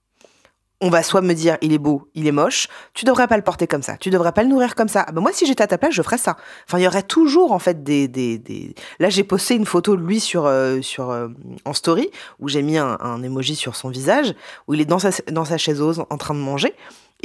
On 0.82 0.90
va 0.90 1.04
soit 1.04 1.22
me 1.22 1.34
dire 1.34 1.58
il 1.62 1.74
est 1.74 1.78
beau, 1.78 2.10
il 2.16 2.28
est 2.28 2.32
moche, 2.32 2.68
tu 2.94 3.06
devrais 3.06 3.28
pas 3.28 3.38
le 3.38 3.44
porter 3.44 3.68
comme 3.68 3.82
ça, 3.82 3.98
tu 3.98 4.10
devrais 4.10 4.32
pas 4.32 4.44
le 4.44 4.50
nourrir 4.50 4.76
comme 4.76 4.88
ça. 4.88 5.06
Ah 5.08 5.12
ben 5.12 5.22
moi 5.22 5.32
si 5.34 5.46
j'étais 5.46 5.64
à 5.64 5.68
ta 5.68 5.78
place, 5.78 5.94
je 5.94 6.02
ferais 6.02 6.18
ça. 6.18 6.38
Enfin, 6.68 6.80
il 6.80 6.84
y 6.84 6.88
aurait 6.88 7.04
toujours 7.04 7.52
en 7.52 7.60
fait 7.60 7.84
des 7.84 8.08
des, 8.08 8.38
des... 8.38 8.76
là 9.00 9.10
j'ai 9.10 9.24
posté 9.24 9.56
une 9.56 9.66
photo 9.66 9.96
de 9.96 10.02
lui 10.02 10.20
sur 10.20 10.46
euh, 10.46 10.82
sur 10.82 11.12
euh, 11.12 11.30
en 11.64 11.74
story 11.74 12.10
où 12.40 12.50
j'ai 12.50 12.62
mis 12.62 12.78
un, 12.78 12.98
un 13.00 13.24
emoji 13.24 13.56
sur 13.56 13.76
son 13.76 13.90
visage 13.90 14.34
où 14.68 14.74
il 14.74 14.82
est 14.82 14.86
dans 14.86 15.00
sa 15.00 15.12
dans 15.32 15.46
sa 15.46 15.58
chaise 15.58 15.82
en 15.82 16.18
train 16.18 16.34
de 16.34 16.40
manger 16.40 16.74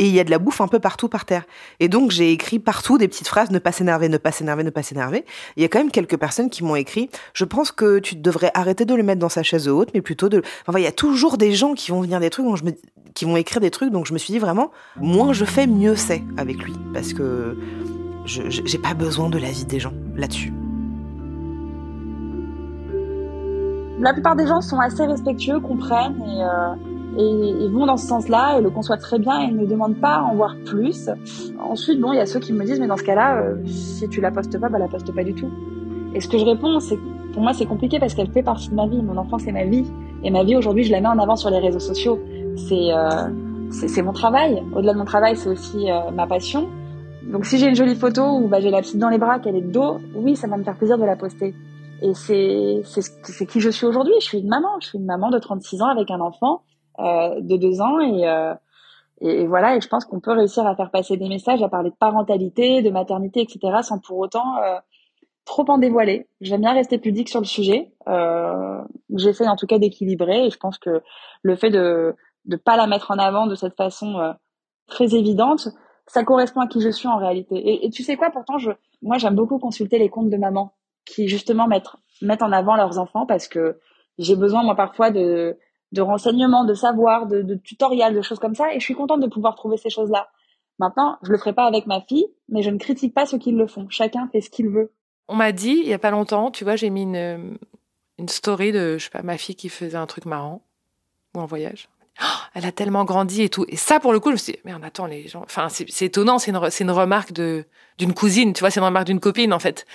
et 0.01 0.05
il 0.05 0.15
y 0.15 0.19
a 0.19 0.25
de 0.25 0.31
la 0.31 0.39
bouffe 0.39 0.63
un 0.63 0.67
peu 0.67 0.79
partout 0.79 1.11
par 1.11 1.27
terre. 1.27 1.45
Et 1.79 1.89
donc 1.89 2.11
j'ai 2.11 2.33
écrit 2.33 2.59
partout 2.59 2.97
des 2.97 3.07
petites 3.07 3.29
phrases 3.29 3.51
ne 3.51 3.59
pas 3.59 3.71
s'énerver, 3.71 4.09
ne 4.09 4.17
pas 4.17 4.33
s'énerver, 4.33 4.65
ne 4.65 4.71
pas 4.71 4.83
s'énerver. 4.83 5.27
Il 5.57 5.63
y 5.63 5.67
a 5.67 5.69
quand 5.69 5.79
même 5.79 5.91
quelques 5.91 6.17
personnes 6.17 6.49
qui 6.49 6.65
m'ont 6.65 6.75
écrit 6.75 7.11
je 7.35 7.45
pense 7.45 7.71
que 7.71 7.99
tu 7.99 8.17
devrais 8.17 8.51
arrêter 8.55 8.87
de 8.87 8.95
le 8.95 9.03
mettre 9.03 9.21
dans 9.21 9.29
sa 9.29 9.43
chaise 9.43 9.69
haute, 9.69 9.91
mais 9.93 10.01
plutôt 10.01 10.31
de. 10.31 10.43
Enfin, 10.67 10.79
il 10.79 10.85
y 10.85 10.89
a 10.89 10.93
toujours 10.93 11.37
des 11.37 11.53
gens 11.53 11.75
qui 11.75 11.91
vont 11.91 12.01
venir 12.01 12.19
des 12.19 12.31
trucs, 12.31 12.47
qui 13.13 13.27
vont 13.27 13.37
écrire 13.37 13.61
des 13.61 13.71
trucs, 13.71 13.91
donc 13.91 14.07
je 14.07 14.15
me 14.15 14.19
suis 14.19 14.33
dit 14.33 14.39
vraiment 14.39 14.71
moins 14.97 15.35
je 15.35 15.45
fais, 15.45 15.67
mieux 15.67 15.97
c'est 15.97 16.23
avec 16.39 16.57
lui, 16.57 16.73
parce 16.95 17.13
que 17.13 17.59
je 18.25 18.49
j'ai 18.49 18.79
pas 18.79 18.95
besoin 18.95 19.29
de 19.29 19.37
l'avis 19.37 19.67
des 19.67 19.81
gens 19.81 19.93
là-dessus. 20.17 20.55
La 23.99 24.15
plupart 24.15 24.35
des 24.35 24.47
gens 24.47 24.63
sont 24.63 24.81
assez 24.81 25.05
respectueux, 25.05 25.61
comprennent 25.61 26.23
et. 26.27 26.43
Euh 26.43 26.90
et, 27.19 27.69
vont 27.69 27.87
dans 27.87 27.97
ce 27.97 28.07
sens-là 28.07 28.59
et 28.59 28.63
le 28.63 28.71
conçoivent 28.71 29.01
très 29.01 29.19
bien 29.19 29.41
et 29.41 29.51
ne 29.51 29.67
demandent 29.67 30.01
pas 30.01 30.17
à 30.17 30.23
en 30.23 30.35
voir 30.35 30.57
plus. 30.65 31.11
Ensuite, 31.59 32.01
bon, 32.01 32.13
il 32.13 32.17
y 32.17 32.21
a 32.21 32.27
ceux 32.27 32.41
qui 32.41 32.53
me 32.53 32.65
disent, 32.65 32.81
mais 32.81 32.87
dans 32.87 32.97
ce 32.97 33.05
cas-là, 33.05 33.43
euh, 33.43 33.57
si 33.67 34.09
tu 34.09 34.21
la 34.21 34.31
postes 34.31 34.59
pas, 34.59 34.69
bah 34.69 34.79
la 34.79 34.89
poste 34.89 35.13
pas 35.15 35.25
du 35.25 35.35
tout. 35.35 35.51
Et 36.15 36.21
ce 36.21 36.29
que 36.29 36.39
je 36.39 36.45
réponds, 36.45 36.81
c'est 36.81 36.99
pour 37.33 37.43
moi 37.43 37.53
c'est 37.53 37.67
compliqué 37.67 38.01
parce 38.01 38.15
qu'elle 38.15 38.31
fait 38.31 38.43
partie 38.43 38.71
de 38.71 38.75
ma 38.75 38.87
vie. 38.87 39.03
Mon 39.03 39.17
enfance 39.17 39.43
c'est 39.45 39.53
ma 39.53 39.65
vie 39.65 39.85
et 40.23 40.31
ma 40.31 40.45
vie 40.45 40.57
aujourd'hui, 40.57 40.85
je 40.85 40.93
la 40.93 41.01
mets 41.01 41.09
en 41.09 41.19
avant 41.19 41.37
sur 41.37 41.51
les 41.51 41.59
réseaux 41.59 41.81
sociaux. 41.81 42.19
C'est 42.57 42.93
euh, 42.93 43.29
c'est 43.71 44.03
mon 44.03 44.13
travail. 44.13 44.63
Au-delà 44.75 44.93
de 44.93 44.99
mon 44.99 45.05
travail, 45.05 45.37
c'est 45.37 45.49
aussi 45.49 45.91
euh, 45.91 46.11
ma 46.11 46.27
passion. 46.27 46.69
Donc 47.33 47.47
si 47.47 47.59
j'ai 47.59 47.69
une 47.69 47.77
jolie 47.77 47.95
photo 47.95 48.23
où 48.39 48.49
bah, 48.49 48.61
j'ai 48.61 48.71
la 48.71 48.81
petite 48.81 48.99
dans 48.99 49.09
les 49.09 49.19
bras, 49.19 49.39
qu'elle 49.39 49.55
est 49.55 49.61
de 49.61 49.71
dos, 49.71 49.99
oui, 50.17 50.35
ça 50.35 50.49
va 50.49 50.57
me 50.57 50.65
faire 50.65 50.77
plaisir 50.77 50.99
de 50.99 51.05
la 51.05 51.15
poster. 51.15 51.55
Et 52.03 52.15
c'est 52.15 52.83
c'est 52.85 53.47
qui 53.47 53.61
je 53.61 53.71
suis 53.71 53.87
aujourd'hui. 53.87 54.15
Je 54.21 54.25
suis 54.25 54.39
une 54.39 54.49
maman. 54.49 54.69
Je 54.81 54.89
suis 54.89 54.99
une 54.99 55.07
maman 55.07 55.31
de 55.31 55.39
36 55.39 55.83
ans 55.83 55.89
avec 55.89 56.11
un 56.11 56.21
enfant 56.21 56.63
de 56.99 57.57
deux 57.57 57.81
ans 57.81 57.99
euh, 58.01 58.55
et, 59.21 59.43
et, 59.43 59.47
voilà. 59.47 59.77
Et 59.77 59.81
je 59.81 59.89
pense 59.89 60.05
qu'on 60.05 60.21
peut 60.21 60.33
réussir 60.33 60.67
à 60.67 60.75
faire 60.77 60.91
passer 60.91 61.17
des 61.17 61.29
messages, 61.29 61.63
à 61.63 61.69
parler 61.69 61.91
de 61.91 61.97
parentalité, 61.97 62.83
de 62.83 62.91
maternité, 62.91 63.41
etc., 63.41 63.79
sans 63.83 63.99
pour 63.99 64.19
autant 64.19 64.57
euh, 64.63 64.79
trop 65.45 65.65
en 65.69 65.79
dévoiler. 65.79 66.29
J'aime 66.41 66.63
bien 66.63 66.73
rester 66.73 66.99
pudique 66.99 67.29
sur 67.29 67.41
le 67.41 67.47
sujet. 67.47 67.93
Euh, 68.09 68.81
J'essaie 69.15 69.49
en 69.49 69.57
tout 69.57 69.67
cas 69.67 69.79
d'équilibrer 69.79 70.47
et 70.47 70.51
je 70.51 70.59
pense 70.59 70.79
que 70.79 71.03
le 71.43 71.57
fait 71.57 71.71
de 71.71 72.15
ne 72.47 72.57
pas 72.57 72.77
la 72.77 72.87
mettre 72.87 73.11
en 73.11 73.19
avant 73.19 73.47
de 73.47 73.55
cette 73.55 73.77
façon 73.77 74.35
très 74.87 75.15
évidente, 75.15 75.69
ça 76.07 76.25
correspond 76.25 76.61
à 76.61 76.67
qui 76.67 76.81
je 76.81 76.91
suis 76.91 77.09
en 77.09 77.19
réalité. 77.19 77.57
Et, 77.57 77.87
et 77.87 77.91
tu 77.91 78.03
sais 78.03 78.17
quoi, 78.17 78.31
pourtant, 78.31 78.59
je, 78.59 78.71
moi 79.03 79.19
j'aime 79.19 79.35
beaucoup 79.35 79.59
consulter 79.59 79.99
les 79.99 80.09
comptes 80.09 80.31
de 80.31 80.37
maman 80.37 80.73
qui 81.05 81.29
justement 81.29 81.67
mettent, 81.67 81.91
mettent 82.23 82.43
en 82.43 82.53
avant 82.53 82.77
leurs 82.77 82.99
enfants 82.99 83.27
parce 83.27 83.49
que 83.49 83.79
j'ai 84.19 84.37
besoin 84.37 84.63
moi 84.63 84.75
parfois 84.75 85.11
de 85.11 85.59
de 85.93 86.03
renseignements, 86.03 86.65
de 86.65 86.75
savoir, 86.75 87.27
de, 87.27 87.55
tutoriels, 87.55 88.15
de 88.15 88.23
choses 88.23 88.39
comme 88.39 88.55
ça. 88.55 88.73
Et 88.75 88.81
je 88.81 88.85
suis 88.85 88.95
contente 88.95 89.21
de 89.21 89.27
pouvoir 89.27 89.55
trouver 89.55 89.77
ces 89.77 89.91
choses-là. 89.91 90.29
Maintenant, 90.79 91.19
je 91.23 91.33
le 91.33 91.39
ferai 91.39 91.53
pas 91.53 91.67
avec 91.67 91.87
ma 91.87 92.01
fille, 92.01 92.27
mais 92.49 92.63
je 92.63 92.71
ne 92.71 92.79
critique 92.79 93.13
pas 93.13 93.27
ceux 93.27 93.39
qui 93.39 93.53
le 93.53 93.67
font. 93.67 93.87
Chacun 93.91 94.29
fait 94.33 94.41
ce 94.41 94.51
qu'il 94.51 94.69
veut. 94.69 94.93
On 95.29 95.35
m'a 95.35 95.53
dit, 95.53 95.81
il 95.83 95.89
y 95.89 95.93
a 95.93 95.99
pas 95.99 96.11
longtemps, 96.11 96.51
tu 96.51 96.65
vois, 96.65 96.77
j'ai 96.77 96.91
mis 96.91 97.03
une, 97.03 97.59
une 98.19 98.29
story 98.29 98.73
de, 98.73 98.99
je 98.99 99.05
sais 99.05 99.11
pas, 99.11 99.23
ma 99.23 99.37
fille 99.37 99.57
qui 99.57 99.69
faisait 99.69 99.97
un 99.97 100.07
truc 100.07 100.25
marrant, 100.25 100.63
ou 101.35 101.41
en 101.41 101.47
voyage. 101.47 101.89
Oh, 102.23 102.27
elle 102.55 102.67
a 102.67 102.73
tellement 102.73 103.05
grandi 103.05 103.43
et 103.43 103.49
tout. 103.49 103.65
Et 103.69 103.77
ça, 103.77 104.01
pour 104.01 104.13
le 104.13 104.21
coup, 104.21 104.31
je 104.31 104.35
me 104.35 104.39
suis 104.39 104.53
dit, 104.55 104.59
merde, 104.65 104.85
attends, 104.85 105.07
les 105.07 105.29
gens. 105.29 105.43
Enfin, 105.43 105.69
c'est 105.69 106.05
étonnant, 106.05 106.39
c'est 106.39 106.51
une, 106.51 106.61
une 106.81 106.91
remarque 106.91 107.33
d'une 107.33 108.15
cousine, 108.15 108.53
tu 108.53 108.61
vois, 108.61 108.71
c'est 108.71 108.81
une 108.81 108.87
remarque 108.87 109.07
d'une 109.07 109.21
copine, 109.21 109.53
en 109.53 109.59
fait. 109.59 109.87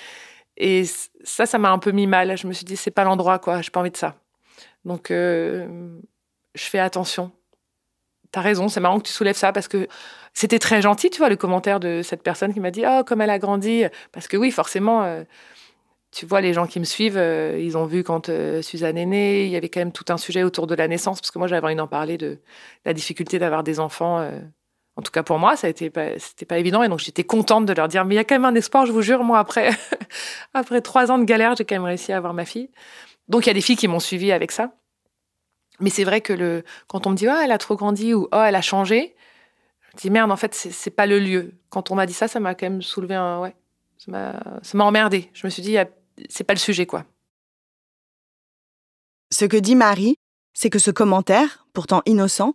Et 0.58 0.86
ça, 1.24 1.46
ça 1.46 1.58
m'a 1.58 1.72
un 1.72 1.80
peu 1.80 1.92
mis 1.92 2.08
mal. 2.08 2.38
Je 2.38 2.48
me 2.48 2.54
suis 2.54 2.66
dit, 2.66 2.78
c'est 2.78 2.92
pas 2.92 3.04
l'endroit, 3.04 3.40
quoi, 3.40 3.62
j'ai 3.62 3.72
pas 3.72 3.82
envie 3.82 3.92
de 3.92 3.98
ça. 3.98 4.16
Donc, 4.86 5.12
euh, 5.12 5.68
je 6.54 6.64
fais 6.64 6.80
attention. 6.80 7.32
T'as 8.32 8.42
raison, 8.42 8.70
c'est 8.70 8.80
marrant 8.80 9.00
que 9.00 9.08
tu 9.08 9.14
soulèves 9.14 9.36
ça 9.36 9.52
parce 9.52 9.68
que 9.68 9.88
c'était 10.34 10.60
très 10.60 10.82
gentil, 10.82 11.10
tu 11.10 11.18
vois, 11.18 11.30
le 11.30 11.36
commentaire 11.36 11.80
de 11.80 12.02
cette 12.04 12.22
personne 12.22 12.54
qui 12.54 12.60
m'a 12.60 12.72
dit 12.72 12.84
Oh, 12.88 13.04
comme 13.06 13.22
elle 13.22 13.30
a 13.30 13.40
grandi. 13.40 13.84
Parce 14.12 14.28
que 14.28 14.38
oui, 14.38 14.52
forcément, 14.52 15.04
euh, 15.04 15.24
tu 16.12 16.26
vois, 16.26 16.42
les 16.42 16.54
gens 16.54 16.68
qui 16.68 16.80
me 16.80 16.86
suivent, 16.86 17.18
euh, 17.18 17.58
ils 17.60 17.78
ont 17.78 17.86
vu 17.86 18.04
quand 18.04 18.30
Suzanne 18.62 18.98
est 18.98 19.06
née, 19.06 19.46
il 19.46 19.52
y 19.52 19.56
avait 19.56 19.70
quand 19.70 19.80
même 19.80 19.92
tout 19.92 20.06
un 20.10 20.18
sujet 20.18 20.44
autour 20.44 20.68
de 20.68 20.76
la 20.76 20.88
naissance, 20.88 21.20
parce 21.20 21.32
que 21.32 21.40
moi, 21.40 21.48
j'avais 21.48 21.66
envie 21.66 21.76
d'en 21.76 21.88
parler 21.88 22.18
de 22.18 22.40
la 22.86 22.94
difficulté 22.94 23.40
d'avoir 23.40 23.64
des 23.64 23.80
enfants. 23.80 24.30
en 24.98 25.02
tout 25.02 25.12
cas, 25.12 25.24
pour 25.24 25.40
moi, 25.40 25.56
ça 25.56 25.70
été 25.70 25.90
pas, 25.90 26.10
pas 26.48 26.58
évident. 26.60 26.84
Et 26.84 26.90
donc, 26.90 27.00
j'étais 27.00 27.24
contente 27.24 27.66
de 27.66 27.74
leur 27.74 27.88
dire 27.88 28.06
Mais 28.06 28.16
il 28.16 28.18
y 28.18 28.22
a 28.22 28.26
quand 28.26 28.36
même 28.36 28.46
un 28.46 28.56
espoir, 28.56 28.86
je 28.86 28.92
vous 28.92 29.02
jure, 29.02 29.24
moi, 29.24 29.40
après, 29.40 29.70
après 30.54 30.82
trois 30.82 31.12
ans 31.12 31.18
de 31.18 31.26
galère, 31.26 31.56
j'ai 31.56 31.66
quand 31.66 31.76
même 31.76 31.86
réussi 31.86 32.12
à 32.12 32.18
avoir 32.18 32.34
ma 32.34 32.46
fille. 32.46 32.70
Donc 33.28 33.46
il 33.46 33.50
y 33.50 33.52
a 33.52 33.54
des 33.54 33.62
filles 33.62 33.76
qui 33.76 33.88
m'ont 33.88 34.00
suivi 34.00 34.32
avec 34.32 34.52
ça. 34.52 34.76
Mais 35.80 35.90
c'est 35.90 36.04
vrai 36.04 36.22
que 36.22 36.34
le, 36.34 36.64
quand 36.88 37.06
on 37.08 37.12
me 37.12 37.16
dit 37.16 37.28
oh 37.28 37.36
elle 37.44 37.52
a 37.52 37.58
trop 37.58 37.76
grandi 37.76 38.14
ou 38.14 38.28
oh 38.32 38.42
elle 38.42 38.56
a 38.56 38.62
changé, 38.62 39.16
je 39.82 39.98
me 39.98 40.02
dis 40.02 40.10
merde 40.10 40.32
en 40.32 40.38
fait 40.38 40.54
c'est 40.54 40.90
pas 40.90 41.06
le 41.06 41.20
lieu. 41.20 41.54
Quand 41.70 41.92
on 41.92 41.96
m'a 41.96 42.06
dit 42.06 42.14
ça, 42.14 42.28
ça 42.28 42.40
m'a 42.40 42.56
quand 42.56 42.68
même 42.68 42.82
soulevé 42.82 43.16
un 43.16 43.42
ouais, 43.42 43.56
ça 43.98 44.12
m'a 44.74 44.84
emmerdé. 44.84 45.30
Je 45.34 45.46
me 45.46 45.50
suis 45.50 45.62
dit 45.62 45.78
c'est 46.30 46.44
pas 46.44 46.54
le 46.54 46.60
sujet 46.60 46.86
quoi. 46.86 47.06
Ce 49.32 49.44
que 49.46 49.58
dit 49.58 49.76
Marie, 49.76 50.18
c'est 50.54 50.70
que 50.70 50.80
ce 50.80 50.92
commentaire, 50.92 51.68
pourtant 51.74 52.02
innocent, 52.06 52.54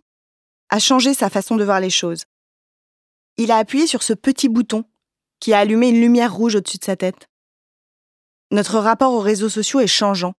a 0.69 0.79
changé 0.79 1.13
sa 1.13 1.29
façon 1.29 1.57
de 1.57 1.63
voir 1.63 1.79
les 1.79 1.89
choses. 1.89 2.23
Il 3.37 3.51
a 3.51 3.57
appuyé 3.57 3.85
sur 3.87 4.03
ce 4.03 4.13
petit 4.13 4.49
bouton 4.49 4.85
qui 5.39 5.53
a 5.53 5.59
allumé 5.59 5.89
une 5.89 5.99
lumière 5.99 6.33
rouge 6.33 6.55
au-dessus 6.55 6.77
de 6.77 6.85
sa 6.85 6.95
tête. 6.95 7.27
Notre 8.51 8.79
rapport 8.79 9.13
aux 9.13 9.19
réseaux 9.19 9.49
sociaux 9.49 9.79
est 9.79 9.87
changeant 9.87 10.33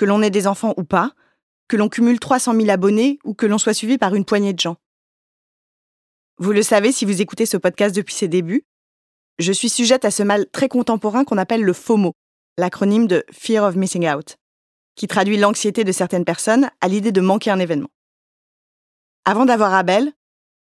que 0.00 0.06
l'on 0.06 0.22
ait 0.22 0.30
des 0.30 0.46
enfants 0.46 0.72
ou 0.78 0.84
pas, 0.84 1.12
que 1.68 1.76
l'on 1.76 1.90
cumule 1.90 2.18
300 2.18 2.54
000 2.54 2.70
abonnés 2.70 3.18
ou 3.22 3.34
que 3.34 3.44
l'on 3.44 3.58
soit 3.58 3.74
suivi 3.74 3.98
par 3.98 4.14
une 4.14 4.24
poignée 4.24 4.54
de 4.54 4.58
gens. 4.58 4.78
Vous 6.38 6.52
le 6.52 6.62
savez 6.62 6.90
si 6.90 7.04
vous 7.04 7.20
écoutez 7.20 7.44
ce 7.44 7.58
podcast 7.58 7.94
depuis 7.94 8.14
ses 8.14 8.26
débuts, 8.26 8.64
je 9.38 9.52
suis 9.52 9.68
sujette 9.68 10.06
à 10.06 10.10
ce 10.10 10.22
mal 10.22 10.48
très 10.52 10.70
contemporain 10.70 11.26
qu'on 11.26 11.36
appelle 11.36 11.62
le 11.62 11.74
FOMO, 11.74 12.14
l'acronyme 12.56 13.08
de 13.08 13.26
Fear 13.30 13.62
of 13.62 13.76
Missing 13.76 14.08
Out, 14.08 14.38
qui 14.94 15.06
traduit 15.06 15.36
l'anxiété 15.36 15.84
de 15.84 15.92
certaines 15.92 16.24
personnes 16.24 16.70
à 16.80 16.88
l'idée 16.88 17.12
de 17.12 17.20
manquer 17.20 17.50
un 17.50 17.58
événement. 17.58 17.90
Avant 19.26 19.44
d'avoir 19.44 19.74
Abel, 19.74 20.14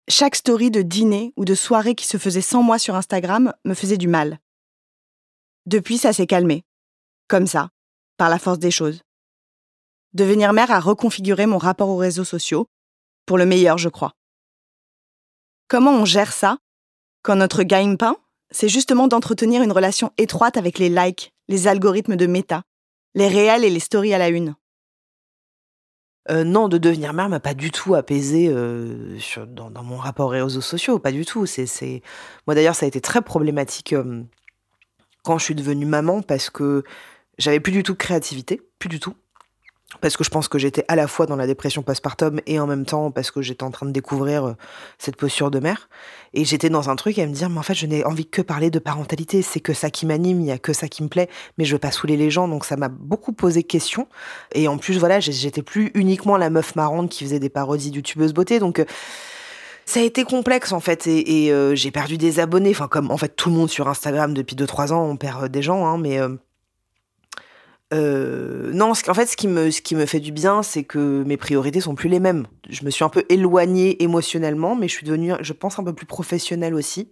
chaque 0.09 0.37
story 0.37 0.71
de 0.71 0.81
dîner 0.81 1.35
ou 1.37 1.45
de 1.45 1.55
soirée 1.55 1.95
qui 1.95 2.07
se 2.07 2.17
faisait 2.17 2.41
sans 2.41 2.63
moi 2.63 2.79
sur 2.79 2.95
Instagram 2.95 3.53
me 3.67 3.75
faisait 3.75 3.99
du 3.99 4.09
mal. 4.09 4.39
Depuis, 5.67 5.99
ça 5.99 6.15
s'est 6.15 6.27
calmé. 6.27 6.65
Comme 7.29 7.47
ça, 7.47 7.69
par 8.17 8.31
la 8.31 8.39
force 8.39 8.59
des 8.59 8.71
choses. 8.71 9.03
Devenir 10.15 10.53
mère 10.53 10.71
a 10.71 10.81
reconfiguré 10.81 11.47
mon 11.47 11.59
rapport 11.59 11.89
aux 11.89 11.97
réseaux 11.97 12.25
sociaux, 12.25 12.67
pour 13.27 13.39
le 13.39 13.47
meilleur, 13.47 13.79
je 13.79 13.89
crois. 13.89 14.15
Comment 15.69 15.93
on 15.93 16.05
gère 16.05 16.33
ça 16.33 16.59
quand 17.23 17.37
notre 17.37 17.63
gagne-pain, 17.63 18.17
c'est 18.51 18.71
justement 18.71 19.07
d'entretenir 19.07 19.63
une 19.63 19.73
relation 19.73 20.13
étroite 20.17 20.57
avec 20.57 20.79
les 20.79 20.89
likes, 20.89 21.33
les 21.49 21.69
algorithmes 21.69 22.17
de 22.17 22.27
méta, 22.27 22.63
les 23.15 23.29
réels 23.29 23.65
et 23.65 23.71
les 23.71 23.81
stories 23.81 24.15
à 24.15 24.19
la 24.19 24.29
une? 24.29 24.55
Euh, 26.31 26.45
non, 26.45 26.69
de 26.69 26.79
devenir 26.79 27.13
mère 27.13 27.29
m'a 27.29 27.41
pas 27.41 27.55
du 27.55 27.71
tout 27.71 27.95
apaisé 27.95 28.49
euh, 28.49 29.19
dans, 29.47 29.83
mon 29.83 29.97
rapport 29.97 30.27
aux 30.27 30.31
réseaux 30.31 30.61
sociaux, 30.61 30.99
pas 30.99 31.13
du 31.13 31.25
tout. 31.25 31.47
C'est, 31.47 32.03
Moi 32.47 32.55
d'ailleurs, 32.55 32.75
ça 32.75 32.85
a 32.85 32.89
été 32.89 33.01
très 33.01 33.23
problématique 33.23 33.95
euh, 33.95 34.23
quand 35.25 35.39
je 35.39 35.45
suis 35.45 35.55
devenue 35.55 35.87
maman 35.87 36.23
parce 36.23 36.51
que 36.51 36.85
j'avais 37.39 37.61
plus 37.61 37.73
du 37.73 37.83
tout 37.83 37.93
de 37.93 37.99
créativité, 37.99 38.61
plus 38.79 38.89
du 38.89 39.01
tout 39.01 39.15
parce 40.01 40.17
que 40.17 40.25
je 40.25 40.31
pense 40.31 40.49
que 40.49 40.59
j'étais 40.59 40.85
à 40.89 40.97
la 40.97 41.09
fois 41.09 41.27
dans 41.27 41.37
la 41.37 41.47
dépression 41.47 41.83
postpartum 41.83 42.41
et 42.47 42.61
en 42.61 42.67
même 42.67 42.85
temps 42.85 43.11
parce 43.11 43.31
que 43.31 43.41
j'étais 43.41 43.65
en 43.65 43.71
train 43.71 43.87
de 43.87 43.91
découvrir 43.91 44.45
euh, 44.45 44.53
cette 44.99 45.17
posture 45.17 45.51
de 45.51 45.61
mère. 45.61 45.89
Et 46.35 46.45
j'étais 46.45 46.69
dans 46.69 46.91
un 46.91 46.97
truc 46.97 47.19
à 47.19 47.27
me 47.27 47.33
dire, 47.33 47.49
mais 47.49 47.59
en 47.59 47.63
fait, 47.63 47.75
je 47.75 47.87
n'ai 47.87 48.05
envie 48.05 48.27
que 48.27 48.43
parler 48.43 48.71
de 48.71 48.79
parentalité. 48.79 49.41
C'est 49.41 49.61
que 49.61 49.73
ça 49.73 49.91
qui 49.91 50.05
m'anime, 50.05 50.41
il 50.41 50.47
y 50.47 50.51
a 50.51 50.59
que 50.59 50.75
ça 50.75 50.89
qui 50.89 51.03
me 51.03 51.09
plaît, 51.09 51.29
mais 51.57 51.65
je 51.65 51.75
veux 51.75 51.79
pas 51.79 51.91
saouler 51.91 52.19
les 52.19 52.31
gens. 52.31 52.49
Donc 52.49 52.67
ça 52.67 52.77
m'a 52.77 52.89
beaucoup 52.89 53.33
posé 53.33 53.63
question. 53.63 54.09
Et 54.55 54.69
en 54.69 54.77
plus, 54.77 54.99
voilà, 54.99 55.21
j'étais 55.21 55.63
plus 55.63 55.91
uniquement 55.95 56.37
la 56.37 56.51
meuf 56.51 56.77
marrante 56.77 57.11
qui 57.11 57.25
faisait 57.25 57.41
des 57.41 57.49
parodies 57.49 57.91
youtubeuse 57.91 58.35
beauté. 58.35 58.59
Donc, 58.59 58.81
euh, 58.81 58.85
ça 59.89 60.01
a 60.01 60.03
été 60.03 60.25
complexe 60.25 60.73
en 60.73 60.81
fait 60.81 61.07
et, 61.07 61.51
euh, 61.51 61.75
j'ai 61.75 61.91
perdu 61.91 62.19
des 62.19 62.41
abonnés. 62.41 62.71
Enfin, 62.71 62.89
comme 62.89 63.11
en 63.11 63.17
fait 63.17 63.35
tout 63.35 63.49
le 63.49 63.57
monde 63.57 63.71
sur 63.71 63.89
Instagram 63.89 64.35
depuis 64.35 64.55
2-3 64.55 64.93
ans, 64.93 65.03
on 65.03 65.17
perd 65.17 65.49
des 65.49 65.63
gens, 65.63 65.87
hein, 65.87 65.97
mais 65.97 66.21
euh, 66.21 66.29
non, 67.93 68.91
en 68.91 69.15
fait, 69.15 69.27
ce 69.27 69.37
qui 69.37 69.49
me, 69.49 69.71
ce 69.71 69.81
qui 69.81 69.95
me 69.95 70.07
fait 70.07 70.21
du 70.21 70.33
bien, 70.33 70.63
c'est 70.63 70.85
que 70.85 71.23
mes 71.27 71.37
priorités 71.37 71.81
sont 71.81 71.95
plus 71.95 72.09
les 72.09 72.21
mêmes. 72.21 72.47
Je 72.69 72.85
me 72.85 72.91
suis 72.91 73.05
un 73.05 73.09
peu 73.09 73.25
éloignée 73.29 74.03
émotionnellement, 74.03 74.77
mais 74.77 74.89
je 74.89 74.95
suis 74.95 75.07
devenue, 75.07 75.33
je 75.41 75.53
pense, 75.53 75.79
un 75.79 75.85
peu 75.85 75.93
plus 75.95 76.07
professionnelle 76.07 76.75
aussi. 76.75 77.11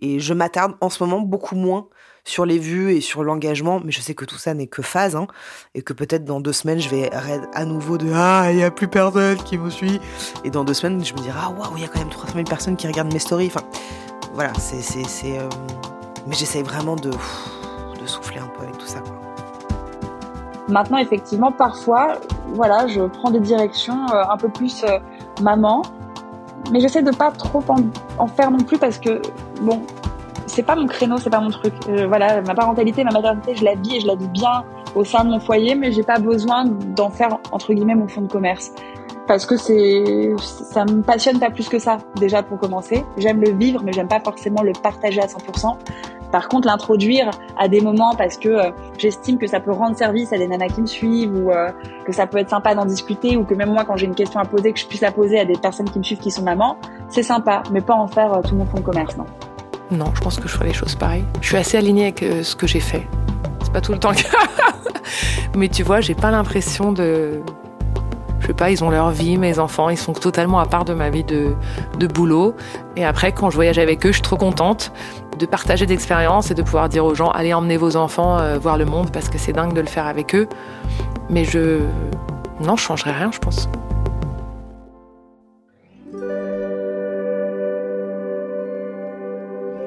Et 0.00 0.18
je 0.18 0.34
m'attarde 0.34 0.74
en 0.80 0.90
ce 0.90 1.02
moment 1.02 1.20
beaucoup 1.20 1.54
moins 1.54 1.88
sur 2.24 2.44
les 2.44 2.58
vues 2.58 2.94
et 2.94 3.00
sur 3.00 3.24
l'engagement, 3.24 3.80
mais 3.84 3.92
je 3.92 4.00
sais 4.00 4.14
que 4.14 4.24
tout 4.24 4.36
ça 4.36 4.54
n'est 4.54 4.66
que 4.66 4.82
phase, 4.82 5.16
hein, 5.16 5.26
et 5.74 5.82
que 5.82 5.92
peut-être 5.92 6.24
dans 6.24 6.40
deux 6.40 6.52
semaines, 6.52 6.80
je 6.80 6.88
vais 6.88 7.10
à 7.12 7.64
nouveau 7.64 7.98
de 7.98 8.10
Ah, 8.14 8.48
il 8.50 8.56
n'y 8.56 8.64
a 8.64 8.70
plus 8.70 8.88
personne 8.88 9.36
qui 9.38 9.58
me 9.58 9.70
suit. 9.70 10.00
Et 10.44 10.50
dans 10.50 10.64
deux 10.64 10.74
semaines, 10.74 11.04
je 11.04 11.14
me 11.14 11.18
dirai 11.18 11.38
Ah, 11.40 11.50
waouh, 11.50 11.76
il 11.76 11.82
y 11.82 11.84
a 11.84 11.88
quand 11.88 11.98
même 11.98 12.10
300 12.10 12.34
000 12.34 12.44
personnes 12.44 12.76
qui 12.76 12.86
regardent 12.86 13.12
mes 13.12 13.18
stories. 13.18 13.48
Enfin, 13.48 13.66
voilà, 14.34 14.52
c'est. 14.58 14.82
c'est, 14.82 15.38
euh, 15.38 15.48
Mais 16.26 16.34
j'essaye 16.34 16.62
vraiment 16.62 16.96
de, 16.96 17.10
de 17.10 18.06
souffler 18.06 18.38
un 18.38 18.48
peu 18.48 18.62
avec 18.62 18.78
tout 18.78 18.86
ça. 18.86 19.00
Quoi. 19.00 19.21
Maintenant, 20.68 20.98
effectivement, 20.98 21.50
parfois, 21.50 22.14
voilà, 22.54 22.86
je 22.86 23.00
prends 23.02 23.30
des 23.30 23.40
directions 23.40 24.06
euh, 24.12 24.22
un 24.30 24.36
peu 24.36 24.48
plus 24.48 24.84
euh, 24.84 24.98
maman, 25.40 25.82
mais 26.70 26.80
j'essaie 26.80 27.02
de 27.02 27.10
pas 27.10 27.30
trop 27.32 27.62
en, 28.18 28.26
faire 28.28 28.50
non 28.50 28.58
plus 28.58 28.78
parce 28.78 28.98
que, 28.98 29.20
bon, 29.60 29.82
c'est 30.46 30.62
pas 30.62 30.76
mon 30.76 30.86
créneau, 30.86 31.16
c'est 31.18 31.30
pas 31.30 31.40
mon 31.40 31.50
truc. 31.50 31.74
Euh, 31.88 32.06
voilà, 32.06 32.40
ma 32.42 32.54
parentalité, 32.54 33.02
ma 33.02 33.10
maternité, 33.10 33.54
je 33.56 33.64
la 33.64 33.74
vis 33.74 33.96
et 33.96 34.00
je 34.00 34.06
la 34.06 34.14
vis 34.14 34.28
bien 34.28 34.64
au 34.94 35.04
sein 35.04 35.24
de 35.24 35.30
mon 35.30 35.40
foyer, 35.40 35.74
mais 35.74 35.90
j'ai 35.90 36.02
pas 36.02 36.18
besoin 36.18 36.64
d'en 36.64 37.10
faire 37.10 37.38
entre 37.50 37.72
guillemets 37.72 37.94
mon 37.94 38.08
fond 38.08 38.20
de 38.20 38.30
commerce 38.30 38.72
parce 39.26 39.46
que 39.46 39.56
c'est 39.56 40.34
ça 40.38 40.84
me 40.84 41.02
passionne 41.02 41.38
pas 41.38 41.50
plus 41.50 41.68
que 41.68 41.78
ça 41.78 41.98
déjà 42.16 42.42
pour 42.42 42.58
commencer. 42.58 43.04
J'aime 43.16 43.40
le 43.40 43.52
vivre, 43.52 43.80
mais 43.84 43.92
j'aime 43.92 44.08
pas 44.08 44.20
forcément 44.20 44.62
le 44.62 44.72
partager 44.72 45.20
à 45.20 45.26
100%. 45.26 45.78
Par 46.32 46.48
contre, 46.48 46.66
l'introduire 46.66 47.30
à 47.56 47.68
des 47.68 47.80
moments 47.80 48.14
parce 48.16 48.36
que 48.36 48.48
euh, 48.48 48.70
j'estime 48.98 49.38
que 49.38 49.46
ça 49.46 49.60
peut 49.60 49.70
rendre 49.72 49.96
service 49.96 50.32
à 50.32 50.38
des 50.38 50.48
nanas 50.48 50.68
qui 50.68 50.80
me 50.80 50.86
suivent 50.86 51.36
ou 51.36 51.50
euh, 51.50 51.70
que 52.04 52.12
ça 52.12 52.26
peut 52.26 52.38
être 52.38 52.50
sympa 52.50 52.74
d'en 52.74 52.86
discuter 52.86 53.36
ou 53.36 53.44
que 53.44 53.54
même 53.54 53.70
moi, 53.70 53.84
quand 53.84 53.96
j'ai 53.96 54.06
une 54.06 54.14
question 54.14 54.40
à 54.40 54.44
poser, 54.44 54.72
que 54.72 54.80
je 54.80 54.86
puisse 54.86 55.02
la 55.02 55.12
poser 55.12 55.38
à 55.38 55.44
des 55.44 55.58
personnes 55.58 55.88
qui 55.88 55.98
me 55.98 56.04
suivent 56.04 56.18
qui 56.18 56.30
sont 56.30 56.42
mamans, 56.42 56.78
c'est 57.08 57.22
sympa, 57.22 57.62
mais 57.70 57.82
pas 57.82 57.94
en 57.94 58.08
faire 58.08 58.40
tout 58.48 58.56
mon 58.56 58.64
fond 58.64 58.78
de 58.78 58.82
commerce, 58.82 59.16
non. 59.16 59.26
Non, 59.92 60.06
je 60.14 60.20
pense 60.22 60.38
que 60.38 60.48
je 60.48 60.54
ferai 60.54 60.68
les 60.68 60.72
choses 60.72 60.94
pareilles. 60.94 61.24
Je 61.42 61.48
suis 61.48 61.56
assez 61.58 61.76
alignée 61.76 62.04
avec 62.04 62.22
euh, 62.22 62.42
ce 62.42 62.56
que 62.56 62.66
j'ai 62.66 62.80
fait. 62.80 63.06
C'est 63.62 63.72
pas 63.72 63.82
tout 63.82 63.92
le 63.92 63.98
temps 63.98 64.12
que. 64.12 64.22
Mais 65.56 65.68
tu 65.68 65.82
vois, 65.82 66.00
j'ai 66.00 66.14
pas 66.14 66.30
l'impression 66.30 66.92
de. 66.92 67.42
Je 68.40 68.46
sais 68.46 68.54
pas, 68.54 68.70
ils 68.70 68.82
ont 68.82 68.90
leur 68.90 69.10
vie, 69.10 69.36
mes 69.36 69.58
enfants, 69.58 69.90
ils 69.90 69.98
sont 69.98 70.14
totalement 70.14 70.58
à 70.58 70.66
part 70.66 70.84
de 70.84 70.94
ma 70.94 71.10
vie 71.10 71.24
de, 71.24 71.54
de 71.98 72.06
boulot. 72.06 72.56
Et 72.96 73.04
après, 73.04 73.32
quand 73.32 73.50
je 73.50 73.54
voyage 73.54 73.78
avec 73.78 74.04
eux, 74.06 74.08
je 74.08 74.14
suis 74.14 74.22
trop 74.22 74.36
contente 74.36 74.92
de 75.42 75.46
partager 75.46 75.86
d'expériences 75.86 76.52
et 76.52 76.54
de 76.54 76.62
pouvoir 76.62 76.88
dire 76.88 77.04
aux 77.04 77.14
gens 77.14 77.30
allez 77.30 77.52
emmener 77.52 77.76
vos 77.76 77.96
enfants 77.96 78.38
euh, 78.38 78.58
voir 78.58 78.78
le 78.78 78.84
monde 78.84 79.10
parce 79.12 79.28
que 79.28 79.38
c'est 79.38 79.52
dingue 79.52 79.74
de 79.74 79.80
le 79.80 79.88
faire 79.88 80.06
avec 80.06 80.34
eux. 80.34 80.48
Mais 81.30 81.44
je. 81.44 81.80
Non, 82.60 82.76
je 82.76 82.82
changerai 82.82 83.10
rien, 83.10 83.30
je 83.32 83.38
pense. 83.38 83.68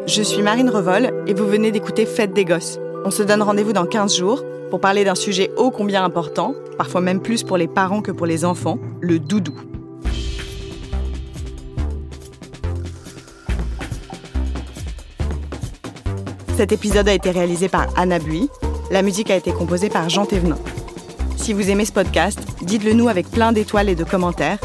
Je 0.08 0.22
suis 0.22 0.41
Marine 0.41 0.70
Revol 0.70 1.12
et 1.26 1.34
vous 1.34 1.47
venez 1.47 1.72
d'écouter 1.72 2.06
Fête 2.06 2.34
des 2.34 2.45
Gosses. 2.45 2.78
On 3.06 3.12
se 3.12 3.24
donne 3.24 3.41
rendez-vous 3.41 3.74
dans 3.74 3.86
15 3.86 4.16
jours 4.16 4.43
pour 4.70 4.82
parler 4.82 5.06
d'un 5.06 5.16
sujet 5.16 5.51
ô 5.56 5.72
combien 5.72 6.03
important, 6.03 6.53
parfois 6.78 7.01
même 7.01 7.22
plus 7.22 7.43
pour 7.43 7.58
les 7.58 7.68
parents 7.68 8.01
que 8.01 8.12
pour 8.12 8.26
les 8.26 8.43
enfants, 8.43 8.78
le 8.99 9.20
doudou. 9.20 9.56
Cet 16.56 16.72
épisode 16.72 17.10
a 17.10 17.14
été 17.14 17.32
réalisé 17.32 17.68
par 17.68 17.88
Anna 17.97 18.18
Bui. 18.18 18.49
La 18.89 19.01
musique 19.01 19.30
a 19.30 19.36
été 19.36 19.51
composée 19.51 19.89
par 19.89 20.08
Jean 20.08 20.26
Thévenin. 20.26 20.58
Si 21.36 21.51
vous 21.51 21.70
aimez 21.70 21.84
ce 21.84 21.91
podcast, 21.91 22.39
dites-le 22.62 22.93
nous 22.93 23.10
avec 23.10 23.30
plein 23.30 23.51
d'étoiles 23.51 23.89
et 23.89 23.95
de 23.95 24.06
commentaires 24.06 24.60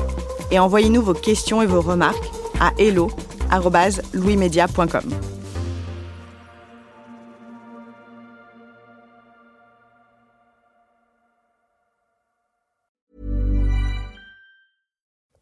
et 0.52 0.60
envoyez-nous 0.60 1.02
vos 1.02 1.14
questions 1.14 1.62
et 1.62 1.66
vos 1.66 1.80
remarques 1.80 2.30
à 2.60 2.70
hello@louismedia.com. 2.78 5.10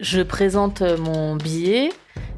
Je 0.01 0.23
présente 0.23 0.81
mon 0.81 1.37
billet, 1.37 1.91